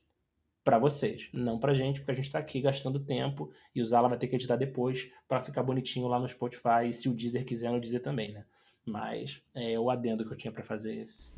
para 0.64 0.78
vocês, 0.80 1.30
não 1.34 1.58
pra 1.58 1.74
gente, 1.74 2.02
porque 2.02 2.12
a 2.12 2.16
gente 2.16 2.30
tá 2.30 2.40
aqui 2.40 2.60
gastando 2.60 3.00
tempo 3.00 3.50
e 3.74 3.82
o 3.82 3.86
Zala 3.86 4.10
vai 4.10 4.18
ter 4.18 4.28
que 4.28 4.36
editar 4.36 4.58
depois 4.58 5.10
para 5.26 5.42
ficar 5.42 5.64
bonitinho 5.64 6.08
lá 6.08 6.20
no 6.20 6.28
Spotify, 6.28 6.92
se 6.92 7.08
o 7.08 7.14
Deezer 7.16 7.46
quiser, 7.46 7.72
no 7.72 7.80
Deezer 7.80 8.02
também, 8.02 8.34
né? 8.34 8.46
Mas 8.88 9.42
é 9.54 9.78
o 9.78 9.90
adendo 9.90 10.24
que 10.24 10.32
eu 10.32 10.38
tinha 10.38 10.52
para 10.52 10.64
fazer 10.64 10.96
esse. 10.96 11.30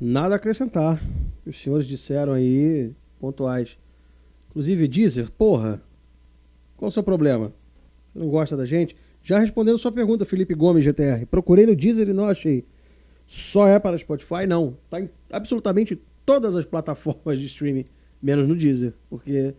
Nada 0.00 0.34
a 0.34 0.36
acrescentar. 0.36 1.02
Os 1.44 1.60
senhores 1.60 1.86
disseram 1.86 2.32
aí 2.32 2.94
pontuais. 3.20 3.78
Inclusive, 4.48 4.88
Deezer, 4.88 5.30
porra, 5.30 5.82
qual 6.76 6.88
o 6.88 6.92
seu 6.92 7.02
problema? 7.02 7.52
Você 8.12 8.18
não 8.18 8.28
gosta 8.30 8.56
da 8.56 8.64
gente? 8.64 8.96
Já 9.22 9.38
respondendo 9.38 9.76
sua 9.76 9.92
pergunta, 9.92 10.24
Felipe 10.24 10.54
Gomes, 10.54 10.82
GTR. 10.82 11.26
Procurei 11.26 11.66
no 11.66 11.76
Deezer 11.76 12.08
e 12.08 12.14
não 12.14 12.24
achei. 12.24 12.64
Só 13.26 13.68
é 13.68 13.78
para 13.78 13.98
Spotify? 13.98 14.46
Não. 14.48 14.78
Tá 14.88 15.00
em 15.00 15.10
absolutamente 15.30 16.00
todas 16.24 16.56
as 16.56 16.64
plataformas 16.64 17.38
de 17.38 17.44
streaming, 17.46 17.84
menos 18.22 18.48
no 18.48 18.56
Deezer, 18.56 18.94
porque 19.10 19.54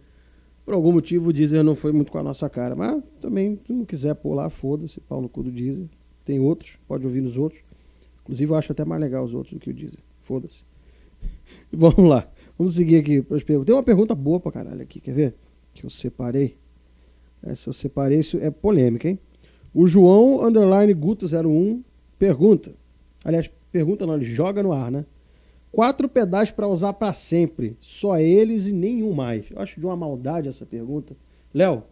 por 0.66 0.74
algum 0.74 0.92
motivo 0.92 1.30
o 1.30 1.34
Deezer 1.34 1.64
não 1.64 1.76
foi 1.76 1.92
muito 1.92 2.12
com 2.12 2.18
a 2.18 2.24
nossa 2.24 2.50
cara. 2.50 2.76
Mas 2.76 3.04
também, 3.20 3.60
se 3.68 3.74
não 3.74 3.86
quiser 3.86 4.18
lá, 4.26 4.50
foda-se, 4.50 5.00
pau 5.02 5.22
no 5.22 5.30
cu 5.30 5.44
do 5.44 5.52
Deezer. 5.52 5.88
Tem 6.30 6.40
outros, 6.40 6.78
pode 6.88 7.04
ouvir 7.08 7.22
nos 7.22 7.38
outros. 7.38 7.60
Inclusive, 8.22 8.52
eu 8.52 8.56
acho 8.56 8.72
até 8.72 8.86
mais 8.86 9.02
legal 9.02 9.26
os 9.26 9.34
outros 9.34 9.56
do 9.56 9.60
que 9.60 9.72
o 9.72 9.74
Deezer. 9.74 9.98
Foda-se. 10.22 10.64
Vamos 11.74 12.08
lá. 12.08 12.30
Vamos 12.56 12.76
seguir 12.76 12.98
aqui 12.98 13.20
para 13.20 13.38
as 13.38 13.44
perguntas. 13.44 13.66
Tem 13.66 13.76
uma 13.76 13.82
pergunta 13.82 14.14
boa 14.14 14.40
pra 14.40 14.52
caralho 14.52 14.80
aqui, 14.80 15.02
quer 15.02 15.12
ver? 15.12 15.34
Que 15.74 15.88
eu 15.88 15.90
separei. 15.90 16.56
Essa 17.42 17.70
eu 17.70 17.74
separei, 17.74 18.20
isso 18.20 18.38
é 18.38 18.52
polêmica, 18.52 19.10
hein? 19.10 19.18
O 19.74 19.88
João 19.88 20.46
Underline 20.46 20.94
Guto 20.94 21.26
01 21.26 21.84
pergunta. 22.20 22.76
Aliás, 23.26 23.50
pergunta 23.72 24.06
não, 24.06 24.14
ele 24.14 24.26
joga 24.26 24.62
no 24.62 24.72
ar, 24.72 24.92
né? 24.92 25.08
Quatro 25.72 26.08
pedais 26.08 26.52
para 26.52 26.68
usar 26.68 26.94
para 26.94 27.12
sempre. 27.12 27.76
Só 27.80 28.20
eles 28.20 28.68
e 28.68 28.72
nenhum 28.72 29.14
mais. 29.14 29.50
Eu 29.50 29.60
acho 29.60 29.80
de 29.80 29.86
uma 29.88 29.98
maldade 29.98 30.48
essa 30.48 30.64
pergunta. 30.64 31.18
Léo, 31.52 31.86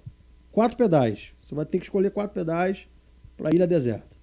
quatro 0.51 0.77
pedais. 0.77 1.31
Você 1.41 1.55
vai 1.55 1.65
ter 1.65 1.79
que 1.79 1.85
escolher 1.85 2.11
quatro 2.11 2.35
pedais 2.35 2.88
para 3.35 3.49
ilha 3.51 3.65
deserta. 3.65 4.16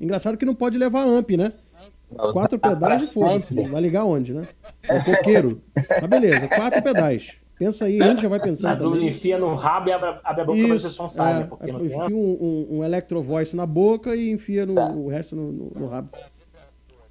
Engraçado 0.00 0.36
que 0.36 0.44
não 0.44 0.54
pode 0.54 0.78
levar 0.78 1.04
amp, 1.04 1.30
né? 1.30 1.52
Quatro 2.32 2.58
pedais 2.58 3.02
e 3.02 3.06
foda-se. 3.12 3.54
Vai 3.54 3.80
ligar 3.80 4.04
onde, 4.04 4.32
né? 4.32 4.48
É 4.82 5.00
coqueiro. 5.00 5.62
Mas 5.74 6.08
beleza, 6.08 6.48
quatro 6.48 6.82
pedais. 6.82 7.36
Pensa 7.58 7.86
aí, 7.86 8.00
a 8.00 8.04
gente 8.04 8.22
já 8.22 8.28
vai 8.28 8.38
pensando. 8.38 8.70
Mas 8.70 8.78
também. 8.78 9.08
enfia 9.08 9.36
no 9.36 9.54
rabo 9.54 9.88
e 9.88 9.92
abre, 9.92 10.20
abre 10.22 10.42
a 10.42 10.44
boca 10.44 10.68
pra 10.68 10.78
ser 10.78 10.90
som 10.90 11.08
sabe. 11.08 11.42
É, 11.42 11.46
porque 11.46 11.70
é, 11.70 11.74
enfia 11.74 12.16
um, 12.16 12.38
um, 12.70 12.78
um 12.78 12.84
Electro 12.84 13.20
Voice 13.20 13.56
na 13.56 13.66
boca 13.66 14.14
e 14.14 14.30
enfia 14.30 14.64
no, 14.64 14.76
tá. 14.76 14.86
o 14.86 15.08
resto 15.08 15.34
no, 15.34 15.50
no, 15.50 15.70
no 15.74 15.86
rabo. 15.88 16.10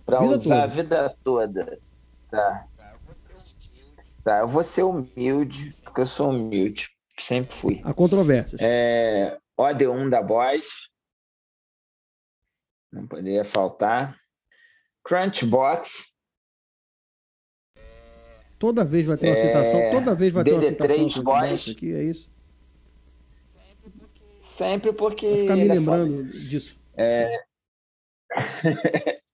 Pra 0.06 0.22
vida 0.22 0.36
usar 0.36 0.44
toda. 0.44 0.64
a 0.64 0.68
vida 0.68 1.16
toda. 1.22 1.80
Tá. 2.32 2.66
Tá, 4.24 4.40
eu 4.40 4.48
vou 4.48 4.64
ser 4.64 4.84
humilde, 4.84 5.76
porque 5.84 6.02
eu 6.02 6.06
sou 6.06 6.30
humilde. 6.30 6.90
Sempre 7.20 7.54
fui. 7.54 7.82
A 7.84 7.94
controvérsia. 7.94 8.58
É, 8.60 9.38
OD1 9.60 10.10
da 10.10 10.22
Boys. 10.22 10.90
Não 12.98 13.08
poderia 13.08 13.44
faltar. 13.44 14.20
Crunchbox. 15.04 16.14
Toda 18.60 18.84
vez 18.84 19.06
vai 19.06 19.18
ter 19.18 19.28
uma 19.28 19.34
é... 19.34 19.36
citação, 19.36 19.92
toda 19.92 20.16
vez 20.16 20.34
vai 20.34 20.44
ter 20.44 20.54
uma 20.54 20.64
citação 20.64 21.24
Boys. 21.24 21.70
aqui, 21.70 21.94
é 21.94 22.04
isso? 22.04 22.30
Sempre 24.40 24.92
porque. 24.92 25.28
Vai 25.28 25.42
ficar 25.42 25.56
me 25.56 25.68
é 25.68 25.74
lembrando 25.74 26.22
é 26.22 26.24
disso. 26.24 26.80
É... 26.96 27.44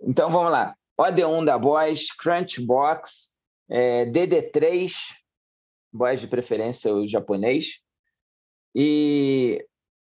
Então 0.00 0.30
vamos 0.30 0.52
lá. 0.52 0.76
OD1 0.98 1.44
da 1.44 1.58
Boys, 1.58 2.12
Crunchbox, 2.12 3.34
é, 3.68 4.06
DD3, 4.06 4.92
Boys 5.92 6.20
de 6.20 6.28
preferência 6.28 6.94
o 6.94 7.08
japonês, 7.08 7.80
e 8.74 9.66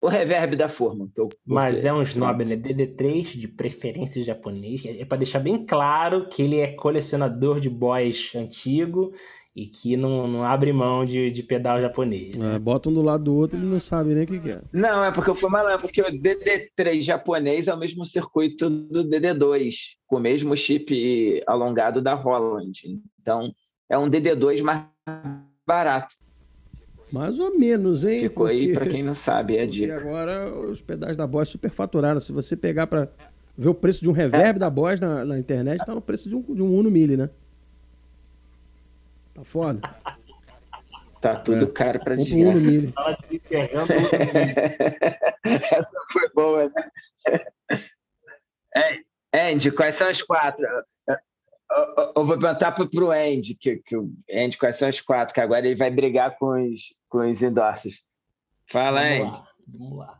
o 0.03 0.09
reverb 0.09 0.57
da 0.57 0.67
forma. 0.67 1.07
Que 1.15 1.21
eu 1.21 1.29
Mas 1.45 1.85
é 1.85 1.93
um 1.93 2.01
snob, 2.01 2.43
né? 2.43 2.57
DD3 2.57 3.39
de 3.39 3.47
preferência 3.47 4.21
japonês. 4.21 4.85
É 4.85 5.05
para 5.05 5.19
deixar 5.19 5.39
bem 5.39 5.65
claro 5.65 6.27
que 6.27 6.41
ele 6.41 6.59
é 6.59 6.67
colecionador 6.67 7.61
de 7.61 7.69
boys 7.69 8.35
antigo 8.35 9.13
e 9.55 9.65
que 9.65 9.95
não, 9.95 10.27
não 10.27 10.43
abre 10.43 10.73
mão 10.73 11.05
de, 11.05 11.31
de 11.31 11.41
pedal 11.41 11.79
japonês. 11.79 12.37
Né? 12.37 12.55
É, 12.55 12.59
bota 12.59 12.89
um 12.89 12.93
do 12.93 13.01
lado 13.01 13.23
do 13.23 13.35
outro 13.35 13.57
e 13.57 13.61
não 13.61 13.79
sabe 13.79 14.13
nem 14.13 14.25
o 14.25 14.27
que, 14.27 14.39
que 14.41 14.51
é. 14.51 14.61
Não, 14.73 15.05
é 15.05 15.11
porque 15.11 15.29
eu 15.29 15.35
fui 15.35 15.49
malandro, 15.49 15.83
porque 15.83 16.01
o 16.01 16.11
DD3 16.11 17.01
japonês 17.01 17.69
é 17.69 17.73
o 17.73 17.79
mesmo 17.79 18.05
circuito 18.05 18.69
do 18.69 19.05
DD2, 19.05 19.73
com 20.05 20.17
o 20.17 20.19
mesmo 20.19 20.57
chip 20.57 21.41
alongado 21.47 22.01
da 22.01 22.13
Holland. 22.13 22.99
Então, 23.21 23.53
é 23.89 23.97
um 23.97 24.09
DD2 24.09 24.61
mais 24.61 24.85
barato. 25.65 26.15
Mais 27.13 27.37
ou 27.37 27.59
menos, 27.59 28.03
hein? 28.03 28.21
Ficou 28.21 28.47
porque, 28.47 28.59
aí 28.59 28.73
para 28.73 28.87
quem 28.87 29.03
não 29.03 29.13
sabe, 29.13 29.55
é 29.55 29.61
a 29.61 29.67
dica. 29.67 29.85
E 29.85 29.91
agora 29.91 30.51
os 30.51 30.81
pedais 30.81 31.15
da 31.15 31.27
Boss 31.27 31.47
superfaturaram. 31.47 32.19
Se 32.19 32.31
você 32.31 32.57
pegar 32.57 32.87
para 32.87 33.07
ver 33.55 33.69
o 33.69 33.75
preço 33.75 34.01
de 34.01 34.09
um 34.09 34.11
reverb 34.11 34.55
é. 34.55 34.59
da 34.59 34.67
Boss 34.67 34.99
na, 34.99 35.23
na 35.23 35.37
internet, 35.37 35.85
tá 35.85 35.93
no 35.93 36.01
preço 36.01 36.27
de 36.27 36.35
um, 36.35 36.41
de 36.41 36.63
um 36.63 36.75
Uno 36.75 36.89
Mille, 36.89 37.15
né? 37.15 37.29
Tá 39.35 39.43
foda. 39.43 39.79
Tá 41.21 41.35
tudo 41.35 41.65
é. 41.65 41.67
caro 41.67 41.99
pra 41.99 42.15
desgraça. 42.15 42.65
Essa 45.45 45.87
foi 46.11 46.29
boa, 46.33 46.71
né? 46.75 46.89
É, 49.31 49.51
Andy, 49.51 49.69
quais 49.69 49.93
são 49.93 50.07
as 50.07 50.23
quatro? 50.23 50.65
Eu, 52.15 52.25
vou 52.25 52.39
perguntar 52.39 52.71
pro, 52.71 52.89
pro 52.89 53.11
Andy, 53.11 53.55
que, 53.55 53.77
que 53.77 53.95
o 53.95 54.11
Andy, 54.31 54.57
quais 54.57 54.77
são 54.77 54.87
as 54.87 55.01
quatro, 55.01 55.33
que 55.33 55.41
agora 55.41 55.65
ele 55.65 55.75
vai 55.75 55.89
brigar 55.89 56.37
com 56.37 56.51
os, 56.51 56.93
com 57.09 57.29
os 57.29 57.41
endorses. 57.41 58.03
Fala, 58.67 59.01
vamos 59.01 59.27
Andy. 59.27 59.37
Lá, 59.37 59.47
vamos 59.67 59.97
lá. 59.97 60.19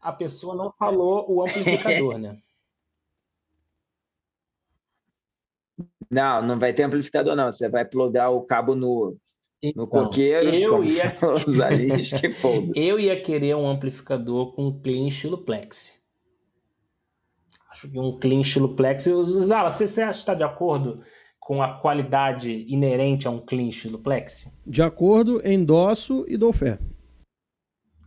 A 0.00 0.12
pessoa 0.12 0.54
não 0.54 0.72
falou 0.72 1.26
o 1.28 1.42
amplificador, 1.42 2.18
né? 2.18 2.38
Não, 6.10 6.40
não 6.40 6.58
vai 6.58 6.72
ter 6.72 6.84
amplificador, 6.84 7.36
não. 7.36 7.52
Você 7.52 7.68
vai 7.68 7.84
plugar 7.84 8.30
o 8.30 8.40
cabo 8.40 8.74
no, 8.74 9.14
então, 9.62 9.84
no 9.84 9.90
coqueiro. 9.90 10.54
Eu 10.54 10.84
ia... 10.84 11.10
que 11.12 12.30
eu 12.80 12.98
ia 12.98 13.20
querer 13.20 13.54
um 13.54 13.68
amplificador 13.68 14.54
com 14.54 14.80
clean 14.80 15.08
estilo 15.08 15.38
Plex. 15.38 15.97
Que 17.80 17.98
um 17.98 18.18
clean 18.18 18.40
estilo 18.40 18.74
Plex. 18.74 19.04
Zala, 19.04 19.70
você, 19.70 19.86
você 19.86 20.02
acha 20.02 20.12
que 20.12 20.18
está 20.18 20.34
de 20.34 20.42
acordo 20.42 21.02
com 21.38 21.62
a 21.62 21.78
qualidade 21.78 22.66
inerente 22.68 23.26
a 23.26 23.30
um 23.30 23.40
clean 23.40 23.68
estilo 23.68 23.98
Plex? 23.98 24.58
De 24.66 24.82
acordo, 24.82 25.40
endosso 25.46 26.24
e 26.28 26.36
dou 26.36 26.52
fé. 26.52 26.78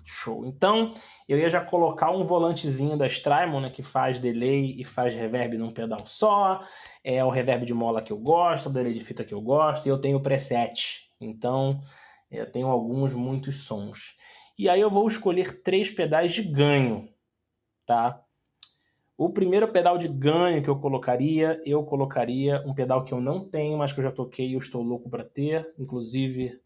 Show. 0.05 0.45
Então, 0.45 0.91
eu 1.27 1.39
ia 1.39 1.49
já 1.49 1.63
colocar 1.63 2.11
um 2.11 2.25
volantezinho 2.25 2.97
da 2.97 3.07
Strymon, 3.07 3.61
né, 3.61 3.69
que 3.69 3.81
faz 3.81 4.19
delay 4.19 4.75
e 4.77 4.83
faz 4.83 5.15
reverb 5.15 5.57
num 5.57 5.71
pedal 5.71 6.05
só. 6.05 6.61
É 7.03 7.23
o 7.23 7.29
reverb 7.29 7.65
de 7.65 7.73
mola 7.73 8.01
que 8.01 8.11
eu 8.11 8.17
gosto, 8.17 8.67
o 8.67 8.73
delay 8.73 8.93
de 8.93 9.03
fita 9.03 9.23
que 9.23 9.33
eu 9.33 9.41
gosto, 9.41 9.85
e 9.85 9.89
eu 9.89 9.99
tenho 9.99 10.21
preset. 10.21 11.09
Então, 11.19 11.81
eu 12.29 12.45
tenho 12.45 12.67
alguns, 12.67 13.13
muitos 13.13 13.63
sons. 13.63 14.15
E 14.57 14.69
aí 14.69 14.81
eu 14.81 14.89
vou 14.89 15.07
escolher 15.07 15.63
três 15.63 15.89
pedais 15.89 16.33
de 16.33 16.43
ganho, 16.43 17.09
tá? 17.85 18.21
O 19.23 19.29
primeiro 19.29 19.67
pedal 19.67 19.99
de 19.99 20.07
ganho 20.07 20.63
que 20.63 20.67
eu 20.67 20.79
colocaria, 20.79 21.61
eu 21.63 21.83
colocaria 21.83 22.63
um 22.65 22.73
pedal 22.73 23.05
que 23.05 23.13
eu 23.13 23.21
não 23.21 23.47
tenho, 23.47 23.77
mas 23.77 23.93
que 23.93 23.99
eu 23.99 24.03
já 24.03 24.11
toquei 24.11 24.47
e 24.47 24.53
eu 24.53 24.57
estou 24.57 24.81
louco 24.81 25.11
para 25.11 25.23
ter, 25.23 25.71
inclusive 25.77 26.59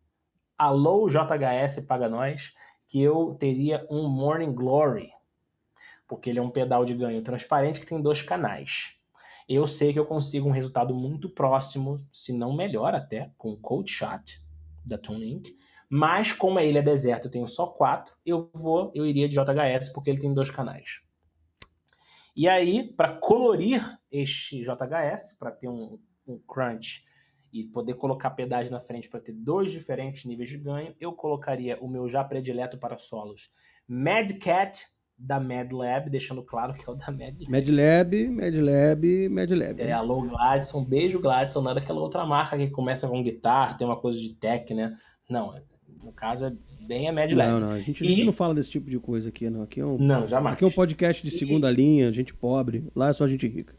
Alô 0.57 1.09
JHS 1.09 1.85
paga 1.85 2.07
nós 2.07 2.53
que 2.87 3.01
eu 3.01 3.35
teria 3.37 3.85
um 3.91 4.07
Morning 4.07 4.53
Glory, 4.53 5.09
porque 6.07 6.29
ele 6.29 6.39
é 6.39 6.41
um 6.41 6.49
pedal 6.49 6.85
de 6.85 6.93
ganho 6.93 7.21
transparente 7.21 7.81
que 7.81 7.85
tem 7.85 8.01
dois 8.01 8.21
canais. 8.21 8.95
Eu 9.49 9.67
sei 9.67 9.91
que 9.91 9.99
eu 9.99 10.05
consigo 10.05 10.47
um 10.47 10.53
resultado 10.53 10.95
muito 10.95 11.29
próximo, 11.29 12.07
se 12.09 12.31
não 12.31 12.55
melhor 12.55 12.95
até, 12.95 13.31
com 13.37 13.49
o 13.49 13.57
Cold 13.57 13.91
Shot 13.91 14.41
da 14.85 14.97
Tune. 14.97 15.43
Mas 15.89 16.31
como 16.31 16.57
a 16.57 16.63
ilha 16.63 16.79
é 16.79 16.81
deserta, 16.81 17.27
eu 17.27 17.31
tenho 17.31 17.49
só 17.49 17.67
quatro, 17.67 18.15
eu 18.25 18.49
vou, 18.53 18.93
eu 18.95 19.05
iria 19.05 19.27
de 19.27 19.35
JHS 19.35 19.89
porque 19.89 20.09
ele 20.09 20.21
tem 20.21 20.33
dois 20.33 20.49
canais. 20.49 21.03
E 22.35 22.49
aí, 22.49 22.83
para 22.83 23.13
colorir 23.13 23.81
este 24.11 24.61
JHS, 24.61 25.37
para 25.39 25.51
ter 25.51 25.69
um, 25.69 25.97
um 26.27 26.37
crunch 26.39 27.05
e 27.53 27.63
poder 27.63 27.93
colocar 27.93 28.31
pedais 28.31 28.69
na 28.69 28.81
frente 28.81 29.07
para 29.09 29.21
ter 29.21 29.31
dois 29.31 29.71
diferentes 29.71 30.25
níveis 30.25 30.49
de 30.49 30.57
ganho, 30.57 30.93
eu 30.99 31.13
colocaria 31.13 31.77
o 31.79 31.87
meu 31.87 32.09
já 32.09 32.23
predileto 32.23 32.77
para 32.77 32.97
solos 32.97 33.49
Mad 33.87 34.29
Cat 34.39 34.85
da 35.17 35.39
Mad 35.39 35.71
Lab, 35.71 36.09
deixando 36.09 36.43
claro 36.43 36.73
que 36.73 36.81
é 36.87 36.91
o 36.91 36.95
da 36.95 37.09
Mad 37.09 37.39
Lab. 37.39 37.49
Mad 37.49 37.67
Lab, 37.69 38.29
Mad 38.29 38.55
Lab, 38.55 39.29
Mad 39.29 39.51
Lab. 39.51 39.81
É, 39.81 39.93
alô 39.93 40.23
Gladson, 40.23 40.83
beijo 40.83 41.21
Gladson, 41.21 41.61
não 41.61 41.71
é 41.71 41.75
daquela 41.75 42.01
outra 42.01 42.25
marca 42.25 42.57
que 42.57 42.69
começa 42.69 43.07
com 43.07 43.23
guitarra, 43.23 43.77
tem 43.77 43.87
uma 43.87 43.99
coisa 43.99 44.19
de 44.19 44.33
tech, 44.35 44.73
né? 44.73 44.93
Não, 45.29 45.55
no 46.05 46.11
caso 46.11 46.45
é 46.45 46.53
bem 46.81 47.09
a 47.09 47.13
Mad 47.13 47.31
Lab. 47.31 47.51
Não, 47.51 47.59
não, 47.59 47.71
a 47.71 47.79
gente, 47.79 48.03
e... 48.03 48.07
a 48.07 48.09
gente, 48.09 48.23
não 48.23 48.33
fala 48.33 48.53
desse 48.53 48.69
tipo 48.69 48.89
de 48.89 48.99
coisa 48.99 49.29
aqui, 49.29 49.49
não. 49.49 49.63
Aqui 49.63 49.81
é 49.81 49.85
um, 49.85 49.97
não, 49.97 50.27
jamais. 50.27 50.53
Aqui 50.53 50.63
é 50.63 50.67
um 50.67 50.71
podcast 50.71 51.23
de 51.23 51.31
segunda 51.31 51.71
e... 51.71 51.75
linha, 51.75 52.13
gente 52.13 52.33
pobre, 52.33 52.87
lá 52.95 53.09
é 53.09 53.13
só 53.13 53.27
gente 53.27 53.47
rica. 53.47 53.73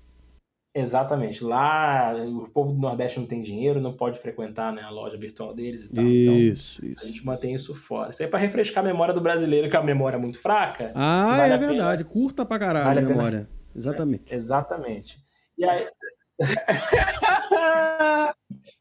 Exatamente. 0.74 1.42
Lá 1.42 2.14
o 2.14 2.48
povo 2.50 2.72
do 2.72 2.78
Nordeste 2.78 3.18
não 3.18 3.26
tem 3.26 3.40
dinheiro, 3.40 3.80
não 3.80 3.94
pode 3.94 4.18
frequentar 4.18 4.74
né, 4.74 4.82
a 4.82 4.90
loja 4.90 5.16
virtual 5.16 5.54
deles 5.54 5.84
e 5.84 5.88
tal. 5.88 6.04
Isso, 6.04 6.84
então, 6.84 6.92
isso. 6.92 7.02
A 7.02 7.06
gente 7.06 7.24
mantém 7.24 7.54
isso 7.54 7.74
fora. 7.74 8.10
Isso 8.10 8.22
aí 8.22 8.26
é 8.26 8.30
pra 8.30 8.38
refrescar 8.38 8.84
a 8.84 8.86
memória 8.86 9.14
do 9.14 9.20
brasileiro, 9.20 9.70
que 9.70 9.76
a 9.76 9.82
memória 9.82 10.18
é 10.18 10.20
muito 10.20 10.38
fraca. 10.38 10.92
Ah, 10.94 11.34
vale 11.38 11.54
é 11.54 11.58
verdade. 11.58 12.04
Pena... 12.04 12.12
Curta 12.12 12.44
pra 12.44 12.58
caralho 12.58 12.84
vale 12.84 13.00
a 13.00 13.02
memória. 13.02 13.48
Exatamente. 13.74 14.24
É, 14.30 14.34
exatamente. 14.34 15.16
E 15.56 15.64
aí. 15.64 15.86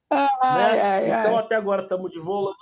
Ai, 0.09 0.75
né? 0.75 0.81
ai, 0.81 1.21
então, 1.21 1.37
até 1.37 1.55
agora 1.55 1.83
estamos 1.83 2.11
de 2.11 2.19
volante. 2.19 2.57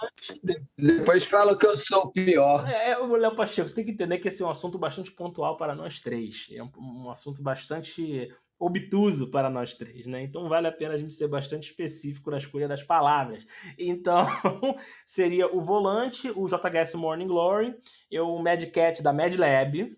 Depois 0.77 1.25
fala 1.25 1.57
que 1.57 1.65
eu 1.65 1.75
sou 1.75 2.03
o 2.03 2.11
pior. 2.11 2.67
É, 2.67 2.97
o 2.97 3.15
Léo 3.15 3.35
Pacheco, 3.35 3.67
você 3.67 3.75
tem 3.75 3.85
que 3.85 3.91
entender 3.91 4.17
que 4.19 4.27
esse 4.27 4.41
é 4.41 4.45
um 4.45 4.49
assunto 4.49 4.77
bastante 4.77 5.11
pontual 5.11 5.57
para 5.57 5.75
nós 5.75 5.99
três. 5.99 6.47
É 6.51 6.63
um, 6.63 6.71
um 6.77 7.09
assunto 7.09 7.41
bastante 7.41 8.31
obtuso 8.59 9.29
para 9.29 9.49
nós 9.49 9.75
três, 9.75 10.05
né? 10.05 10.23
Então 10.23 10.47
vale 10.47 10.67
a 10.67 10.71
pena 10.71 10.93
a 10.93 10.97
gente 10.97 11.13
ser 11.13 11.27
bastante 11.27 11.69
específico 11.69 12.31
na 12.31 12.37
escolha 12.37 12.67
das 12.67 12.81
palavras. 12.81 13.45
Então, 13.77 14.25
seria 15.05 15.53
o 15.53 15.61
volante, 15.61 16.31
o 16.31 16.47
JHS 16.47 16.95
Morning 16.95 17.27
Glory, 17.27 17.75
eu, 18.09 18.29
o 18.29 18.41
Mad 18.41 18.63
Cat 18.71 19.03
da 19.03 19.11
Mad 19.11 19.35
Lab 19.35 19.95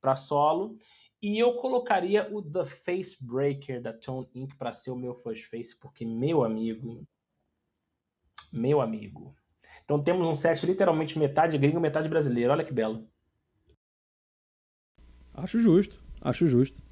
para 0.00 0.14
solo, 0.14 0.76
e 1.24 1.38
eu 1.38 1.54
colocaria 1.54 2.28
o 2.30 2.42
The 2.42 2.66
Face 2.66 3.24
Breaker 3.24 3.80
da 3.80 3.94
Tone 3.94 4.28
Inc. 4.34 4.54
para 4.58 4.74
ser 4.74 4.90
o 4.90 4.96
meu 4.96 5.14
first 5.14 5.44
face, 5.44 5.74
porque, 5.74 6.04
meu 6.04 6.44
amigo. 6.44 7.02
Meu 8.52 8.82
amigo. 8.82 9.34
Então 9.82 10.02
temos 10.02 10.28
um 10.28 10.34
set 10.34 10.66
literalmente 10.66 11.18
metade 11.18 11.56
gringo, 11.56 11.80
metade 11.80 12.10
brasileiro. 12.10 12.52
Olha 12.52 12.62
que 12.62 12.74
belo. 12.74 13.08
Acho 15.32 15.58
justo, 15.58 15.98
acho 16.20 16.46
justo. 16.46 16.82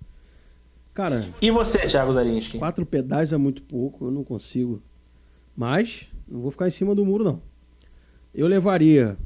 Cara. 0.94 1.28
E 1.42 1.50
você, 1.50 1.86
Thiago 1.86 2.14
Zarinski? 2.14 2.58
Quatro 2.58 2.86
pedais 2.86 3.34
é 3.34 3.36
muito 3.36 3.62
pouco, 3.62 4.06
eu 4.06 4.10
não 4.10 4.24
consigo. 4.24 4.82
Mas, 5.54 6.10
não 6.26 6.40
vou 6.40 6.50
ficar 6.50 6.66
em 6.66 6.70
cima 6.70 6.94
do 6.94 7.04
muro, 7.04 7.22
não. 7.22 7.42
Eu 8.32 8.46
levaria 8.46 9.18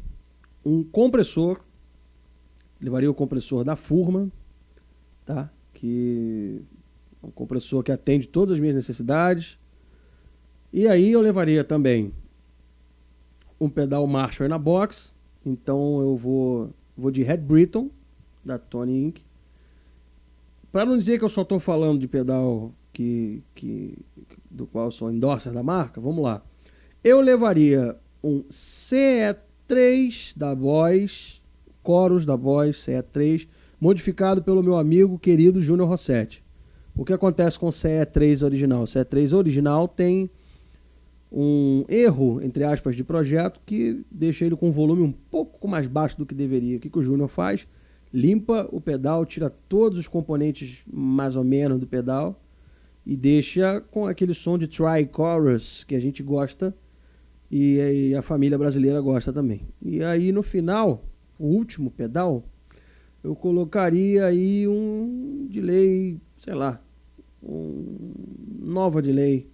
um 0.64 0.82
compressor. 0.82 1.64
Levaria 2.80 3.08
o 3.08 3.14
compressor 3.14 3.62
da 3.62 3.76
Furman 3.76 4.32
tá? 5.26 5.50
Que 5.74 6.62
é 7.22 7.26
um 7.26 7.30
compressor 7.30 7.82
que 7.82 7.92
atende 7.92 8.28
todas 8.28 8.54
as 8.54 8.60
minhas 8.60 8.76
necessidades. 8.76 9.58
E 10.72 10.86
aí 10.86 11.12
eu 11.12 11.20
levaria 11.20 11.64
também 11.64 12.12
um 13.60 13.68
pedal 13.68 14.06
Marshall 14.06 14.48
na 14.48 14.58
box. 14.58 15.14
Então 15.44 16.00
eu 16.00 16.16
vou, 16.16 16.70
vou 16.96 17.10
de 17.10 17.22
Red 17.22 17.38
Britton, 17.38 17.90
da 18.44 18.58
Tony 18.58 19.04
Inc. 19.04 19.20
Para 20.70 20.86
não 20.86 20.96
dizer 20.96 21.18
que 21.18 21.24
eu 21.24 21.28
só 21.28 21.42
estou 21.42 21.58
falando 21.58 22.00
de 22.00 22.08
pedal 22.08 22.72
que, 22.92 23.42
que, 23.54 23.98
do 24.50 24.66
qual 24.66 24.90
sou 24.90 25.10
endorser 25.10 25.52
da 25.52 25.62
marca, 25.62 26.00
vamos 26.00 26.22
lá. 26.22 26.42
Eu 27.02 27.20
levaria 27.20 27.96
um 28.22 28.42
CE3 28.44 30.36
da 30.36 30.54
Voz, 30.54 31.40
Chorus 31.84 32.26
da 32.26 32.36
Voz 32.36 32.76
CE3, 32.76 33.48
modificado 33.80 34.42
pelo 34.42 34.62
meu 34.62 34.76
amigo 34.76 35.18
querido 35.18 35.60
Júnior 35.60 35.88
Rossetti. 35.88 36.44
O 36.96 37.04
que 37.04 37.12
acontece 37.12 37.58
com 37.58 37.66
o 37.66 37.70
CE3 37.70 38.42
original? 38.42 38.82
O 38.82 38.86
CE3 38.86 39.36
original 39.36 39.86
tem 39.86 40.30
um 41.30 41.84
erro, 41.88 42.40
entre 42.42 42.64
aspas, 42.64 42.96
de 42.96 43.04
projeto 43.04 43.60
que 43.66 44.04
deixa 44.10 44.46
ele 44.46 44.56
com 44.56 44.68
um 44.68 44.72
volume 44.72 45.02
um 45.02 45.12
pouco 45.12 45.68
mais 45.68 45.86
baixo 45.86 46.16
do 46.16 46.24
que 46.24 46.34
deveria. 46.34 46.78
O 46.78 46.80
que, 46.80 46.88
que 46.88 46.98
o 46.98 47.02
Júnior 47.02 47.28
faz? 47.28 47.66
Limpa 48.12 48.66
o 48.72 48.80
pedal, 48.80 49.26
tira 49.26 49.50
todos 49.50 49.98
os 49.98 50.08
componentes 50.08 50.78
mais 50.90 51.36
ou 51.36 51.44
menos 51.44 51.78
do 51.78 51.86
pedal 51.86 52.40
e 53.04 53.16
deixa 53.16 53.80
com 53.80 54.06
aquele 54.06 54.32
som 54.32 54.56
de 54.56 54.66
tri-chorus 54.66 55.84
que 55.84 55.94
a 55.94 56.00
gente 56.00 56.22
gosta 56.22 56.74
e 57.50 58.14
a 58.14 58.22
família 58.22 58.56
brasileira 58.56 59.00
gosta 59.00 59.32
também. 59.32 59.62
E 59.82 60.02
aí 60.02 60.32
no 60.32 60.42
final, 60.42 61.04
o 61.38 61.46
último 61.46 61.90
pedal, 61.90 62.44
eu 63.26 63.34
colocaria 63.34 64.24
aí 64.24 64.68
um 64.68 65.48
delay, 65.50 66.20
sei 66.36 66.54
lá, 66.54 66.80
um 67.42 68.12
nova 68.60 69.02
delay, 69.02 69.50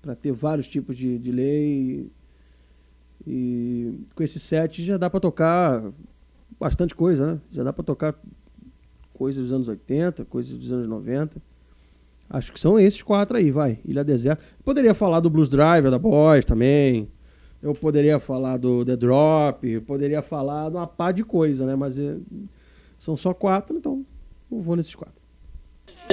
para 0.00 0.14
ter 0.14 0.30
vários 0.30 0.68
tipos 0.68 0.96
de 0.96 1.18
delay. 1.18 2.08
E 3.26 3.98
com 4.14 4.22
esse 4.22 4.38
set 4.38 4.84
já 4.84 4.96
dá 4.96 5.10
para 5.10 5.18
tocar 5.18 5.92
bastante 6.60 6.94
coisa, 6.94 7.32
né? 7.32 7.40
Já 7.50 7.64
dá 7.64 7.72
para 7.72 7.82
tocar 7.82 8.14
coisas 9.12 9.42
dos 9.42 9.52
anos 9.52 9.66
80, 9.66 10.24
coisas 10.26 10.56
dos 10.56 10.70
anos 10.70 10.86
90. 10.86 11.42
Acho 12.30 12.52
que 12.52 12.60
são 12.60 12.78
esses 12.78 13.02
quatro 13.02 13.36
aí, 13.36 13.50
vai. 13.50 13.80
Ilha 13.84 14.04
Deserta. 14.04 14.40
Poderia 14.64 14.94
falar 14.94 15.18
do 15.18 15.28
Blues 15.28 15.48
Driver 15.48 15.90
da 15.90 15.98
Boys 15.98 16.44
também. 16.44 17.08
Eu 17.60 17.74
poderia 17.74 18.20
falar 18.20 18.56
do 18.56 18.84
The 18.84 18.96
Drop. 18.96 19.80
Poderia 19.80 20.22
falar 20.22 20.70
de 20.70 20.76
uma 20.76 20.86
pá 20.86 21.10
de 21.10 21.24
coisa, 21.24 21.66
né? 21.66 21.74
Mas 21.74 21.98
eh, 21.98 22.18
são 22.98 23.16
só 23.16 23.34
quatro, 23.34 23.76
então 23.76 24.04
eu 24.50 24.60
vou 24.60 24.76
nesses 24.76 24.94
quatro. 24.94 25.20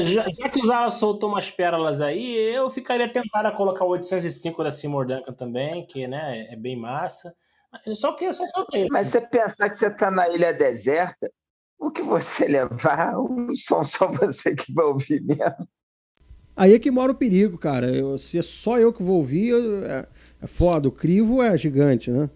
Já, 0.02 0.26
já 0.28 0.50
que 0.50 0.60
o 0.60 0.66
Zara 0.66 0.90
soltou 0.90 1.30
umas 1.30 1.52
pérolas 1.52 2.02
aí, 2.02 2.36
eu 2.36 2.70
ficaria 2.70 3.12
tentado 3.12 3.48
a 3.48 3.52
colocar 3.52 3.86
o 3.86 3.90
805 3.90 4.64
da 4.64 4.72
Seymour 4.72 5.06
Duncan 5.06 5.34
também, 5.34 5.86
que 5.86 6.08
né, 6.08 6.48
é 6.52 6.56
bem 6.56 6.76
massa. 6.76 7.34
Só 7.96 8.14
que 8.14 8.26
eu 8.26 8.34
só 8.34 8.46
soltei. 8.48 8.88
Mas 8.90 9.10
você 9.10 9.22
pensar 9.22 9.70
que 9.70 9.78
você 9.78 9.88
está 9.88 10.10
na 10.10 10.28
ilha 10.30 10.54
deserta, 10.54 11.32
o 11.80 11.92
que 11.92 12.02
você 12.02 12.48
levar, 12.48 13.18
o 13.18 13.56
som 13.56 13.84
só 13.84 14.08
você 14.12 14.56
que 14.56 14.74
vai 14.74 14.86
ouvir 14.86 15.22
mesmo. 15.22 15.68
Aí 16.56 16.74
é 16.74 16.80
que 16.80 16.92
mora 16.92 17.12
o 17.12 17.16
perigo, 17.16 17.58
cara. 17.58 17.88
Eu, 17.94 18.18
se 18.18 18.38
é 18.38 18.42
só 18.42 18.80
eu 18.80 18.94
que 18.94 19.02
vou 19.02 19.18
ouvir, 19.18 19.50
eu, 19.50 19.86
é, 19.86 20.08
é 20.42 20.48
foda. 20.48 20.88
O 20.88 20.92
crivo 20.92 21.42
é 21.42 21.58
gigante, 21.58 22.12
né? 22.12 22.30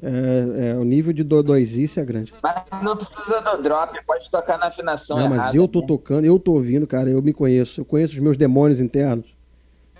É, 0.00 0.70
é, 0.70 0.74
o 0.76 0.84
nível 0.84 1.12
de 1.12 1.24
dodóisice 1.24 1.98
é 1.98 2.04
grande. 2.04 2.32
Mas 2.40 2.82
não 2.82 2.96
precisa 2.96 3.40
do 3.40 3.62
drop, 3.62 3.98
pode 4.06 4.30
tocar 4.30 4.56
na 4.56 4.66
afinação 4.66 5.18
Não, 5.18 5.28
mas 5.28 5.54
eu 5.54 5.66
tô 5.66 5.80
né? 5.80 5.86
tocando, 5.88 6.24
eu 6.24 6.38
tô 6.38 6.52
ouvindo, 6.52 6.86
cara, 6.86 7.10
eu 7.10 7.20
me 7.20 7.32
conheço. 7.32 7.80
Eu 7.80 7.84
conheço 7.84 8.14
os 8.14 8.20
meus 8.20 8.36
demônios 8.36 8.80
internos. 8.80 9.26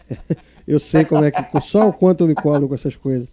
eu 0.67 0.79
sei 0.79 1.05
como 1.05 1.25
é 1.25 1.31
que. 1.31 1.61
Só 1.61 1.89
o 1.89 1.93
quanto 1.93 2.23
eu 2.23 2.29
me 2.29 2.35
cobro 2.35 2.69
com 2.69 2.75
essas 2.75 2.95
coisas. 2.95 3.29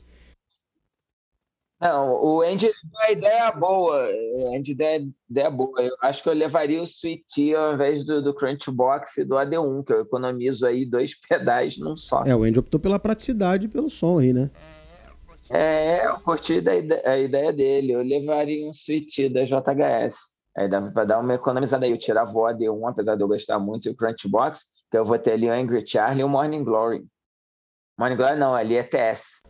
Não, 1.79 2.23
o 2.23 2.41
Andy 2.41 2.71
a 3.01 3.11
ideia 3.11 3.51
boa. 3.51 4.09
O 4.33 4.55
Andy 4.55 4.73
deu 4.73 4.87
a 4.87 4.95
ideia 5.29 5.51
boa. 5.51 5.81
Eu 5.81 5.95
acho 6.01 6.23
que 6.23 6.29
eu 6.29 6.33
levaria 6.33 6.81
o 6.81 6.85
Sweet 6.85 7.25
Tea 7.27 7.59
ao 7.59 7.73
invés 7.75 8.03
do, 8.03 8.23
do 8.23 8.33
Crunchbox 8.33 9.17
e 9.17 9.25
do 9.25 9.35
AD1, 9.35 9.85
que 9.85 9.93
eu 9.93 10.01
economizo 10.01 10.65
aí 10.65 10.85
dois 10.85 11.13
pedais 11.29 11.77
num 11.77 11.95
só. 11.95 12.23
É, 12.25 12.35
o 12.35 12.43
Andy 12.43 12.57
optou 12.57 12.79
pela 12.79 12.97
praticidade 12.97 13.65
e 13.65 13.67
pelo 13.67 13.89
som 13.89 14.19
aí, 14.19 14.33
né? 14.33 14.49
É, 14.55 14.74
eu 15.49 16.19
curti 16.21 16.59
da 16.59 16.75
ideia, 16.75 17.01
a 17.05 17.17
ideia 17.17 17.53
dele. 17.53 17.91
Eu 17.91 18.01
levaria 18.01 18.67
um 18.67 18.71
Sweet 18.71 19.29
da 19.29 19.43
JHS. 19.43 20.33
Aí 20.57 20.69
dá 20.69 20.81
para 20.81 21.05
dar 21.05 21.19
uma 21.19 21.33
economizada 21.33 21.85
aí. 21.85 21.91
Eu 21.91 21.97
tirava 21.97 22.31
o 22.31 22.43
AD1, 22.43 22.89
apesar 22.89 23.15
de 23.15 23.23
eu 23.23 23.27
gostar 23.27 23.59
muito, 23.59 23.87
e 23.87 23.91
o 23.91 23.95
Crunchbox, 23.95 24.65
que 24.89 24.97
eu 24.97 25.05
vou 25.05 25.19
ter 25.19 25.33
ali 25.33 25.47
o 25.47 25.53
Angry 25.53 25.85
Charlie 25.85 26.21
e 26.21 26.23
o 26.23 26.29
Morning 26.29 26.63
Glory. 26.63 27.05
Morning 27.99 28.15
Glory 28.15 28.37
não, 28.37 28.55
ali 28.55 28.75
é 28.75 28.83
TS. 28.83 29.43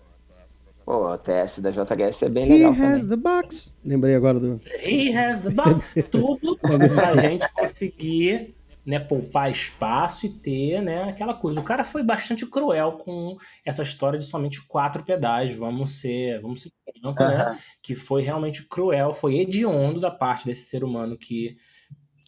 Pô, 0.86 1.14
o 1.14 1.18
TS 1.18 1.60
da 1.60 1.72
JHS 1.72 2.24
é 2.24 2.30
bem 2.30 2.48
legal. 2.48 2.72
He 2.72 2.76
também. 2.76 2.92
has 2.92 3.06
the 3.08 3.16
box. 3.16 3.76
Lembrei 3.84 4.16
agora 4.16 4.40
do. 4.40 4.62
He 4.84 5.18
has 5.18 5.42
the 5.42 5.50
box. 5.50 5.84
Tudo 6.12 6.58
pra 6.62 7.16
gente 7.16 7.52
conseguir 7.54 8.56
né, 8.86 9.00
poupar 9.00 9.52
espaço 9.52 10.26
e 10.26 10.30
ter 10.30 10.82
né, 10.82 11.10
aquela 11.10 11.34
coisa. 11.34 11.60
O 11.60 11.64
cara 11.64 11.84
foi 11.84 12.04
bastante 12.04 12.46
cruel 12.46 12.94
com 12.94 13.36
essa 13.66 13.82
história 13.82 14.20
de 14.20 14.26
somente 14.26 14.62
quatro 14.68 15.04
pedais, 15.04 15.54
vamos 15.56 16.00
ser, 16.00 16.40
vamos 16.42 16.62
ser 16.62 16.72
franco, 17.02 17.24
uhum. 17.24 17.30
né? 17.30 17.60
Que 17.82 17.96
foi 17.96 18.22
realmente 18.22 18.64
cruel, 18.64 19.14
foi 19.14 19.40
hediondo 19.40 20.00
da 20.00 20.12
parte 20.12 20.46
desse 20.46 20.66
ser 20.66 20.84
humano 20.84 21.18
que, 21.18 21.58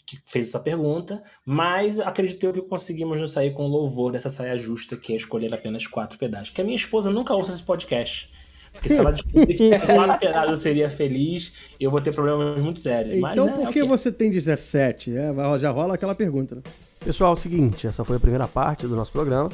que 0.05 0.17
fez 0.25 0.49
essa 0.49 0.59
pergunta, 0.59 1.23
mas 1.45 1.99
acredito 1.99 2.43
eu 2.45 2.53
que 2.53 2.61
conseguimos 2.61 3.19
nos 3.19 3.33
sair 3.33 3.53
com 3.53 3.67
louvor 3.67 4.11
dessa 4.11 4.29
saia 4.29 4.57
justa 4.57 4.97
que 4.97 5.13
é 5.13 5.17
escolher 5.17 5.53
apenas 5.53 5.85
quatro 5.85 6.17
pedais. 6.17 6.49
Que 6.49 6.61
a 6.61 6.63
minha 6.63 6.75
esposa 6.75 7.11
nunca 7.11 7.35
ouça 7.35 7.53
esse 7.53 7.63
podcast. 7.63 8.31
Porque 8.77 8.89
se 8.89 8.97
ela 8.97 9.11
descobrir 9.11 9.53
que 9.55 9.79
quatro 9.79 10.19
pedais 10.19 10.49
eu 10.49 10.55
seria 10.55 10.89
feliz, 10.89 11.51
eu 11.79 11.91
vou 11.91 11.99
ter 11.99 12.13
problemas 12.13 12.61
muito 12.61 12.79
sérios. 12.79 13.15
Então 13.15 13.45
Mas, 13.45 13.57
né, 13.57 13.63
por 13.63 13.73
que 13.73 13.79
okay. 13.81 13.89
você 13.89 14.11
tem 14.11 14.31
17? 14.31 15.15
É, 15.15 15.33
já 15.59 15.71
rola 15.71 15.95
aquela 15.95 16.15
pergunta. 16.15 16.55
Né? 16.55 16.61
Pessoal, 17.03 17.31
é 17.31 17.33
o 17.33 17.35
seguinte, 17.35 17.87
essa 17.87 18.03
foi 18.05 18.17
a 18.17 18.19
primeira 18.19 18.47
parte 18.47 18.87
do 18.87 18.95
nosso 18.95 19.11
programa. 19.11 19.49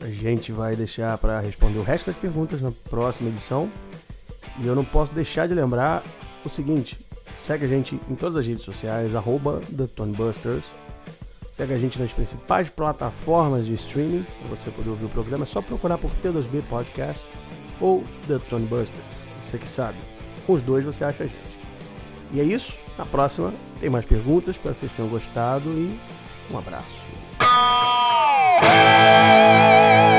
A 0.00 0.08
gente 0.08 0.52
vai 0.52 0.76
deixar 0.76 1.16
para 1.18 1.40
responder 1.40 1.78
o 1.78 1.82
resto 1.82 2.06
das 2.06 2.16
perguntas 2.16 2.60
na 2.60 2.72
próxima 2.90 3.28
edição. 3.28 3.70
E 4.62 4.66
eu 4.66 4.74
não 4.74 4.84
posso 4.84 5.14
deixar 5.14 5.46
de 5.46 5.54
lembrar 5.54 6.02
o 6.44 6.48
seguinte: 6.48 6.98
segue 7.36 7.64
a 7.64 7.68
gente 7.68 7.98
em 8.10 8.14
todas 8.14 8.36
as 8.36 8.46
redes 8.46 8.62
sociais, 8.62 9.14
arroba 9.14 9.60
TheTonyBusters. 9.76 10.64
Segue 11.52 11.72
a 11.72 11.78
gente 11.78 11.98
nas 11.98 12.12
principais 12.12 12.68
plataformas 12.68 13.64
de 13.64 13.72
streaming 13.74 14.26
para 14.40 14.56
você 14.56 14.70
poder 14.70 14.90
ouvir 14.90 15.06
o 15.06 15.08
programa. 15.08 15.44
É 15.44 15.46
só 15.46 15.62
procurar 15.62 15.96
por 15.96 16.10
T2B 16.22 16.62
Podcast 16.68 17.22
ou 17.80 18.04
The 18.26 18.38
Tony 18.50 18.66
Buster. 18.66 19.02
Você 19.42 19.58
que 19.58 19.68
sabe. 19.68 19.98
Com 20.46 20.54
os 20.54 20.62
dois 20.62 20.84
você 20.84 21.04
acha 21.04 21.24
a 21.24 21.26
gente. 21.26 21.36
E 22.32 22.40
é 22.40 22.44
isso. 22.44 22.78
Na 22.98 23.04
próxima 23.06 23.52
tem 23.80 23.90
mais 23.90 24.04
perguntas. 24.04 24.56
Espero 24.56 24.74
que 24.74 24.80
vocês 24.80 24.92
tenham 24.92 25.08
gostado 25.08 25.70
e 25.70 25.98
um 26.50 26.58
abraço. 26.58 27.06
abraço. 28.58 30.15